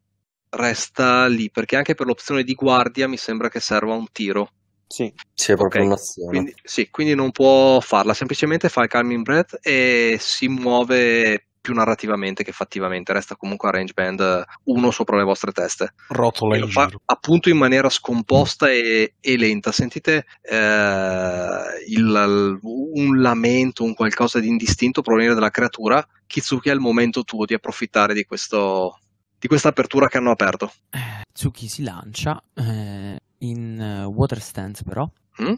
resta 0.56 1.28
lì, 1.28 1.50
perché 1.52 1.76
anche 1.76 1.96
per 1.96 2.06
l'opzione 2.08 2.44
di 2.44 2.54
guardia 2.54 3.08
mi 3.08 3.18
sembra 3.18 3.50
che 3.50 3.60
serva 3.60 3.94
un 3.94 4.08
tiro. 4.12 4.50
Sì, 4.88 5.12
Sì, 5.34 5.52
è 5.52 5.56
proprio 5.56 5.82
Ok, 5.82 5.88
un'azione. 5.88 6.30
Quindi, 6.30 6.56
sì, 6.64 6.90
quindi 6.90 7.16
non 7.16 7.32
può 7.32 7.80
farla, 7.82 8.14
semplicemente 8.14 8.70
fa 8.70 8.84
il 8.84 8.88
calming 8.90 9.24
breath 9.24 9.58
e 9.62 10.18
si 10.20 10.48
muove 10.48 11.48
più 11.60 11.74
narrativamente 11.74 12.44
che 12.44 12.52
fattivamente, 12.52 13.12
resta 13.12 13.36
comunque 13.36 13.68
a 13.70 13.72
range 13.72 13.94
band 13.94 14.44
uno 14.66 14.92
sopra 14.92 15.18
le 15.18 15.24
vostre 15.24 15.52
teste. 15.52 15.94
Rotola 16.08 16.58
in 16.58 16.68
fa 16.70 16.88
appunto 17.06 17.50
in 17.50 17.58
maniera 17.58 17.90
scomposta 17.90 18.70
e, 18.72 19.16
e 19.20 19.38
lenta. 19.38 19.72
Sentite 19.72 20.26
eh, 20.42 21.60
il- 21.88 22.60
un 22.62 23.22
lamento, 23.22 23.84
un 23.84 23.94
qualcosa 23.96 24.40
di 24.40 24.48
indistinto 24.48 25.02
provenire 25.02 25.34
dalla 25.34 25.50
creatura. 25.50 26.06
Kitsuki 26.28 26.70
è 26.70 26.74
il 26.74 26.80
momento 26.80 27.24
tuo 27.24 27.46
di 27.46 27.54
approfittare 27.56 28.14
di 28.14 28.24
questo 28.26 29.00
di 29.46 29.48
questa 29.48 29.70
apertura 29.70 30.08
che 30.08 30.18
hanno 30.18 30.32
aperto. 30.32 30.72
Eh, 30.90 31.22
Tsuki 31.32 31.68
si 31.68 31.84
lancia 31.84 32.42
eh, 32.56 33.20
in 33.40 33.80
eh, 33.80 34.04
water 34.06 34.42
stance 34.42 34.84
però 34.84 35.08
Mm? 35.42 35.54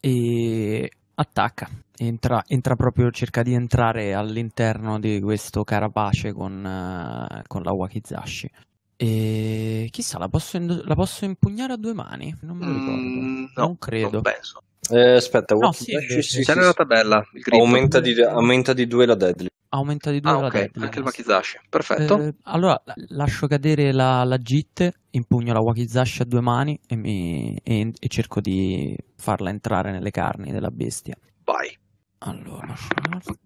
e 0.00 0.90
attacca. 1.16 1.68
Entra, 1.98 2.42
entra 2.46 2.74
proprio, 2.76 3.10
cerca 3.10 3.42
di 3.42 3.52
entrare 3.52 4.14
all'interno 4.14 4.98
di 4.98 5.20
questo 5.20 5.62
carapace 5.64 6.32
con, 6.32 6.64
eh, 6.64 7.42
con 7.46 7.62
la 7.62 7.72
Wakizashi. 7.72 8.48
E 8.96 9.88
chissà, 9.90 10.18
la 10.18 10.28
posso, 10.28 10.56
ind- 10.56 10.84
la 10.86 10.94
posso 10.94 11.24
impugnare 11.26 11.74
a 11.74 11.76
due 11.76 11.92
mani? 11.92 12.34
Non 12.42 12.56
me 12.56 12.66
lo 12.66 12.72
ricordo. 12.72 13.02
Mm, 13.02 13.42
no, 13.42 13.50
non 13.56 13.78
credo. 13.78 14.10
non 14.10 14.22
penso. 14.22 14.62
Eh, 14.90 15.16
aspetta, 15.16 15.54
No, 15.54 15.72
sì, 15.72 15.92
invece. 15.92 16.22
sì, 16.22 16.42
C'è 16.42 16.52
sì, 16.52 16.58
nella 16.58 16.70
sì. 16.70 16.76
tabella. 16.76 17.22
Aumenta, 17.50 18.00
di, 18.00 18.22
aumenta 18.22 18.72
di 18.72 18.86
2 18.86 19.04
la 19.04 19.14
deadly. 19.16 19.48
Aumenta 19.70 20.10
di 20.10 20.20
due 20.20 20.30
Ah, 20.30 20.40
la 20.40 20.46
ok, 20.46 20.52
deadly. 20.52 20.84
anche 20.84 20.98
il 20.98 21.04
Wakizashi. 21.04 21.58
Perfetto. 21.68 22.18
Eh, 22.22 22.34
allora 22.44 22.80
la- 22.84 22.94
lascio 23.08 23.46
cadere 23.46 23.92
la, 23.92 24.24
la 24.24 24.38
JIT, 24.38 24.90
impugno 25.10 25.52
la 25.52 25.60
Wakizashi 25.60 26.22
a 26.22 26.24
due 26.24 26.40
mani 26.40 26.78
e, 26.86 26.96
mi- 26.96 27.58
e- 27.62 27.92
e 27.98 28.08
cerco 28.08 28.40
di 28.40 28.96
farla 29.16 29.50
entrare 29.50 29.90
nelle 29.90 30.10
carni 30.10 30.52
della 30.52 30.70
bestia. 30.70 31.16
Vai. 31.44 31.76
Allora, 32.20 32.74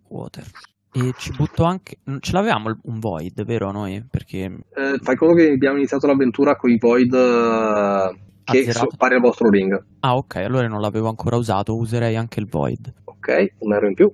water. 0.09 0.45
E 0.93 1.13
ci 1.17 1.33
butto 1.33 1.65
anche. 1.65 1.97
Ce 2.21 2.33
l'avevamo 2.33 2.79
un 2.85 2.99
void, 3.01 3.45
vero 3.45 3.73
noi? 3.73 4.05
Perché 4.09 4.45
Eh, 4.77 4.99
fai 5.03 5.17
conto 5.17 5.35
che 5.35 5.51
abbiamo 5.51 5.77
iniziato 5.79 6.07
l'avventura 6.07 6.55
con 6.55 6.71
i 6.71 6.79
void 6.79 7.13
eh, 7.15 8.19
che 8.45 8.73
sono 8.73 8.91
pari 8.97 9.15
al 9.17 9.21
vostro 9.21 9.49
ring. 9.51 9.85
Ah, 10.01 10.15
ok, 10.17 10.37
allora 10.37 10.69
non 10.69 10.81
l'avevo 10.81 11.09
ancora 11.09 11.37
usato, 11.37 11.75
userei 11.77 12.15
anche 12.15 12.39
il 12.39 12.47
void. 12.47 12.93
Ok, 13.05 13.55
un 13.59 13.73
ero 13.75 13.89
in 13.89 13.95
più. 13.95 14.13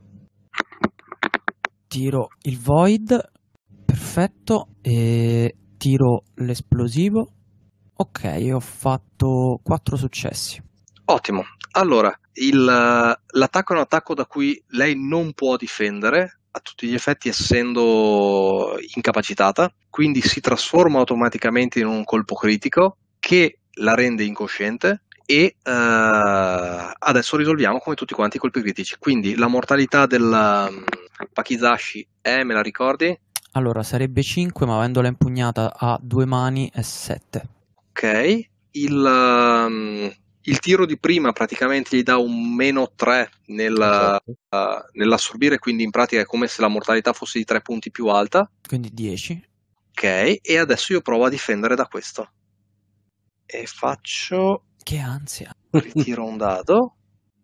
Tiro 1.89 2.29
il 2.43 2.59
void, 2.59 3.31
perfetto, 3.85 4.69
e 4.83 5.57
tiro 5.79 6.25
l'esplosivo. 6.35 7.33
Ok, 7.95 8.49
ho 8.53 8.61
fatto 8.61 9.59
4 9.63 9.97
successi. 9.97 10.63
Ottimo. 11.07 11.45
Allora, 11.73 12.15
il, 12.35 12.63
l'attacco 12.63 13.73
è 13.73 13.77
un 13.77 13.83
attacco 13.83 14.15
da 14.15 14.27
cui 14.27 14.63
lei 14.69 14.95
non 14.97 15.33
può 15.33 15.57
difendere, 15.57 16.41
a 16.51 16.61
tutti 16.61 16.87
gli 16.87 16.95
effetti 16.95 17.29
essendo 17.29 18.77
incapacitata, 18.95 19.73
quindi 19.89 20.21
si 20.21 20.41
trasforma 20.41 20.99
automaticamente 20.99 21.79
in 21.79 21.87
un 21.87 22.05
colpo 22.05 22.35
critico 22.35 22.99
che 23.19 23.61
la 23.81 23.95
rende 23.95 24.25
incosciente 24.25 25.05
e 25.25 25.57
eh, 25.63 25.71
adesso 26.99 27.37
risolviamo 27.37 27.79
come 27.79 27.97
tutti 27.97 28.15
quanti 28.15 28.37
i 28.37 28.41
colpi 28.41 28.61
critici. 28.61 28.97
Quindi 28.99 29.37
la 29.37 29.49
mortalità 29.49 30.07
del 30.07 30.23
um, 30.23 30.85
Pakizashi 31.33 32.07
è, 32.21 32.43
me 32.45 32.55
la 32.55 32.63
ricordi? 32.63 33.19
Allora, 33.53 33.83
sarebbe 33.83 34.23
5, 34.23 34.67
ma 34.67 34.77
avendola 34.77 35.09
impugnata 35.09 35.75
a 35.75 35.99
due 36.01 36.27
mani 36.27 36.71
è 36.73 36.83
7. 36.83 37.49
Ok. 37.91 38.49
Il, 38.73 38.95
um, 38.95 40.13
il 40.43 40.59
tiro 40.61 40.87
di 40.87 40.99
prima 40.99 41.33
praticamente 41.33 41.97
gli 41.97 42.03
dà 42.03 42.19
un 42.19 42.55
meno 42.55 42.93
3 42.95 43.31
nel, 43.47 43.73
Esatto. 43.73 44.31
uh, 44.31 44.89
nell'assorbire, 44.93 45.59
quindi 45.59 45.83
in 45.83 45.91
pratica 45.91 46.21
è 46.23 46.27
come 46.27 46.47
se 46.47 46.61
la 46.61 46.69
mortalità 46.69 47.13
fosse 47.13 47.39
di 47.39 47.45
3 47.45 47.63
punti 47.63 47.91
più 47.91 48.07
alta. 48.07 48.49
Quindi 48.67 48.91
10. 48.93 49.47
Ok, 49.91 50.39
e 50.43 50.59
adesso 50.59 50.93
io 50.93 51.01
provo 51.01 51.25
a 51.25 51.29
difendere 51.29 51.75
da 51.75 51.87
questo. 51.87 52.31
E 53.45 53.65
faccio. 53.67 54.65
Che 54.83 54.99
ansia. 54.99 55.53
Ritiro 55.71 56.25
un 56.25 56.37
dado. 56.37 56.95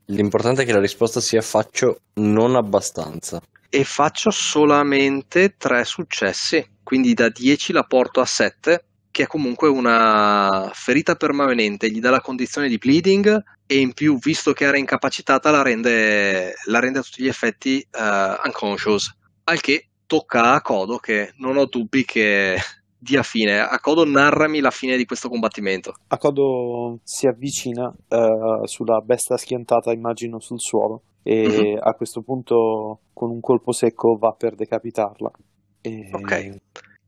L'importante 0.07 0.63
è 0.63 0.65
che 0.67 0.73
la 0.73 0.81
risposta 0.81 1.21
sia 1.21 1.41
faccio 1.41 2.03
non 2.15 2.55
abbastanza. 2.55 3.41
E 3.75 3.83
faccio 3.83 4.31
solamente 4.31 5.57
3 5.57 5.85
successi. 5.85 6.65
Quindi 6.85 7.13
da 7.13 7.29
10 7.29 7.73
la 7.73 7.83
porto 7.83 8.21
a 8.21 8.25
7, 8.25 8.85
che 9.11 9.25
è 9.25 9.27
comunque 9.27 9.67
una 9.67 10.71
ferita 10.73 11.17
permanente. 11.17 11.91
Gli 11.91 11.99
dà 11.99 12.11
la 12.11 12.21
condizione 12.21 12.69
di 12.69 12.79
bleeding. 12.79 13.43
E 13.67 13.79
in 13.79 13.93
più, 13.93 14.17
visto 14.21 14.53
che 14.53 14.63
era 14.63 14.79
incapacitata, 14.79 15.51
la 15.51 15.63
rende, 15.63 16.55
la 16.67 16.79
rende 16.79 17.01
a 17.01 17.03
tutti 17.03 17.25
gli 17.25 17.27
effetti 17.27 17.81
eh, 17.81 18.37
unconscious. 18.45 19.13
Al 19.43 19.61
che 19.61 19.89
tocca 20.07 20.53
a 20.53 20.61
Kodo, 20.61 20.99
che 20.99 21.33
non 21.39 21.57
ho 21.57 21.65
dubbi 21.65 22.05
che 22.05 22.57
dia 23.05 23.23
fine. 23.23 23.61
Akodo, 23.61 24.05
narrami 24.05 24.61
la 24.61 24.71
fine 24.71 24.97
di 24.97 25.05
questo 25.05 25.29
combattimento. 25.29 25.95
Akodo 26.09 27.01
si 27.03 27.27
avvicina 27.27 27.87
uh, 27.87 28.65
sulla 28.65 29.01
bestia 29.01 29.37
schiantata, 29.37 29.93
immagino, 29.93 30.41
sul 30.41 30.59
suolo 30.59 31.03
e 31.23 31.47
uh-huh. 31.47 31.79
a 31.81 31.93
questo 31.93 32.23
punto 32.23 33.01
con 33.13 33.31
un 33.31 33.41
colpo 33.41 33.73
secco 33.73 34.17
va 34.17 34.33
per 34.33 34.55
decapitarla. 34.55 35.31
E... 35.83 36.09
Ok. 36.13 36.57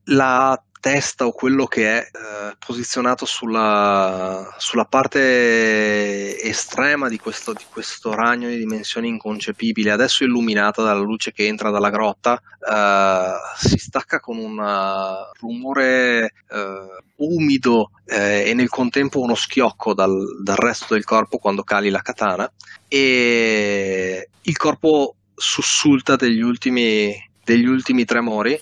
La 0.09 0.62
testa 0.87 1.26
o 1.26 1.32
quello 1.32 1.66
che 1.66 1.99
è 1.99 1.99
eh, 1.99 2.57
posizionato 2.64 3.24
sulla, 3.24 4.55
sulla, 4.57 4.84
parte 4.84 6.41
estrema 6.41 7.09
di 7.09 7.18
questo, 7.18 7.53
di 7.53 7.64
questo, 7.68 8.14
ragno 8.14 8.47
di 8.47 8.57
dimensioni 8.57 9.09
inconcepibili, 9.09 9.91
adesso 9.91 10.22
illuminata 10.22 10.84
dalla 10.84 11.01
luce 11.01 11.32
che 11.32 11.49
entra 11.49 11.70
dalla 11.70 11.91
grotta, 11.91 12.41
eh, 12.41 13.32
si 13.57 13.78
stacca 13.78 14.20
con 14.20 14.39
un 14.39 14.57
uh, 14.57 15.37
rumore 15.41 16.32
eh, 16.51 16.87
umido 17.16 17.91
eh, 18.05 18.49
e 18.49 18.55
nel 18.55 18.68
contempo 18.68 19.18
uno 19.18 19.34
schiocco 19.34 19.93
dal, 19.93 20.14
dal 20.41 20.57
resto 20.57 20.95
del 20.95 21.03
corpo 21.03 21.39
quando 21.39 21.64
cali 21.64 21.91
la 21.91 22.01
katana 22.01 22.49
e 22.87 24.28
il 24.41 24.57
corpo 24.57 25.16
sussulta 25.34 26.14
degli 26.14 26.43
ultimi, 26.43 27.12
degli 27.43 27.66
ultimi 27.66 28.05
tremori 28.05 28.57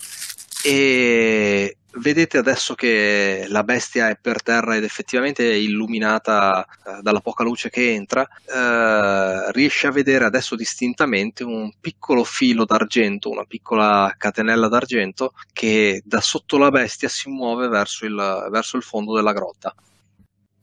e 0.62 1.76
vedete 1.96 2.38
adesso 2.38 2.74
che 2.74 3.46
la 3.48 3.62
bestia 3.62 4.08
è 4.08 4.18
per 4.20 4.42
terra 4.42 4.76
ed 4.76 4.84
effettivamente 4.84 5.48
è 5.48 5.54
illuminata 5.54 6.64
eh, 6.64 7.02
dalla 7.02 7.20
poca 7.20 7.44
luce 7.44 7.70
che 7.70 7.92
entra, 7.92 8.26
eh, 8.26 9.52
riesce 9.52 9.86
a 9.86 9.92
vedere 9.92 10.24
adesso 10.24 10.56
distintamente 10.56 11.44
un 11.44 11.70
piccolo 11.80 12.24
filo 12.24 12.64
d'argento, 12.64 13.30
una 13.30 13.44
piccola 13.44 14.14
catenella 14.16 14.68
d'argento 14.68 15.32
che 15.52 16.02
da 16.04 16.20
sotto 16.20 16.58
la 16.58 16.70
bestia 16.70 17.08
si 17.08 17.28
muove 17.28 17.68
verso 17.68 18.06
il, 18.06 18.48
verso 18.50 18.76
il 18.76 18.82
fondo 18.82 19.14
della 19.14 19.32
grotta. 19.32 19.74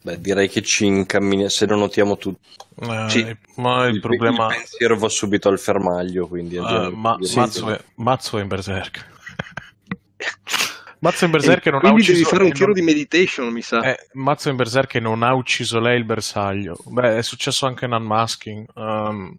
Beh, 0.04 0.20
direi 0.20 0.50
che 0.50 0.64
ci 0.64 0.88
incammina 0.88 1.48
se 1.48 1.68
lo 1.68 1.76
notiamo 1.76 2.18
tutti. 2.18 2.48
Eh, 2.80 3.06
sì. 3.08 3.38
Ma 3.58 3.86
il, 3.86 3.96
il 3.96 4.02
problema. 4.02 4.48
Il 4.48 4.56
pensiero 4.56 4.98
va 4.98 5.10
subito 5.10 5.48
al 5.48 5.60
fermaglio. 5.60 6.28
Quindi 6.28 6.58
uh, 6.58 6.90
ma, 6.92 7.16
Mazzo, 7.36 7.70
è, 7.70 7.80
Mazzo 7.96 8.40
è 8.40 8.42
in 8.42 8.48
berserk. 8.48 9.10
Mazzo 11.02 11.26
in 11.26 11.32
Berserker 11.32 11.74
non 11.74 11.86
ha 11.86 11.92
ucciso 11.92 12.12
devi 12.12 12.24
fare 12.26 12.44
un 12.44 12.52
tiro 12.52 12.68
non... 12.68 12.76
di 12.76 12.82
meditation, 12.82 13.52
mi 13.52 13.64
sa. 13.64 13.82
Eh, 13.82 14.08
Mazzo 14.14 14.50
in 14.50 14.56
Berserker 14.56 15.02
non 15.02 15.24
ha 15.24 15.34
ucciso 15.34 15.80
lei 15.80 15.98
il 15.98 16.04
bersaglio. 16.04 16.78
Beh, 16.86 17.18
è 17.18 17.24
successo 17.24 17.66
anche 17.66 17.86
in 17.86 17.92
Unmasking. 17.94 18.68
Um, 18.76 19.36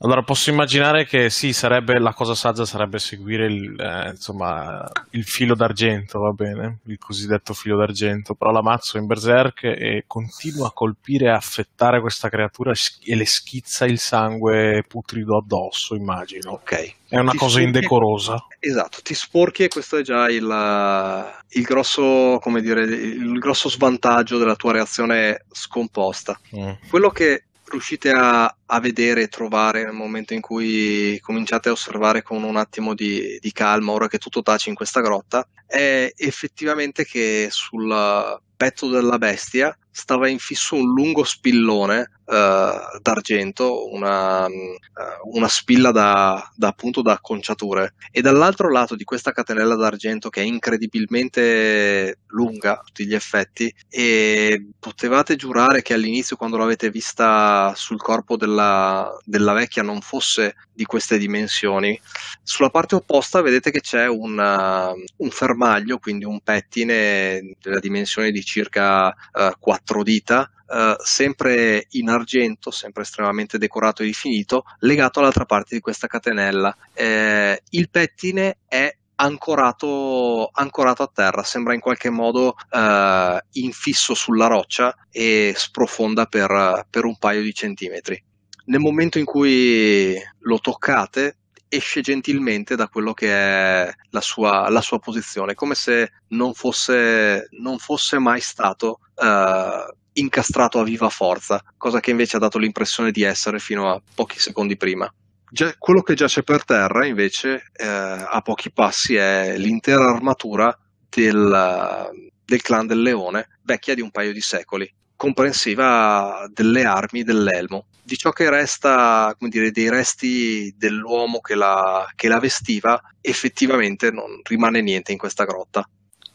allora, 0.00 0.22
posso 0.22 0.50
immaginare 0.50 1.06
che 1.06 1.28
sì, 1.28 1.52
sarebbe, 1.52 1.98
la 1.98 2.14
cosa 2.14 2.36
saggia 2.36 2.64
sarebbe 2.64 3.00
seguire 3.00 3.46
il, 3.46 3.74
eh, 3.80 4.10
insomma, 4.10 4.88
il 5.10 5.24
filo 5.24 5.56
d'argento, 5.56 6.20
va 6.20 6.30
bene? 6.30 6.78
Il 6.86 6.98
cosiddetto 6.98 7.52
filo 7.52 7.76
d'argento. 7.76 8.34
Però 8.34 8.52
la 8.52 8.62
mazzo 8.62 8.96
in 8.96 9.06
berserk 9.06 9.64
e 9.64 10.04
continua 10.06 10.68
a 10.68 10.72
colpire 10.72 11.26
e 11.26 11.30
affettare 11.30 12.00
questa 12.00 12.28
creatura 12.28 12.72
e 13.04 13.16
le 13.16 13.26
schizza 13.26 13.86
il 13.86 13.98
sangue 13.98 14.84
putrido 14.86 15.36
addosso, 15.36 15.96
immagino. 15.96 16.52
Ok. 16.52 16.94
È 17.08 17.18
una 17.18 17.32
ti 17.32 17.38
cosa 17.38 17.58
sporchi, 17.58 17.66
indecorosa. 17.66 18.46
Esatto, 18.60 18.98
ti 19.02 19.14
sporchi 19.14 19.64
e 19.64 19.68
questo 19.68 19.96
è 19.96 20.02
già 20.02 20.28
il, 20.28 21.32
il, 21.48 21.62
grosso, 21.64 22.38
come 22.40 22.60
dire, 22.60 22.82
il 22.82 23.38
grosso 23.38 23.68
svantaggio 23.68 24.38
della 24.38 24.54
tua 24.54 24.72
reazione 24.72 25.46
scomposta. 25.50 26.38
Mm. 26.56 26.72
Quello 26.88 27.08
che 27.08 27.46
riuscite 27.70 28.10
a, 28.10 28.54
a, 28.66 28.80
vedere 28.80 29.22
e 29.22 29.28
trovare 29.28 29.84
nel 29.84 29.92
momento 29.92 30.34
in 30.34 30.40
cui 30.40 31.18
cominciate 31.20 31.68
a 31.68 31.72
osservare 31.72 32.22
con 32.22 32.42
un 32.42 32.56
attimo 32.56 32.94
di, 32.94 33.38
di 33.40 33.52
calma, 33.52 33.92
ora 33.92 34.08
che 34.08 34.18
tutto 34.18 34.42
tace 34.42 34.68
in 34.68 34.74
questa 34.74 35.00
grotta, 35.00 35.46
è 35.66 36.12
effettivamente 36.16 37.04
che 37.04 37.48
sul 37.50 38.40
petto 38.56 38.88
della 38.88 39.18
bestia 39.18 39.76
stava 39.98 40.28
infisso 40.28 40.76
un 40.76 40.92
lungo 40.92 41.24
spillone 41.24 42.08
uh, 42.24 43.00
d'argento, 43.02 43.92
una, 43.92 44.46
uh, 44.46 45.36
una 45.36 45.48
spilla 45.48 45.90
da, 45.90 46.48
da, 46.54 46.68
appunto 46.68 47.02
da 47.02 47.12
acconciature. 47.14 47.94
E 48.12 48.20
dall'altro 48.20 48.70
lato 48.70 48.94
di 48.94 49.02
questa 49.02 49.32
catenella 49.32 49.74
d'argento 49.74 50.28
che 50.28 50.40
è 50.40 50.44
incredibilmente 50.44 52.20
lunga 52.28 52.78
a 52.78 52.82
tutti 52.84 53.06
gli 53.06 53.14
effetti, 53.14 53.74
e 53.88 54.68
potevate 54.78 55.34
giurare 55.34 55.82
che 55.82 55.94
all'inizio, 55.94 56.36
quando 56.36 56.56
l'avete 56.56 56.90
vista 56.90 57.72
sul 57.74 57.98
corpo 57.98 58.36
della, 58.36 59.10
della 59.24 59.52
vecchia, 59.52 59.82
non 59.82 60.00
fosse 60.00 60.54
di 60.72 60.84
queste 60.84 61.18
dimensioni. 61.18 62.00
Sulla 62.44 62.70
parte 62.70 62.94
opposta 62.94 63.40
vedete 63.40 63.72
che 63.72 63.80
c'è 63.80 64.06
un, 64.06 64.38
uh, 64.38 65.24
un 65.24 65.30
fermaglio, 65.30 65.98
quindi 65.98 66.24
un 66.24 66.40
pettine 66.40 67.56
della 67.60 67.80
dimensione 67.80 68.30
di 68.30 68.44
circa 68.44 69.08
uh, 69.08 69.50
4 69.58 69.87
dita, 70.02 70.50
uh, 70.66 70.94
sempre 71.02 71.86
in 71.90 72.08
argento, 72.08 72.70
sempre 72.70 73.02
estremamente 73.02 73.58
decorato 73.58 74.02
e 74.02 74.06
definito, 74.06 74.64
legato 74.80 75.20
all'altra 75.20 75.44
parte 75.44 75.74
di 75.74 75.80
questa 75.80 76.06
catenella. 76.06 76.76
Eh, 76.94 77.62
il 77.70 77.90
pettine 77.90 78.58
è 78.68 78.94
Ancorato, 79.20 80.48
ancorato, 80.52 81.02
a 81.02 81.10
terra, 81.12 81.42
sembra 81.42 81.74
in 81.74 81.80
qualche 81.80 82.08
modo 82.08 82.54
uh, 82.70 83.36
infisso 83.54 84.14
sulla 84.14 84.46
roccia 84.46 84.94
e 85.10 85.54
sprofonda 85.56 86.26
per, 86.26 86.86
per, 86.88 87.04
un 87.04 87.18
paio 87.18 87.42
di 87.42 87.52
centimetri. 87.52 88.22
Nel 88.66 88.78
momento 88.78 89.18
in 89.18 89.24
cui 89.24 90.14
lo 90.38 90.60
toccate, 90.60 91.37
esce 91.68 92.00
gentilmente 92.00 92.76
da 92.76 92.88
quello 92.88 93.12
che 93.12 93.30
è 93.30 93.92
la 94.10 94.20
sua, 94.20 94.68
la 94.68 94.80
sua 94.80 94.98
posizione, 94.98 95.54
come 95.54 95.74
se 95.74 96.12
non 96.28 96.54
fosse, 96.54 97.48
non 97.60 97.78
fosse 97.78 98.18
mai 98.18 98.40
stato 98.40 99.00
uh, 99.14 99.96
incastrato 100.12 100.80
a 100.80 100.84
viva 100.84 101.08
forza, 101.08 101.62
cosa 101.76 102.00
che 102.00 102.10
invece 102.10 102.36
ha 102.36 102.40
dato 102.40 102.58
l'impressione 102.58 103.10
di 103.10 103.22
essere 103.22 103.58
fino 103.58 103.90
a 103.90 104.00
pochi 104.14 104.38
secondi 104.38 104.76
prima. 104.76 105.12
Già, 105.50 105.74
quello 105.78 106.02
che 106.02 106.14
giace 106.14 106.42
per 106.42 106.64
terra, 106.64 107.06
invece, 107.06 107.70
eh, 107.72 107.86
a 107.86 108.40
pochi 108.42 108.70
passi 108.70 109.14
è 109.14 109.56
l'intera 109.56 110.10
armatura 110.10 110.76
del, 111.08 112.10
del 112.44 112.62
clan 112.62 112.86
del 112.86 113.00
leone, 113.00 113.58
vecchia 113.62 113.94
di 113.94 114.02
un 114.02 114.10
paio 114.10 114.32
di 114.32 114.40
secoli, 114.40 114.92
comprensiva 115.18 116.48
delle 116.54 116.84
armi 116.84 117.24
dell'elmo 117.24 117.86
di 118.08 118.16
ciò 118.16 118.30
che 118.30 118.48
resta, 118.48 119.34
come 119.36 119.50
dire, 119.50 119.70
dei 119.70 119.90
resti 119.90 120.74
dell'uomo 120.78 121.40
che 121.40 121.54
la, 121.54 122.10
che 122.14 122.26
la 122.26 122.38
vestiva, 122.38 122.98
effettivamente 123.20 124.10
non 124.10 124.40
rimane 124.44 124.80
niente 124.80 125.12
in 125.12 125.18
questa 125.18 125.44
grotta. 125.44 125.86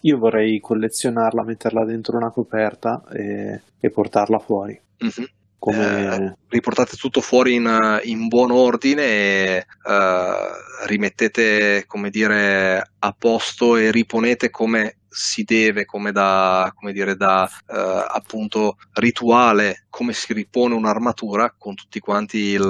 Io 0.01 0.19
vorrei 0.19 0.59
collezionarla, 0.59 1.43
metterla 1.43 1.83
dentro 1.83 2.15
una 2.15 2.29
coperta 2.29 3.03
e, 3.11 3.61
e 3.79 3.89
portarla 3.89 4.37
fuori. 4.37 4.79
Mm-hmm. 5.03 5.27
Come... 5.63 6.15
Eh, 6.15 6.35
riportate 6.49 6.97
tutto 6.97 7.21
fuori 7.21 7.53
in, 7.53 8.01
in 8.03 8.27
buon 8.27 8.51
ordine 8.51 9.03
e 9.05 9.65
uh, 9.85 10.85
rimettete, 10.87 11.85
come 11.87 12.09
dire, 12.09 12.91
a 12.99 13.15
posto 13.17 13.77
e 13.77 13.89
riponete 13.89 14.49
come 14.49 14.97
si 15.07 15.43
deve, 15.43 15.85
come 15.85 16.11
da, 16.11 16.69
come 16.75 16.91
dire, 16.91 17.15
da 17.15 17.43
uh, 17.43 17.75
appunto 17.75 18.75
rituale, 18.95 19.85
come 19.89 20.11
si 20.11 20.33
ripone 20.33 20.73
un'armatura 20.73 21.55
con 21.57 21.75
tutti 21.75 22.01
quanti 22.01 22.39
il, 22.39 22.67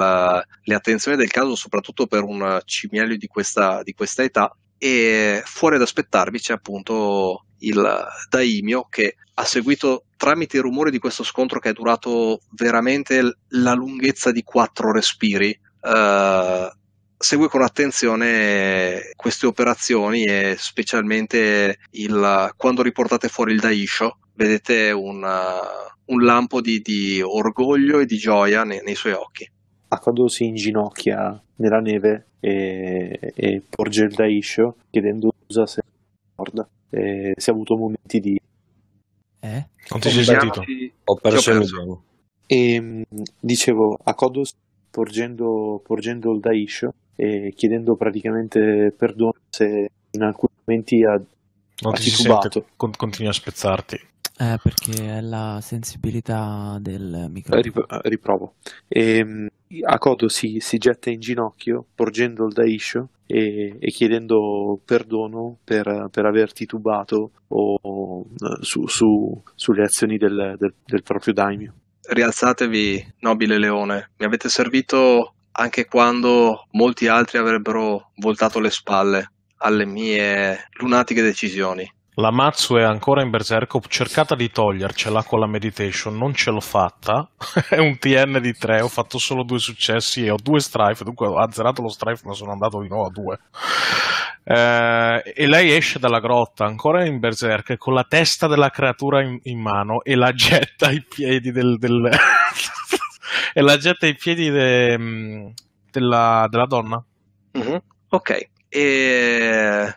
le 0.63 0.75
attenzioni 0.75 1.17
del 1.17 1.31
caso, 1.31 1.55
soprattutto 1.55 2.05
per 2.05 2.21
un 2.21 2.61
cimielio 2.63 3.17
di 3.17 3.25
questa, 3.25 3.81
di 3.81 3.93
questa 3.93 4.21
età. 4.21 4.55
E 4.77 5.41
fuori 5.43 5.77
ad 5.77 5.81
aspettarvi 5.81 6.37
c'è 6.37 6.53
appunto 6.53 7.45
il 7.59 8.05
Daimio 8.29 8.85
che 8.87 9.15
ha 9.33 9.45
seguito 9.45 10.05
tramite 10.23 10.55
i 10.55 10.61
rumori 10.61 10.89
di 10.89 10.99
questo 10.99 11.21
scontro 11.21 11.59
che 11.59 11.71
è 11.71 11.73
durato 11.73 12.39
veramente 12.51 13.39
la 13.49 13.73
lunghezza 13.73 14.31
di 14.31 14.41
quattro 14.41 14.93
respiri. 14.93 15.59
Uh, 15.81 16.71
segue 17.17 17.49
con 17.49 17.61
attenzione 17.61 19.11
queste 19.17 19.47
operazioni 19.47 20.23
e 20.23 20.55
specialmente 20.57 21.77
il, 21.91 22.53
quando 22.55 22.81
riportate 22.83 23.27
fuori 23.27 23.51
il 23.51 23.59
Daisho 23.59 24.19
vedete 24.35 24.91
un, 24.91 25.21
uh, 25.23 26.13
un 26.13 26.23
lampo 26.23 26.61
di, 26.61 26.79
di, 26.79 27.21
orgoglio 27.21 27.99
e 27.99 28.05
di 28.05 28.15
gioia 28.15 28.63
nei, 28.63 28.79
nei 28.81 28.95
suoi 28.95 29.11
occhi. 29.11 29.45
Akado 29.89 30.29
si 30.29 30.45
inginocchia 30.45 31.37
nella 31.57 31.79
neve 31.81 32.27
e, 32.39 33.19
e 33.35 33.61
porge 33.69 34.05
il 34.05 34.13
Daisho 34.13 34.77
chiedendo 34.89 35.33
scusa 35.45 35.65
se 35.67 35.81
ricorda 36.29 36.65
eh, 36.93 37.33
si 37.35 37.49
è 37.49 37.51
avuto 37.51 37.75
momenti 37.75 38.19
di... 38.19 38.39
Eh? 39.43 39.67
Non 39.89 39.99
ti 39.99 40.09
sei 40.09 40.23
sentito? 40.23 40.63
Ho 41.03 41.15
perso 41.15 41.51
il 41.51 41.65
gioco. 41.65 42.03
E 42.45 43.05
dicevo, 43.39 43.99
a 44.01 44.13
Kodos 44.13 44.55
porgendo, 44.89 45.81
porgendo 45.83 46.31
il 46.31 46.39
Daisho 46.39 46.93
e 47.15 47.51
chiedendo 47.53 47.95
praticamente 47.95 48.93
perdono 48.97 49.33
se 49.49 49.89
in 50.11 50.21
alcuni 50.21 50.53
momenti 50.63 51.03
ha, 51.03 51.11
non 51.81 51.93
ha 51.93 51.97
ti 51.97 52.09
titubato. 52.09 52.49
Si 52.49 52.65
sente, 52.77 52.97
continua 52.97 53.31
a 53.31 53.33
spezzarti. 53.33 53.95
Eh, 54.35 54.57
perché 54.63 55.17
è 55.17 55.21
la 55.21 55.59
sensibilità 55.61 56.77
del 56.79 57.27
microfono. 57.29 58.01
riprovo. 58.03 58.53
E, 58.87 59.23
mm, 59.23 59.47
Akodo 59.85 60.29
si, 60.29 60.57
si, 60.59 60.77
getta 60.77 61.09
in 61.09 61.19
ginocchio 61.19 61.85
porgendo 61.93 62.45
il 62.45 62.53
Daisho 62.53 63.09
e, 63.25 63.77
e 63.79 63.91
chiedendo 63.91 64.79
perdono 64.83 65.57
per, 65.63 66.07
per, 66.11 66.25
aver 66.25 66.53
titubato 66.53 67.31
o, 67.47 68.25
su, 68.61 68.87
su, 68.87 69.41
sulle 69.55 69.83
azioni 69.83 70.17
del, 70.17 70.55
del, 70.57 70.73
del 70.85 71.03
proprio 71.03 71.33
daimyo. 71.33 71.73
Rialzatevi, 72.05 73.13
nobile 73.19 73.57
leone, 73.57 74.11
mi 74.17 74.25
avete 74.25 74.49
servito 74.49 75.35
anche 75.51 75.85
quando 75.85 76.67
molti 76.71 77.07
altri 77.07 77.37
avrebbero 77.37 78.11
voltato 78.15 78.59
le 78.59 78.69
spalle 78.69 79.31
alle 79.57 79.85
mie 79.85 80.67
lunatiche 80.79 81.21
decisioni. 81.21 81.89
La 82.15 82.29
Matsu 82.29 82.75
è 82.75 82.83
ancora 82.83 83.23
in 83.23 83.31
berserk, 83.31 83.73
ho 83.73 83.81
cercato 83.87 84.35
di 84.35 84.51
togliercela 84.51 85.23
con 85.23 85.39
la 85.39 85.47
meditation, 85.47 86.15
non 86.15 86.35
ce 86.35 86.51
l'ho 86.51 86.59
fatta, 86.59 87.27
è 87.69 87.79
un 87.79 87.97
TN 87.97 88.39
di 88.39 88.53
3, 88.53 88.81
ho 88.81 88.87
fatto 88.87 89.17
solo 89.17 89.41
due 89.41 89.57
successi 89.57 90.23
e 90.23 90.29
ho 90.29 90.37
due 90.41 90.59
strife, 90.59 91.03
dunque 91.03 91.25
ho 91.25 91.37
azzerato 91.37 91.81
lo 91.81 91.89
strife 91.89 92.27
ma 92.27 92.33
sono 92.33 92.51
andato 92.51 92.81
di 92.81 92.87
nuovo 92.87 93.07
a 93.07 93.09
due. 93.09 93.39
Eh, 94.43 95.33
e 95.35 95.47
lei 95.47 95.73
esce 95.73 95.97
dalla 95.97 96.19
grotta 96.19 96.65
ancora 96.65 97.03
in 97.03 97.17
berserk 97.17 97.77
con 97.77 97.93
la 97.93 98.03
testa 98.03 98.45
della 98.45 98.69
creatura 98.69 99.23
in, 99.23 99.39
in 99.43 99.59
mano 99.59 100.03
e 100.03 100.15
la 100.15 100.33
getta 100.33 100.87
ai 100.87 101.01
piedi 101.01 101.51
del... 101.51 101.77
del 101.79 102.11
e 103.53 103.61
la 103.61 103.77
getta 103.77 104.05
ai 104.05 104.15
piedi 104.15 104.51
de, 104.51 105.51
della, 105.89 106.45
della, 106.47 106.65
donna. 106.67 107.03
Mm-hmm. 107.57 107.77
Ok, 108.09 108.49
e 108.69 109.95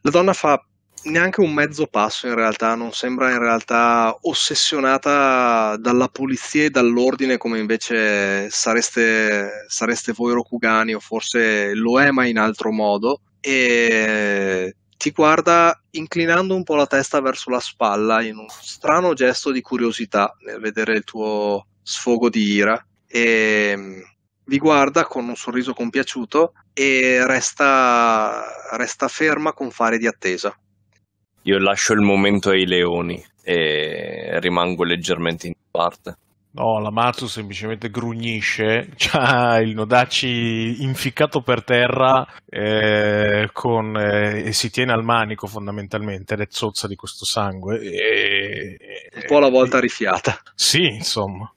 la 0.00 0.10
donna 0.10 0.32
fa 0.32 0.62
neanche 1.04 1.40
un 1.40 1.52
mezzo 1.52 1.86
passo 1.86 2.26
in 2.26 2.34
realtà, 2.34 2.74
non 2.74 2.92
sembra 2.92 3.30
in 3.30 3.38
realtà 3.38 4.16
ossessionata 4.22 5.76
dalla 5.76 6.08
polizia 6.08 6.64
e 6.64 6.70
dall'ordine 6.70 7.36
come 7.36 7.58
invece 7.58 8.50
sareste, 8.50 9.66
sareste 9.68 10.12
voi 10.12 10.32
Rokugani 10.32 10.94
o 10.94 11.00
forse 11.00 11.74
lo 11.74 12.00
è 12.00 12.10
ma 12.10 12.26
in 12.26 12.38
altro 12.38 12.72
modo 12.72 13.20
e 13.40 14.74
ti 14.96 15.10
guarda 15.10 15.80
inclinando 15.92 16.54
un 16.54 16.64
po' 16.64 16.74
la 16.74 16.86
testa 16.86 17.20
verso 17.20 17.50
la 17.50 17.60
spalla 17.60 18.22
in 18.22 18.36
un 18.36 18.48
strano 18.48 19.14
gesto 19.14 19.52
di 19.52 19.60
curiosità 19.60 20.34
nel 20.44 20.60
vedere 20.60 20.94
il 20.94 21.04
tuo 21.04 21.66
sfogo 21.82 22.28
di 22.28 22.42
ira 22.42 22.84
e 23.06 24.02
vi 24.44 24.58
guarda 24.58 25.04
con 25.04 25.28
un 25.28 25.36
sorriso 25.36 25.72
compiaciuto 25.72 26.52
e 26.72 27.24
resta, 27.26 28.44
resta 28.72 29.08
ferma 29.08 29.52
con 29.52 29.70
fare 29.70 29.98
di 29.98 30.06
attesa. 30.06 30.58
Io 31.42 31.58
lascio 31.58 31.92
il 31.92 32.00
momento 32.00 32.50
ai 32.50 32.66
leoni 32.66 33.22
e 33.42 34.38
rimango 34.40 34.84
leggermente 34.84 35.46
in 35.46 35.54
parte. 35.70 36.16
No, 36.50 36.80
la 36.80 36.90
Matsu 36.90 37.26
semplicemente 37.26 37.90
grugnisce, 37.90 38.88
c'ha 38.96 39.58
il 39.60 39.74
Nodaci 39.74 40.82
inficcato 40.82 41.40
per 41.40 41.62
terra 41.62 42.26
eh, 42.46 43.48
con, 43.52 43.96
eh, 43.96 44.46
e 44.46 44.52
si 44.52 44.70
tiene 44.70 44.92
al 44.92 45.04
manico 45.04 45.46
fondamentalmente, 45.46 46.34
ed 46.34 46.40
è 46.40 46.46
zozza 46.48 46.88
di 46.88 46.96
questo 46.96 47.24
sangue. 47.24 47.78
E, 47.80 48.76
un 49.14 49.22
po' 49.26 49.36
alla 49.36 49.50
volta 49.50 49.78
rifiata. 49.78 50.36
Sì, 50.54 50.82
insomma. 50.82 51.52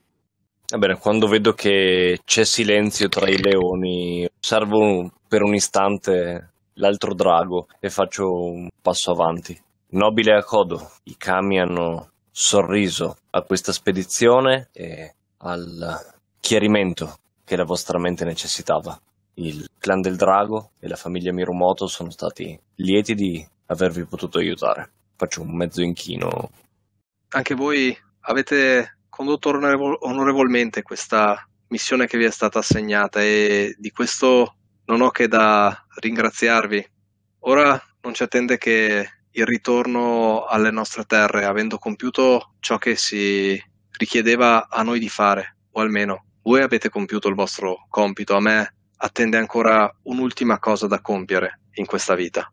Va 0.68 0.78
bene, 0.78 0.98
quando 0.98 1.26
vedo 1.26 1.52
che 1.52 2.20
c'è 2.24 2.44
silenzio 2.44 3.08
tra 3.08 3.28
i 3.28 3.42
leoni, 3.42 4.26
osservo 4.40 5.10
per 5.26 5.42
un 5.42 5.54
istante 5.54 6.52
l'altro 6.74 7.14
drago 7.14 7.66
e 7.80 7.90
faccio 7.90 8.30
un 8.32 8.68
passo 8.80 9.10
avanti. 9.10 9.60
Nobile 9.92 10.36
Akodo, 10.36 10.90
i 11.04 11.18
kami 11.18 11.60
hanno 11.60 12.12
sorriso 12.30 13.18
a 13.28 13.42
questa 13.42 13.72
spedizione 13.72 14.70
e 14.72 15.14
al 15.38 16.14
chiarimento 16.40 17.18
che 17.44 17.56
la 17.56 17.64
vostra 17.64 17.98
mente 17.98 18.24
necessitava. 18.24 18.98
Il 19.34 19.68
clan 19.78 20.00
del 20.00 20.16
drago 20.16 20.70
e 20.80 20.88
la 20.88 20.96
famiglia 20.96 21.30
Mirumoto 21.34 21.86
sono 21.88 22.08
stati 22.08 22.58
lieti 22.76 23.14
di 23.14 23.46
avervi 23.66 24.06
potuto 24.06 24.38
aiutare. 24.38 24.90
Faccio 25.14 25.42
un 25.42 25.54
mezzo 25.54 25.82
inchino. 25.82 26.50
Anche 27.28 27.54
voi 27.54 27.94
avete 28.20 28.96
condotto 29.10 29.50
onorevolmente 29.50 30.80
questa 30.80 31.46
missione 31.68 32.06
che 32.06 32.16
vi 32.16 32.24
è 32.24 32.30
stata 32.30 32.60
assegnata 32.60 33.20
e 33.22 33.74
di 33.78 33.90
questo 33.90 34.54
non 34.86 35.02
ho 35.02 35.10
che 35.10 35.28
da 35.28 35.84
ringraziarvi. 35.96 36.90
Ora 37.40 37.78
non 38.00 38.14
ci 38.14 38.22
attende 38.22 38.56
che 38.56 39.06
il 39.32 39.46
ritorno 39.46 40.44
alle 40.44 40.70
nostre 40.70 41.04
terre, 41.04 41.44
avendo 41.44 41.78
compiuto 41.78 42.54
ciò 42.60 42.78
che 42.78 42.96
si 42.96 43.60
richiedeva 43.98 44.68
a 44.68 44.82
noi 44.82 44.98
di 44.98 45.08
fare, 45.08 45.56
o 45.72 45.80
almeno 45.80 46.24
voi 46.42 46.62
avete 46.62 46.88
compiuto 46.88 47.28
il 47.28 47.34
vostro 47.34 47.86
compito, 47.88 48.34
a 48.34 48.40
me 48.40 48.74
attende 48.96 49.36
ancora 49.36 49.90
un'ultima 50.04 50.58
cosa 50.58 50.86
da 50.86 51.00
compiere 51.00 51.60
in 51.74 51.86
questa 51.86 52.14
vita. 52.14 52.50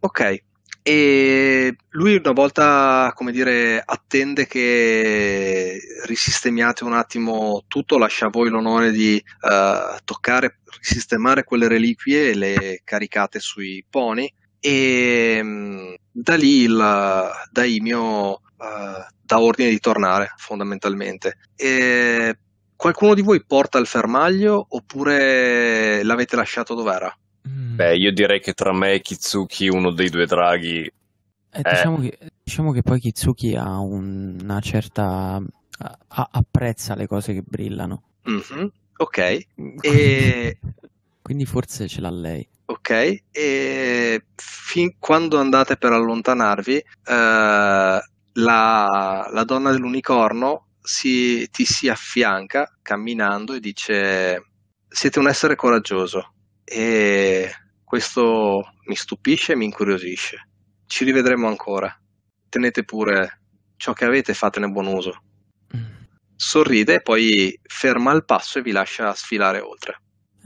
Ok, 0.00 0.42
e 0.88 1.76
lui 1.90 2.14
una 2.14 2.30
volta, 2.30 3.12
come 3.14 3.32
dire, 3.32 3.82
attende 3.84 4.46
che 4.46 5.80
risistemiate 6.04 6.84
un 6.84 6.92
attimo 6.92 7.64
tutto, 7.66 7.98
lascia 7.98 8.26
a 8.26 8.30
voi 8.30 8.50
l'onore 8.50 8.92
di 8.92 9.20
uh, 9.40 9.96
toccare, 10.04 10.60
risistemare 10.80 11.42
quelle 11.42 11.66
reliquie 11.66 12.30
e 12.30 12.34
le 12.36 12.80
caricate 12.84 13.40
sui 13.40 13.84
poni 13.90 14.32
e 14.66 15.40
mm, 15.40 15.94
da 16.10 16.34
lì 16.34 16.62
il 16.62 17.30
Daimio 17.52 18.30
uh, 18.32 18.38
dà 19.22 19.40
ordine 19.40 19.70
di 19.70 19.78
tornare 19.78 20.32
fondamentalmente. 20.38 21.38
E 21.54 22.36
qualcuno 22.74 23.14
di 23.14 23.22
voi 23.22 23.44
porta 23.44 23.78
il 23.78 23.86
fermaglio 23.86 24.66
oppure 24.70 26.02
l'avete 26.02 26.34
lasciato 26.34 26.74
dov'era? 26.74 27.16
Mm. 27.48 27.76
Beh, 27.76 27.96
io 27.96 28.12
direi 28.12 28.40
che 28.40 28.54
tra 28.54 28.72
me 28.72 28.94
e 28.94 29.00
Kitsuki 29.00 29.68
uno 29.68 29.92
dei 29.92 30.10
due 30.10 30.26
draghi. 30.26 30.80
Eh, 31.52 31.62
diciamo, 31.62 32.00
che, 32.00 32.18
diciamo, 32.42 32.72
che, 32.72 32.82
poi 32.82 32.98
Kitsuki 32.98 33.54
ha 33.54 33.78
un, 33.78 34.36
una 34.42 34.60
certa. 34.60 35.40
A, 36.08 36.28
apprezza 36.32 36.96
le 36.96 37.06
cose 37.06 37.34
che 37.34 37.42
brillano. 37.42 38.02
Mm-hmm. 38.28 38.66
Ok. 38.96 39.46
E... 39.82 40.58
quindi 41.26 41.44
forse 41.44 41.88
ce 41.88 42.00
l'ha 42.00 42.10
lei 42.10 42.48
ok? 42.66 43.22
E 43.32 44.26
fin 44.36 44.96
quando 44.98 45.38
andate 45.38 45.76
per 45.76 45.92
allontanarvi, 45.92 46.76
eh, 46.76 46.84
la, 47.04 48.00
la, 49.32 49.44
donna 49.44 49.70
dell'unicorno 49.72 50.68
si, 50.80 51.48
ti 51.50 51.64
si 51.64 51.88
affianca 51.88 52.76
camminando 52.82 53.54
e 53.54 53.60
dice: 53.60 54.44
Siete 54.88 55.18
un 55.18 55.28
essere 55.28 55.56
coraggioso 55.56 56.34
e 56.64 57.50
questo 57.82 58.62
mi 58.86 58.94
stupisce 58.94 59.52
e 59.52 59.56
mi 59.56 59.64
incuriosisce. 59.64 60.48
Ci 60.86 61.04
rivedremo 61.04 61.48
ancora. 61.48 61.92
Tenete 62.48 62.84
pure 62.84 63.40
ciò 63.76 63.92
che 63.92 64.04
avete 64.04 64.30
e 64.32 64.34
fatene 64.34 64.68
buon 64.68 64.86
uso. 64.86 65.22
Mm. 65.76 65.84
Sorride 66.36 66.94
e 66.94 67.02
poi 67.02 67.58
ferma 67.62 68.12
il 68.12 68.24
passo 68.24 68.58
e 68.58 68.62
vi 68.62 68.70
lascia 68.70 69.12
sfilare 69.14 69.60
oltre. 69.60 70.00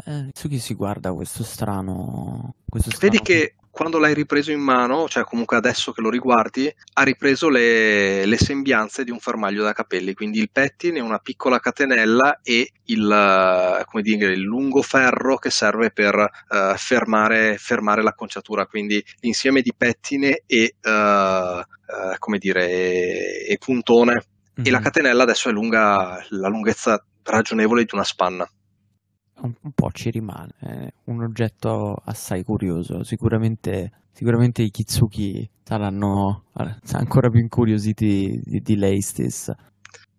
Eh, 0.05 0.31
Tsuki 0.33 0.59
si 0.59 0.75
guarda 0.75 1.13
questo 1.13 1.43
strano, 1.43 2.55
questo 2.69 2.91
strano... 2.91 3.13
Vedi 3.13 3.23
che 3.23 3.55
quando 3.71 3.99
l'hai 3.99 4.15
ripreso 4.15 4.51
in 4.51 4.61
mano, 4.61 5.09
cioè 5.09 5.23
comunque 5.23 5.57
adesso 5.57 5.93
che 5.93 6.01
lo 6.01 6.11
riguardi, 6.11 6.73
ha 6.95 7.03
ripreso 7.03 7.49
le, 7.49 8.27
le 8.27 8.37
sembianze 8.37 9.05
di 9.05 9.11
un 9.11 9.21
fermaglio 9.21 9.63
da 9.63 9.73
capelli, 9.73 10.13
quindi 10.13 10.41
il 10.41 10.51
pettine, 10.51 11.01
una 11.01 11.19
piccola 11.19 11.61
catenella 11.61 12.41
e 12.43 12.73
il, 12.87 13.87
dire, 14.03 14.33
il 14.33 14.41
lungo 14.41 14.83
ferro 14.83 15.37
che 15.37 15.51
serve 15.51 15.93
per 15.93 16.15
uh, 16.17 16.77
fermare, 16.77 17.57
fermare, 17.59 18.03
l'acconciatura, 18.03 18.67
quindi 18.67 19.03
l'insieme 19.21 19.63
di 19.63 19.73
pettine 19.77 20.43
e, 20.47 20.75
uh, 20.83 20.91
uh, 20.91 21.65
come 22.19 22.39
dire, 22.39 22.69
e, 22.69 23.47
e 23.49 23.59
puntone. 23.59 24.13
Mm-hmm. 24.13 24.67
E 24.67 24.71
la 24.71 24.79
mhm. 24.79 24.85
catenella 24.85 25.23
adesso 25.23 25.49
è 25.49 25.53
lunga, 25.53 26.23
la 26.31 26.49
lunghezza 26.49 27.03
ragionevole 27.23 27.85
di 27.85 27.95
una 27.95 28.05
spanna 28.05 28.51
un, 29.43 29.73
po' 29.75 29.91
ci 29.93 30.11
rimane, 30.11 30.55
è 30.59 30.93
un 31.05 31.23
oggetto 31.23 32.01
assai 32.05 32.45
curioso, 32.45 33.03
sicuramente, 33.05 33.93
sicuramente 34.13 34.63
i 34.63 34.71
Kitsuki 34.71 35.49
saranno 35.63 36.45
ancora 36.93 37.31
più 37.31 37.41
incuriositi 37.41 38.41
di, 38.45 38.61
di 38.61 38.77
lei 38.77 39.01
stessa. 39.01 39.57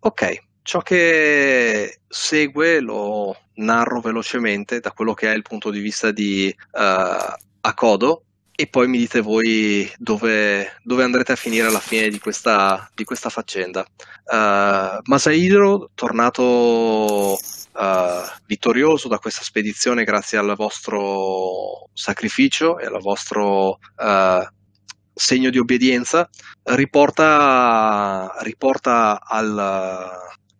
Ok, 0.00 0.42
ciò 0.62 0.80
che 0.80 2.00
segue 2.08 2.80
lo 2.80 3.36
narro 3.54 4.00
velocemente 4.00 4.80
da 4.80 4.92
quello 4.92 5.14
che 5.14 5.30
è 5.30 5.34
il 5.34 5.42
punto 5.42 5.70
di 5.70 5.80
vista 5.80 6.10
di 6.10 6.54
uh, 6.72 7.34
Akodo 7.60 8.24
e 8.54 8.66
poi 8.66 8.86
mi 8.86 8.98
dite 8.98 9.20
voi 9.20 9.90
dove, 9.98 10.78
dove, 10.82 11.02
andrete 11.02 11.32
a 11.32 11.36
finire 11.36 11.66
alla 11.66 11.80
fine 11.80 12.08
di 12.08 12.18
questa, 12.18 12.88
di 12.94 13.04
questa 13.04 13.28
faccenda. 13.28 13.84
Uh, 14.24 15.00
Masahiro, 15.04 15.90
tornato 15.94 17.38
uh, 17.72 18.40
vittorioso 18.46 19.08
da 19.08 19.18
questa 19.18 19.42
spedizione 19.42 20.04
grazie 20.04 20.38
al 20.38 20.54
vostro 20.56 21.88
sacrificio 21.92 22.78
e 22.78 22.86
al 22.86 23.00
vostro 23.00 23.70
uh, 23.70 24.46
segno 25.14 25.50
di 25.50 25.58
obbedienza, 25.58 26.28
riporta, 26.64 28.34
riporta 28.40 29.20
al, 29.22 29.58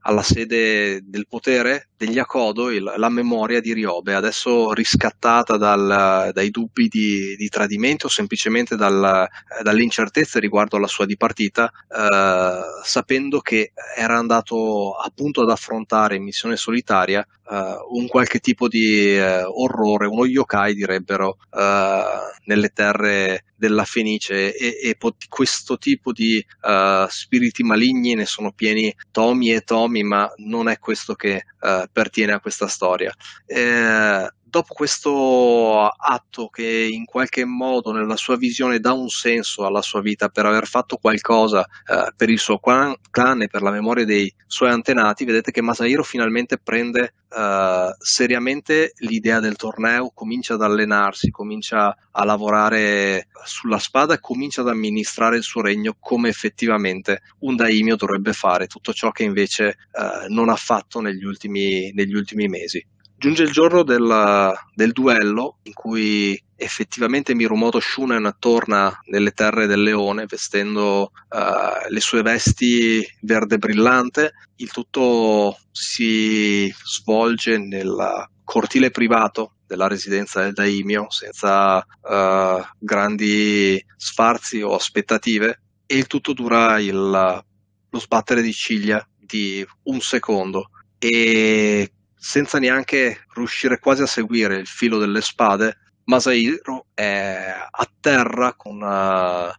alla 0.01 0.23
sede 0.23 1.01
del 1.05 1.27
potere 1.27 1.91
degli 2.03 2.19
Akodo 2.19 2.71
il, 2.71 2.93
la 2.97 3.09
memoria 3.09 3.61
di 3.61 3.73
Ryobe, 3.73 4.15
adesso 4.15 4.73
riscattata 4.73 5.57
dal, 5.57 6.31
dai 6.33 6.51
dubbi 6.51 6.89
di, 6.89 7.37
di, 7.37 7.49
tradimento 7.49 8.09
semplicemente 8.09 8.75
dal, 8.75 9.29
dalle 9.63 9.83
incertezze 9.83 10.41
riguardo 10.41 10.77
alla 10.77 10.89
sua 10.89 11.07
dipartita, 11.07 11.71
eh, 11.71 12.61
sapendo 12.83 13.39
che 13.39 13.73
era 13.97 14.19
andato 14.19 14.95
appunto 14.95 15.43
ad 15.43 15.51
affrontare 15.51 16.17
in 16.17 16.25
missione 16.25 16.57
solitaria 16.57 17.25
eh, 17.49 17.77
un 17.91 18.09
qualche 18.09 18.41
tipo 18.41 18.67
di 18.67 19.17
eh, 19.17 19.45
orrore, 19.45 20.07
uno 20.07 20.27
yokai 20.27 20.75
direbbero, 20.75 21.37
eh, 21.55 22.03
nelle 22.47 22.71
terre 22.71 23.45
della 23.63 23.85
Fenice. 23.85 24.57
E, 24.57 24.79
e 24.83 24.97
di 24.99 25.27
questo 25.29 25.79
tipo 25.79 26.13
di 26.13 26.45
uh, 26.63 27.07
spiriti 27.09 27.63
maligni 27.63 28.15
ne 28.15 28.27
sono 28.27 28.51
pieni 28.51 28.93
tomi 29.13 29.53
e 29.53 29.61
tomi, 29.61 30.03
ma 30.03 30.33
non 30.39 30.69
è 30.69 30.79
questo 30.79 31.15
che 31.15 31.45
pertiene 31.93 32.33
a 32.33 32.41
questa 32.41 32.67
storia. 32.67 33.13
Eh, 33.47 34.29
dopo 34.53 34.75
questo 34.75 35.89
atto 35.89 36.49
che 36.49 36.87
in 36.93 37.07
qualche 37.07 37.47
modo 37.47 37.91
nella 37.91 38.17
sua 38.17 38.37
visione 38.37 38.81
dà 38.81 38.93
un 38.93 39.09
senso 39.09 39.65
alla 39.65 39.81
sua 39.81 40.03
vita 40.03 40.29
per 40.29 40.45
aver 40.45 40.67
fatto 40.67 40.99
qualcosa 40.99 41.65
eh, 41.65 42.13
per 42.15 42.29
il 42.29 42.39
suo 42.39 42.59
clan 42.59 43.41
e 43.41 43.49
per 43.49 43.63
la 43.63 43.71
memoria 43.71 44.05
dei 44.05 44.31
suoi 44.47 44.69
antenati, 44.69 45.25
vedete 45.25 45.53
che 45.53 45.63
Masahiro 45.63 46.03
finalmente 46.03 46.59
prende 46.59 47.15
eh, 47.35 47.95
seriamente 47.99 48.93
l'idea 48.99 49.41
del 49.41 49.57
torneo, 49.57 50.11
comincia 50.13 50.53
ad 50.53 50.61
allenarsi, 50.61 51.31
comincia 51.31 51.97
a 52.11 52.25
lavorare 52.25 53.29
sulla 53.45 53.79
spada 53.79 54.13
e 54.13 54.21
comincia 54.21 54.61
ad 54.61 54.69
amministrare 54.69 55.39
il 55.39 55.45
suo 55.45 55.63
regno 55.63 55.97
come 55.99 56.29
effettivamente 56.29 57.23
un 57.39 57.57
daimio 57.57 57.97
dovrebbe 57.97 58.35
fare, 58.35 58.67
tutto 58.67 58.93
ciò 58.93 59.13
che 59.13 59.23
invece 59.23 59.69
eh, 59.69 60.29
non 60.29 60.51
ha 60.51 60.57
fatto 60.57 61.01
negli 61.01 61.25
ultimi, 61.25 61.91
negli 61.95 62.15
ultimi 62.15 62.49
mesi. 62.49 62.87
Giunge 63.23 63.45
il 63.45 63.53
giorno 63.53 63.85
del, 63.85 64.53
del 64.75 64.91
duello 64.91 65.59
in 65.63 65.75
cui 65.75 66.37
effettivamente 66.57 67.37
Mirumoto 67.37 67.79
Shunen 67.79 68.35
torna 68.41 68.93
nelle 69.05 69.31
terre 69.31 69.67
del 69.69 69.81
leone 69.81 70.27
vestendo 70.27 71.13
uh, 71.29 71.89
le 71.89 72.01
sue 72.01 72.23
vesti 72.23 73.01
verde 73.21 73.59
brillante. 73.59 74.33
Il 74.57 74.73
tutto 74.73 75.57
si 75.71 76.69
svolge 76.83 77.59
nel 77.59 78.27
cortile 78.43 78.91
privato 78.91 79.53
della 79.69 79.87
residenza 79.87 80.41
del 80.41 80.55
Daimio 80.55 81.09
senza 81.09 81.77
uh, 81.77 82.61
grandi 82.77 83.81
sfarzi 83.97 84.63
o 84.63 84.75
aspettative 84.75 85.63
e 85.87 85.97
il 85.97 86.09
tutto 86.09 86.33
dura 86.33 86.81
il, 86.81 86.93
lo 86.99 87.99
sbattere 88.01 88.43
di 88.43 88.53
ciglia 88.53 89.09
di 89.17 89.65
un 89.85 90.01
secondo 90.01 90.71
e 90.99 91.89
senza 92.25 92.61
neanche 92.61 93.25
riuscire 93.35 93.81
quasi 93.81 94.03
a 94.03 94.07
seguire 94.07 94.55
il 94.55 94.69
filo 94.69 94.99
delle 94.99 95.21
spade, 95.21 95.79
Masahiro 96.05 96.87
è 96.95 97.53
a 97.69 97.91
terra 98.01 98.55
con 98.55 98.81
uh, 98.81 99.51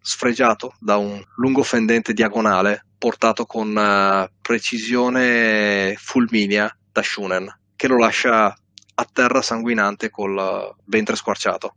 sfregiato 0.00 0.76
da 0.78 0.98
un 0.98 1.20
lungo 1.38 1.64
fendente 1.64 2.12
diagonale 2.12 2.86
portato 2.96 3.44
con 3.44 3.70
uh, 3.74 4.32
precisione 4.40 5.96
fulminea 5.98 6.72
da 6.92 7.02
Shunen, 7.02 7.52
che 7.74 7.88
lo 7.88 7.98
lascia 7.98 8.46
a 8.46 9.08
terra 9.12 9.42
sanguinante 9.42 10.08
col 10.08 10.76
ventre 10.84 11.16
squarciato. 11.16 11.74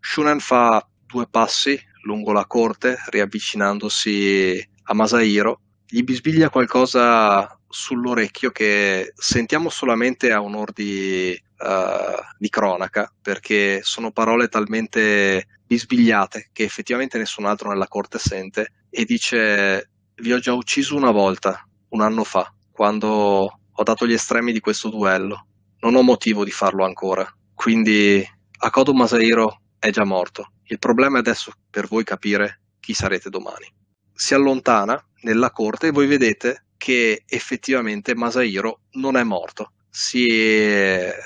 Shunen 0.00 0.40
fa 0.40 0.86
due 1.06 1.26
passi 1.30 1.80
lungo 2.02 2.32
la 2.32 2.44
corte, 2.44 2.98
riavvicinandosi 3.08 4.68
a 4.82 4.92
Masahiro, 4.92 5.60
gli 5.86 6.02
bisbiglia 6.02 6.50
qualcosa 6.50 7.57
sull'orecchio 7.68 8.50
che 8.50 9.12
sentiamo 9.14 9.68
solamente 9.68 10.32
a 10.32 10.42
onor 10.42 10.72
di, 10.72 11.38
uh, 11.58 12.22
di 12.38 12.48
cronaca, 12.48 13.12
perché 13.20 13.80
sono 13.82 14.10
parole 14.10 14.48
talmente 14.48 15.46
bisbigliate 15.66 16.48
che 16.52 16.64
effettivamente 16.64 17.18
nessun 17.18 17.44
altro 17.44 17.68
nella 17.68 17.88
corte 17.88 18.18
sente 18.18 18.72
e 18.88 19.04
dice 19.04 19.90
vi 20.16 20.32
ho 20.32 20.38
già 20.38 20.52
ucciso 20.52 20.96
una 20.96 21.10
volta, 21.10 21.66
un 21.90 22.00
anno 22.00 22.24
fa, 22.24 22.52
quando 22.72 23.08
ho 23.08 23.82
dato 23.82 24.06
gli 24.06 24.12
estremi 24.12 24.52
di 24.52 24.60
questo 24.60 24.88
duello. 24.88 25.46
Non 25.80 25.94
ho 25.94 26.02
motivo 26.02 26.44
di 26.44 26.50
farlo 26.50 26.84
ancora. 26.84 27.24
Quindi 27.54 28.26
Akodo 28.60 28.92
Masahiro 28.94 29.60
è 29.78 29.90
già 29.90 30.04
morto. 30.04 30.52
Il 30.64 30.78
problema 30.78 31.16
è 31.16 31.20
adesso 31.20 31.52
per 31.70 31.86
voi 31.86 32.02
capire 32.02 32.60
chi 32.80 32.94
sarete 32.94 33.30
domani. 33.30 33.72
Si 34.12 34.34
allontana 34.34 35.00
nella 35.22 35.50
corte 35.50 35.88
e 35.88 35.90
voi 35.92 36.06
vedete 36.06 36.64
che 36.78 37.24
effettivamente 37.26 38.14
Masahiro 38.14 38.82
non 38.92 39.16
è 39.16 39.24
morto. 39.24 39.72
Si 39.90 40.26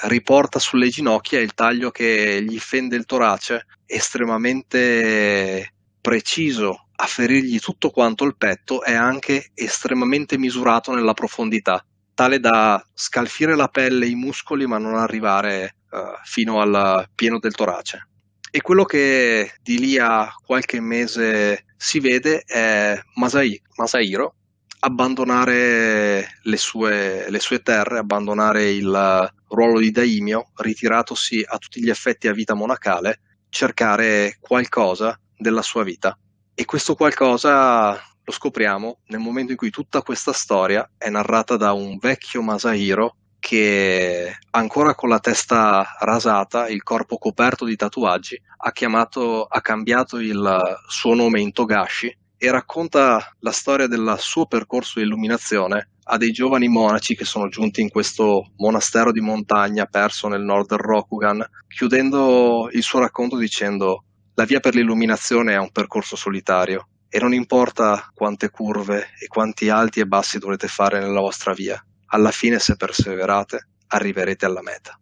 riporta 0.09 0.59
sulle 0.59 0.88
ginocchia 0.88 1.38
il 1.40 1.55
taglio 1.55 1.90
che 1.90 2.42
gli 2.42 2.59
fende 2.59 2.96
il 2.96 3.05
torace, 3.05 3.66
estremamente 3.86 5.74
preciso 6.00 6.88
a 6.96 7.07
ferirgli 7.07 7.59
tutto 7.59 7.90
quanto 7.90 8.24
il 8.24 8.36
petto 8.36 8.82
e 8.82 8.94
anche 8.94 9.50
estremamente 9.55 10.38
misurato 10.38 10.94
nella 10.94 11.12
profondità, 11.12 11.84
tale 12.14 12.40
da 12.40 12.84
scalfire 12.94 13.55
la 13.55 13.68
pelle 13.68 14.07
e 14.07 14.11
i 14.11 14.14
muscoli 14.14 14.66
ma 14.66 14.78
non 14.78 14.94
arrivare 14.94 15.76
uh, 15.90 15.98
fino 16.24 16.61
al 16.61 17.09
pieno 17.14 17.38
del 17.38 17.55
torace. 17.55 18.09
E 18.50 18.61
quello 18.61 18.84
che 18.84 19.53
di 19.62 19.78
lì 19.78 19.98
a 19.98 20.30
qualche 20.44 20.80
mese 20.80 21.64
si 21.76 22.00
vede 22.00 22.42
è 22.42 22.98
Masai, 23.14 23.61
Masahiro 23.76 24.36
abbandonare 24.84 26.38
le 26.42 26.56
sue, 26.56 27.30
le 27.30 27.38
sue 27.38 27.62
terre, 27.62 27.98
abbandonare 27.98 28.70
il 28.70 29.32
ruolo 29.48 29.78
di 29.78 29.90
daimio, 29.92 30.50
ritiratosi 30.56 31.44
a 31.46 31.58
tutti 31.58 31.80
gli 31.80 31.88
effetti 31.88 32.26
a 32.26 32.32
vita 32.32 32.54
monacale, 32.54 33.20
cercare 33.48 34.38
qualcosa 34.40 35.18
della 35.36 35.62
sua 35.62 35.84
vita. 35.84 36.18
E 36.54 36.64
questo 36.64 36.96
qualcosa 36.96 37.92
lo 37.92 38.32
scopriamo 38.32 39.00
nel 39.06 39.20
momento 39.20 39.52
in 39.52 39.56
cui 39.56 39.70
tutta 39.70 40.02
questa 40.02 40.32
storia 40.32 40.88
è 40.98 41.08
narrata 41.10 41.56
da 41.56 41.72
un 41.72 41.98
vecchio 41.98 42.42
Masahiro 42.42 43.16
che 43.38 44.36
ancora 44.50 44.94
con 44.94 45.08
la 45.08 45.18
testa 45.20 45.96
rasata, 46.00 46.68
il 46.68 46.82
corpo 46.82 47.18
coperto 47.18 47.64
di 47.64 47.76
tatuaggi, 47.76 48.40
ha, 48.64 48.72
chiamato, 48.72 49.44
ha 49.44 49.60
cambiato 49.60 50.18
il 50.18 50.60
suo 50.88 51.14
nome 51.14 51.40
in 51.40 51.52
Togashi 51.52 52.16
e 52.43 52.51
racconta 52.51 53.36
la 53.38 53.53
storia 53.53 53.86
del 53.86 54.16
suo 54.18 54.47
percorso 54.47 54.99
di 54.99 55.05
illuminazione 55.05 55.90
a 56.07 56.16
dei 56.16 56.32
giovani 56.32 56.66
monaci 56.66 57.14
che 57.14 57.24
sono 57.24 57.49
giunti 57.49 57.80
in 57.80 57.88
questo 57.88 58.51
monastero 58.57 59.12
di 59.12 59.20
montagna 59.20 59.84
perso 59.84 60.26
nel 60.26 60.43
nord 60.43 60.66
del 60.66 60.78
Rokugan, 60.78 61.40
chiudendo 61.68 62.68
il 62.72 62.82
suo 62.82 62.99
racconto 62.99 63.36
dicendo 63.36 64.07
la 64.34 64.45
via 64.45 64.59
per 64.59 64.74
l'illuminazione 64.74 65.53
è 65.53 65.57
un 65.57 65.70
percorso 65.70 66.16
solitario 66.16 66.88
e 67.09 67.20
non 67.20 67.32
importa 67.32 68.11
quante 68.12 68.51
curve 68.51 69.11
e 69.20 69.28
quanti 69.28 69.68
alti 69.68 70.01
e 70.01 70.07
bassi 70.07 70.40
dovrete 70.40 70.66
fare 70.66 70.99
nella 70.99 71.20
vostra 71.20 71.53
via, 71.53 71.80
alla 72.07 72.32
fine 72.32 72.59
se 72.59 72.74
perseverate 72.74 73.68
arriverete 73.86 74.47
alla 74.47 74.62
meta 74.62 74.99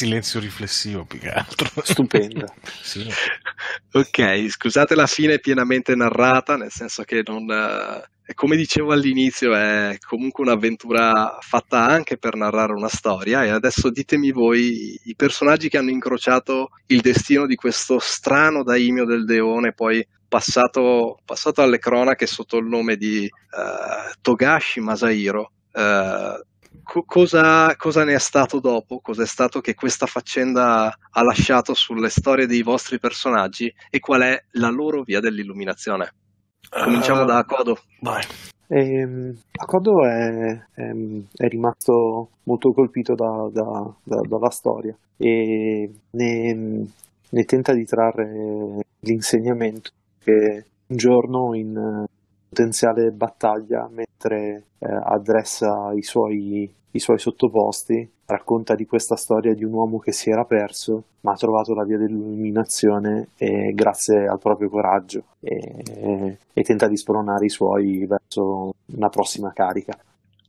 silenzio 0.00 0.40
riflessivo 0.40 1.04
più 1.04 1.18
che 1.18 1.28
altro. 1.28 1.68
Stupenda. 1.82 2.50
sì. 2.80 3.06
Ok, 3.92 4.48
scusate 4.48 4.94
la 4.94 5.06
fine 5.06 5.38
pienamente 5.40 5.94
narrata, 5.94 6.56
nel 6.56 6.70
senso 6.70 7.02
che 7.02 7.22
non... 7.24 7.44
Uh, 7.44 8.32
come 8.34 8.56
dicevo 8.56 8.92
all'inizio, 8.92 9.54
è 9.54 9.98
comunque 10.06 10.44
un'avventura 10.44 11.36
fatta 11.40 11.84
anche 11.84 12.16
per 12.16 12.36
narrare 12.36 12.72
una 12.72 12.88
storia 12.88 13.42
e 13.42 13.48
adesso 13.48 13.90
ditemi 13.90 14.30
voi 14.30 14.96
i 15.02 15.16
personaggi 15.16 15.68
che 15.68 15.78
hanno 15.78 15.90
incrociato 15.90 16.68
il 16.86 17.00
destino 17.00 17.44
di 17.44 17.56
questo 17.56 17.98
strano 17.98 18.62
daimio 18.62 19.04
del 19.04 19.24
Deone, 19.24 19.72
poi 19.72 20.06
passato, 20.28 21.18
passato 21.24 21.60
alle 21.60 21.80
cronache 21.80 22.26
sotto 22.26 22.56
il 22.58 22.66
nome 22.66 22.96
di 22.96 23.28
uh, 23.28 24.12
Togashi 24.20 24.78
Masahiro. 24.78 25.50
Uh, 25.72 26.40
co- 26.82 27.04
cosa, 27.04 27.74
cosa, 27.76 28.04
ne 28.04 28.14
è 28.14 28.18
stato 28.18 28.60
dopo, 28.60 29.00
cosa 29.00 29.22
è 29.22 29.26
stato 29.26 29.60
che 29.60 29.74
questa 29.74 30.06
faccenda 30.06 30.96
ha 31.10 31.22
lasciato 31.22 31.74
sulle 31.74 32.08
storie 32.08 32.46
dei 32.46 32.62
vostri 32.62 32.98
personaggi 32.98 33.72
e 33.90 33.98
qual 33.98 34.22
è 34.22 34.44
la 34.52 34.70
loro 34.70 35.02
via 35.02 35.20
dell'illuminazione. 35.20 36.12
Cominciamo 36.68 37.22
uh, 37.22 37.26
da 37.26 37.38
Akodo. 37.38 37.78
Vai. 38.00 38.22
Ehm, 38.68 39.36
Akodo 39.52 40.04
è, 40.06 40.66
è, 40.74 40.92
è, 41.34 41.48
rimasto 41.48 42.30
molto 42.44 42.72
colpito 42.72 43.14
da, 43.14 43.48
da, 43.52 43.92
da, 44.02 44.20
dalla 44.28 44.50
storia 44.50 44.96
e 45.16 45.90
ne, 46.10 46.86
ne, 47.28 47.44
tenta 47.44 47.72
di 47.72 47.84
trarre 47.84 48.84
l'insegnamento 49.00 49.90
che 50.22 50.64
un 50.86 50.96
giorno 50.96 51.54
in 51.54 52.04
potenziale 52.48 53.10
battaglia 53.10 53.88
mentre 53.88 54.09
eh, 54.28 54.86
addressa 54.88 55.92
i 55.94 56.02
suoi 56.02 56.70
i 56.92 56.98
suoi 56.98 57.18
sottoposti, 57.18 58.08
racconta 58.26 58.74
di 58.74 58.84
questa 58.84 59.16
storia 59.16 59.54
di 59.54 59.64
un 59.64 59.72
uomo 59.72 59.98
che 59.98 60.12
si 60.12 60.30
era 60.30 60.44
perso, 60.44 61.04
ma 61.20 61.32
ha 61.32 61.36
trovato 61.36 61.74
la 61.74 61.84
via 61.84 61.98
dell'illuminazione 61.98 63.28
e, 63.36 63.72
grazie 63.74 64.26
al 64.26 64.38
proprio 64.38 64.68
coraggio 64.68 65.24
e, 65.40 66.36
e 66.52 66.62
tenta 66.62 66.88
di 66.88 66.96
spronare 66.96 67.44
i 67.44 67.50
suoi 67.50 68.06
verso 68.06 68.74
una 68.86 69.08
prossima 69.08 69.52
carica. 69.52 69.96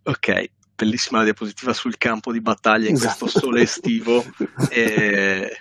Ok, 0.04 0.50
bellissima 0.76 1.20
la 1.20 1.26
diapositiva 1.26 1.74
sul 1.74 1.98
campo 1.98 2.32
di 2.32 2.42
battaglia 2.42 2.90
in 2.90 2.96
Esatto. 2.96 3.20
questo 3.20 3.40
sole 3.40 3.62
estivo 3.62 4.24
eh, 4.72 5.52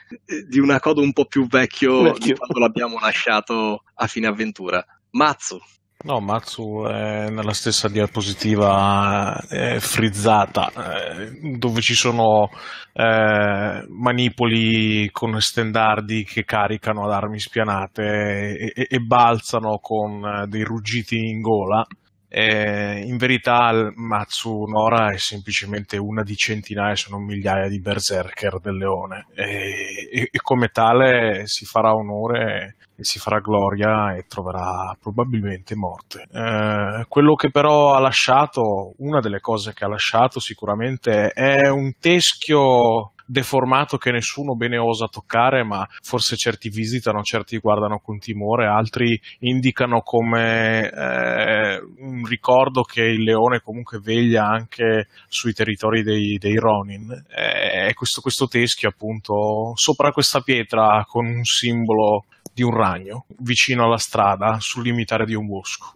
di 0.49 0.59
un 0.59 0.71
accodo 0.71 1.03
un 1.03 1.13
po' 1.13 1.27
più 1.27 1.47
vecchio, 1.47 1.99
di 1.99 2.05
Vecchio. 2.05 2.37
quando 2.37 2.59
l'abbiamo 2.59 2.99
lasciato 2.99 3.83
a 3.95 4.07
fine 4.07 4.29
avventura. 4.29 4.83
Mazzu, 5.11 5.59
No, 6.03 6.19
Matsu 6.21 6.85
è 6.87 7.29
nella 7.29 7.53
stessa 7.53 7.87
diapositiva 7.89 9.39
eh, 9.51 9.81
frizzata, 9.81 10.71
eh, 10.73 11.57
dove 11.59 11.83
ci 11.83 11.93
sono 11.95 12.49
eh, 12.95 13.85
manipoli 13.87 15.11
con 15.11 15.39
stendardi 15.39 16.25
che 16.25 16.45
caricano 16.45 17.05
ad 17.05 17.13
armi 17.13 17.39
spianate 17.39 18.03
e, 18.03 18.73
e- 18.75 18.87
e 18.89 18.99
balzano 19.01 19.79
con 19.79 20.25
eh, 20.25 20.47
dei 20.47 20.63
ruggiti 20.65 21.17
in 21.19 21.41
gola. 21.43 21.87
In 22.33 23.17
verità, 23.19 23.91
Matsu 23.97 24.63
Nora 24.63 25.13
è 25.13 25.19
semplicemente 25.19 25.97
una 25.99 26.23
di 26.23 26.37
centinaia, 26.37 26.95
se 26.95 27.09
non 27.11 27.25
migliaia 27.25 27.69
di 27.69 27.81
berserker 27.81 28.61
del 28.61 28.77
leone, 28.77 29.27
e- 29.35 30.29
e 30.31 30.39
come 30.41 30.69
tale 30.69 31.49
si 31.49 31.65
farà 31.65 31.93
onore 31.93 32.77
e 33.01 33.05
si 33.05 33.19
farà 33.19 33.41
gloria 33.41 34.15
e 34.15 34.27
troverà 34.29 34.95
probabilmente 35.01 35.75
morte. 35.75 36.27
Eh, 36.31 37.07
quello 37.09 37.35
che 37.35 37.51
però 37.51 37.95
ha 37.95 37.99
lasciato, 37.99 38.93
una 38.99 39.21
delle 39.21 39.41
cose 39.41 39.73
che 39.73 39.85
ha 39.85 39.89
lasciato 39.89 40.39
sicuramente 40.39 41.31
è 41.31 41.69
un 41.69 41.95
teschio 41.99 43.13
deformato 43.31 43.97
che 43.97 44.11
nessuno 44.11 44.57
bene 44.57 44.77
osa 44.77 45.07
toccare, 45.07 45.63
ma 45.63 45.87
forse 46.03 46.37
certi 46.37 46.69
visitano, 46.69 47.23
certi 47.23 47.59
guardano 47.59 48.01
con 48.01 48.19
timore, 48.19 48.67
altri 48.67 49.19
indicano 49.41 50.01
come 50.01 50.91
eh, 50.91 51.81
un 51.99 52.25
ricordo 52.27 52.83
che 52.83 53.03
il 53.03 53.23
leone 53.23 53.61
comunque 53.61 54.01
veglia 54.01 54.47
anche 54.47 55.07
sui 55.29 55.53
territori 55.53 56.03
dei, 56.03 56.39
dei 56.39 56.57
Ronin. 56.57 57.11
Eh, 57.29 57.87
È 57.87 57.95
questo, 57.95 58.21
questo 58.21 58.49
teschio 58.49 58.89
appunto 58.89 59.73
sopra 59.75 60.11
questa 60.11 60.41
pietra 60.41 61.05
con 61.07 61.27
un 61.27 61.45
simbolo 61.45 62.25
di 62.53 62.63
un 62.63 62.77
ragno 62.77 63.27
vicino 63.39 63.85
alla 63.85 63.99
strada 63.99 64.57
sul 64.59 64.83
limitare 64.83 65.25
di 65.25 65.35
un 65.35 65.47
bosco. 65.47 65.95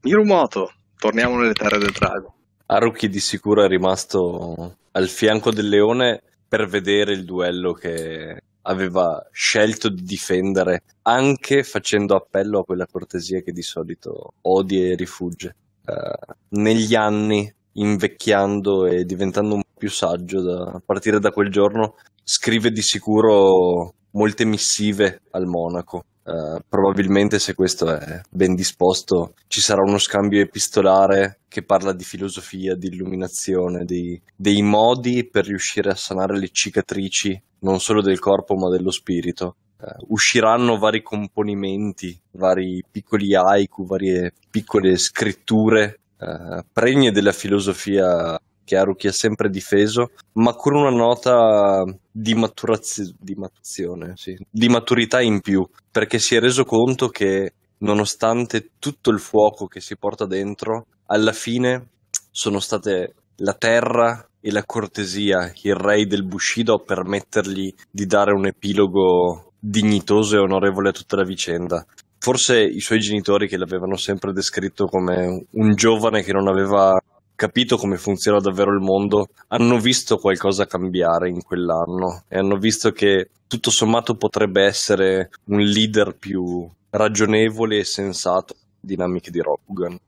Mirumoto, 0.00 0.72
torniamo 0.98 1.36
nelle 1.36 1.52
terre 1.52 1.78
del 1.78 1.92
drago. 1.92 2.34
Haruki 2.66 3.08
di 3.08 3.20
sicuro 3.20 3.62
è 3.62 3.68
rimasto 3.68 4.76
al 4.92 5.08
fianco 5.08 5.50
del 5.50 5.68
leone 5.68 6.22
per 6.46 6.66
vedere 6.66 7.12
il 7.12 7.24
duello 7.24 7.72
che 7.72 8.40
aveva 8.62 9.26
scelto 9.30 9.88
di 9.88 10.02
difendere, 10.02 10.82
anche 11.02 11.62
facendo 11.62 12.14
appello 12.14 12.60
a 12.60 12.64
quella 12.64 12.86
cortesia 12.86 13.40
che 13.40 13.52
di 13.52 13.62
solito 13.62 14.34
odia 14.42 14.92
e 14.92 14.96
rifugge. 14.96 15.54
Eh, 15.84 16.34
negli 16.50 16.94
anni, 16.94 17.52
invecchiando 17.72 18.86
e 18.86 19.04
diventando 19.04 19.56
un 19.56 19.62
po' 19.62 19.78
più 19.78 19.90
saggio, 19.90 20.40
da- 20.40 20.72
a 20.74 20.82
partire 20.84 21.18
da 21.18 21.30
quel 21.30 21.50
giorno, 21.50 21.96
scrive 22.22 22.70
di 22.70 22.82
sicuro 22.82 23.94
molte 24.12 24.44
missive 24.44 25.22
al 25.32 25.46
monaco. 25.46 26.04
Eh, 26.26 26.58
probabilmente 26.66 27.38
se 27.38 27.54
questo 27.54 27.94
è 27.94 28.20
ben 28.30 28.54
disposto 28.54 29.34
ci 29.46 29.60
sarà 29.60 29.82
uno 29.82 29.98
scambio 29.98 30.40
epistolare 30.40 31.40
che 31.48 31.62
parla 31.62 31.92
di 31.92 32.02
filosofia, 32.02 32.74
di 32.74 32.86
illuminazione, 32.86 33.84
di- 33.84 34.18
dei 34.34 34.62
modi 34.62 35.28
per 35.28 35.44
riuscire 35.44 35.90
a 35.90 35.94
sanare 35.94 36.38
le 36.38 36.48
cicatrici 36.50 37.40
non 37.60 37.78
solo 37.78 38.00
del 38.00 38.18
corpo 38.18 38.54
ma 38.54 38.70
dello 38.70 38.90
spirito. 38.90 39.56
Eh, 39.78 39.86
usciranno 40.08 40.78
vari 40.78 41.02
componimenti, 41.02 42.18
vari 42.32 42.82
piccoli 42.90 43.34
haiku, 43.34 43.84
varie 43.84 44.32
piccole 44.50 44.96
scritture 44.96 46.00
eh, 46.18 46.64
pregne 46.72 47.10
della 47.10 47.32
filosofia 47.32 48.38
che 48.64 48.76
Haruki 48.76 49.06
ha 49.06 49.12
sempre 49.12 49.48
difeso, 49.50 50.10
ma 50.32 50.54
con 50.54 50.74
una 50.74 50.90
nota 50.90 51.84
di, 52.10 52.34
maturazio- 52.34 53.14
di 53.18 53.34
maturazione, 53.34 54.12
sì, 54.16 54.36
di 54.50 54.68
maturità 54.68 55.20
in 55.20 55.40
più, 55.40 55.68
perché 55.90 56.18
si 56.18 56.34
è 56.34 56.40
reso 56.40 56.64
conto 56.64 57.08
che 57.08 57.52
nonostante 57.78 58.70
tutto 58.78 59.10
il 59.10 59.20
fuoco 59.20 59.66
che 59.66 59.80
si 59.80 59.96
porta 59.96 60.26
dentro, 60.26 60.86
alla 61.06 61.32
fine 61.32 61.88
sono 62.30 62.60
state 62.60 63.14
la 63.36 63.54
terra 63.54 64.26
e 64.40 64.50
la 64.50 64.64
cortesia, 64.64 65.52
il 65.62 65.74
re 65.74 66.06
del 66.06 66.24
Bushido, 66.24 66.74
a 66.74 66.82
permettergli 66.84 67.72
di 67.90 68.06
dare 68.06 68.32
un 68.32 68.46
epilogo 68.46 69.52
dignitoso 69.58 70.36
e 70.36 70.40
onorevole 70.40 70.90
a 70.90 70.92
tutta 70.92 71.16
la 71.16 71.24
vicenda. 71.24 71.84
Forse 72.18 72.62
i 72.62 72.80
suoi 72.80 73.00
genitori, 73.00 73.48
che 73.48 73.56
l'avevano 73.56 73.96
sempre 73.96 74.32
descritto 74.32 74.86
come 74.86 75.46
un 75.50 75.74
giovane 75.74 76.22
che 76.22 76.32
non 76.32 76.48
aveva 76.48 76.98
capito 77.34 77.76
come 77.76 77.96
funziona 77.96 78.38
davvero 78.38 78.72
il 78.72 78.80
mondo, 78.80 79.28
hanno 79.48 79.78
visto 79.78 80.18
qualcosa 80.18 80.66
cambiare 80.66 81.28
in 81.28 81.42
quell'anno 81.42 82.24
e 82.28 82.38
hanno 82.38 82.56
visto 82.56 82.92
che 82.92 83.30
tutto 83.46 83.70
sommato 83.70 84.16
potrebbe 84.16 84.62
essere 84.64 85.30
un 85.46 85.60
leader 85.60 86.16
più 86.16 86.68
ragionevole 86.90 87.78
e 87.78 87.84
sensato 87.84 88.54
dinamiche 88.80 89.30
di 89.30 89.40
Rokugan. 89.40 89.98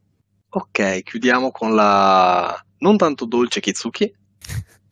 Ok, 0.51 1.03
chiudiamo 1.03 1.51
con 1.51 1.75
la 1.75 2.65
non 2.79 2.97
tanto 2.97 3.25
dolce 3.25 3.61
Kitsuki. 3.61 4.15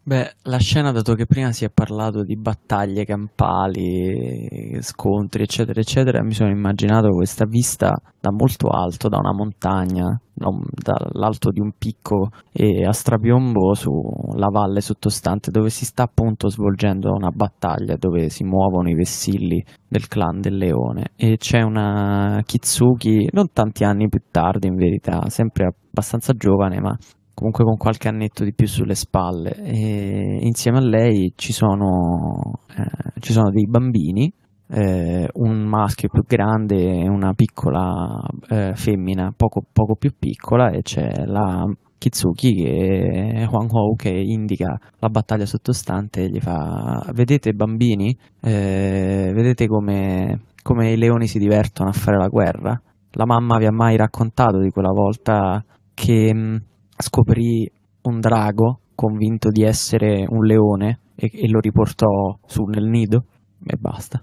Beh, 0.07 0.35
la 0.43 0.59
scena, 0.59 0.93
dato 0.93 1.15
che 1.15 1.25
prima 1.25 1.51
si 1.53 1.65
è 1.65 1.71
parlato 1.71 2.25
di 2.25 2.37
battaglie 2.37 3.07
campali, 3.07 4.77
scontri, 4.83 5.45
eccetera, 5.45 5.81
eccetera, 5.81 6.23
mi 6.23 6.35
sono 6.35 6.51
immaginato 6.51 7.09
questa 7.09 7.47
vista 7.47 7.91
da 8.21 8.31
molto 8.31 8.69
alto, 8.69 9.09
da 9.09 9.17
una 9.17 9.33
montagna, 9.33 10.21
dall'alto 10.35 11.51
di 11.51 11.61
un 11.61 11.73
picco 11.79 12.29
e 12.53 12.85
a 12.85 12.93
strapiombo 12.93 13.73
sulla 13.73 14.49
valle 14.51 14.83
sottostante 14.83 15.51
dove 15.51 15.71
si 15.71 15.87
sta 15.87 16.03
appunto 16.03 16.51
svolgendo 16.51 17.11
una 17.11 17.31
battaglia, 17.31 17.97
dove 17.97 18.29
si 18.29 18.45
muovono 18.45 18.91
i 18.91 18.95
vessilli 18.95 19.65
del 19.89 20.07
clan 20.07 20.39
del 20.39 20.59
leone. 20.59 21.13
E 21.17 21.39
c'è 21.39 21.63
una 21.63 22.43
Kitsuki, 22.45 23.31
non 23.33 23.53
tanti 23.55 23.85
anni 23.85 24.11
più 24.11 24.21
tardi 24.31 24.67
in 24.67 24.75
verità, 24.75 25.31
sempre 25.31 25.75
abbastanza 25.89 26.35
giovane, 26.35 26.79
ma 26.79 26.95
comunque 27.35 27.65
con 27.65 27.77
qualche 27.77 28.09
annetto 28.09 28.45
di 28.45 28.55
più 28.55 28.67
sulle 28.67 28.95
spalle. 28.95 29.55
E 29.63 30.39
insieme 30.43 30.79
a 30.79 30.83
lei 30.83 31.33
ci 31.37 31.53
sono, 31.53 32.61
eh, 32.77 33.21
ci 33.21 33.33
sono 33.33 33.51
dei 33.51 33.67
bambini 33.67 34.33
eh, 34.69 35.29
un 35.35 35.63
maschio 35.65 36.09
più 36.09 36.23
grande 36.27 36.77
e 36.77 37.09
una 37.09 37.33
piccola 37.35 38.21
eh, 38.49 38.73
femmina 38.75 39.33
poco, 39.37 39.63
poco 39.71 39.95
più 39.95 40.13
piccola 40.19 40.71
e 40.71 40.83
c'è 40.83 41.25
la 41.27 41.65
Kitsuki 41.99 42.55
che 42.55 43.33
è 43.35 43.47
Huang 43.47 43.71
Hou 43.73 43.95
che 43.95 44.11
indica 44.11 44.79
la 44.99 45.09
battaglia 45.09 45.47
sottostante 45.47 46.23
e 46.25 46.29
gli 46.31 46.41
fa 46.41 47.07
vedete 47.13 47.53
bambini? 47.53 48.17
Eh, 48.41 49.31
vedete 49.35 49.67
come, 49.67 50.41
come 50.63 50.93
i 50.93 50.97
leoni 50.97 51.27
si 51.27 51.39
divertono 51.39 51.91
a 51.91 51.93
fare 51.93 52.19
la 52.19 52.29
guerra? 52.29 52.81
La 53.13 53.27
mamma 53.27 53.59
vi 53.59 53.67
ha 53.67 53.73
mai 53.73 53.97
raccontato 53.97 54.59
di 54.59 54.71
quella 54.71 54.91
volta 54.93 55.65
che 55.95 56.35
mh, 56.35 56.63
scoprì 56.97 57.71
un 58.03 58.21
drago 58.21 58.81
convinto 58.95 59.51
di 59.51 59.63
essere 59.63 60.25
un 60.29 60.45
leone 60.45 61.01
e, 61.15 61.31
e 61.33 61.49
lo 61.49 61.61
riportò 61.61 62.39
su 62.47 62.65
nel 62.65 62.85
nido 62.85 63.25
e 63.65 63.77
basta. 63.77 64.21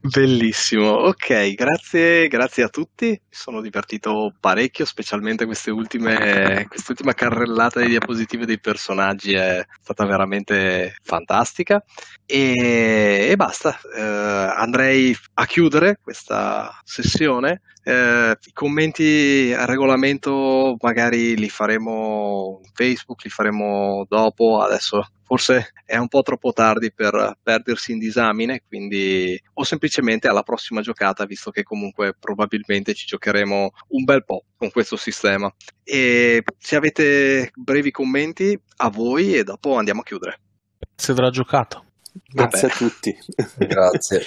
Bellissimo, 0.00 0.88
ok, 0.88 1.54
grazie, 1.54 2.28
grazie 2.28 2.62
a 2.62 2.68
tutti, 2.68 3.08
mi 3.08 3.18
sono 3.28 3.60
divertito 3.60 4.34
parecchio, 4.40 4.86
specialmente 4.86 5.44
queste 5.44 5.70
ultime, 5.70 6.64
quest'ultima 6.66 7.12
carrellata 7.12 7.80
di 7.80 7.88
diapositive 7.88 8.46
dei 8.46 8.58
personaggi 8.58 9.34
è 9.34 9.62
stata 9.82 10.06
veramente 10.06 10.96
fantastica. 11.02 11.84
E, 12.24 13.28
e 13.30 13.36
basta, 13.36 13.78
Eh, 13.94 14.00
andrei 14.00 15.14
a 15.34 15.46
chiudere 15.46 15.98
questa 16.02 16.70
sessione, 16.84 17.60
Eh, 17.82 18.36
i 18.42 18.52
commenti 18.52 19.54
al 19.56 19.66
regolamento 19.66 20.76
magari 20.80 21.34
li 21.36 21.48
faremo 21.48 22.60
su 22.62 22.70
Facebook, 22.74 23.24
li 23.24 23.30
faremo 23.30 24.04
dopo, 24.08 24.60
adesso 24.60 25.06
forse 25.30 25.74
è 25.84 25.96
un 25.96 26.08
po' 26.08 26.22
troppo 26.22 26.52
tardi 26.52 26.92
per 26.92 27.38
perdersi 27.40 27.92
in 27.92 28.00
disamine, 28.00 28.64
quindi 28.66 29.40
o 29.54 29.62
semplicemente 29.62 30.26
alla 30.26 30.42
prossima 30.42 30.80
giocata, 30.80 31.24
visto 31.24 31.52
che 31.52 31.62
comunque 31.62 32.16
probabilmente 32.18 32.94
ci 32.94 33.06
giocheremo 33.06 33.70
un 33.90 34.02
bel 34.02 34.24
po' 34.24 34.46
con 34.56 34.72
questo 34.72 34.96
sistema. 34.96 35.48
E 35.84 36.42
se 36.58 36.74
avete 36.74 37.52
brevi 37.54 37.92
commenti 37.92 38.60
a 38.78 38.90
voi 38.90 39.36
e 39.36 39.44
dopo 39.44 39.76
andiamo 39.76 40.00
a 40.00 40.02
chiudere. 40.02 40.40
Grazie 40.76 41.14
della 41.14 41.30
giocata. 41.30 41.80
Grazie 42.26 42.68
Vabbè. 42.68 42.74
a 42.74 42.76
tutti. 42.76 43.16
Grazie. 43.68 44.22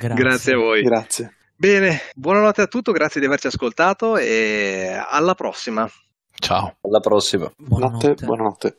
Grazie 0.00 0.54
a 0.54 0.56
voi. 0.56 0.82
Grazie. 0.82 1.36
Bene, 1.54 2.00
buonanotte 2.16 2.62
a 2.62 2.66
tutti, 2.66 2.90
grazie 2.90 3.20
di 3.20 3.26
averci 3.28 3.46
ascoltato 3.46 4.16
e 4.16 5.00
alla 5.08 5.34
prossima. 5.34 5.88
Ciao. 6.34 6.78
Alla 6.80 6.98
prossima. 6.98 7.48
Notte, 7.58 8.14
buonanotte. 8.14 8.78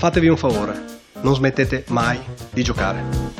fatevi 0.00 0.28
un 0.28 0.36
favore, 0.38 0.82
non 1.20 1.34
smettete 1.34 1.84
mai 1.88 2.18
di 2.54 2.62
giocare. 2.62 3.39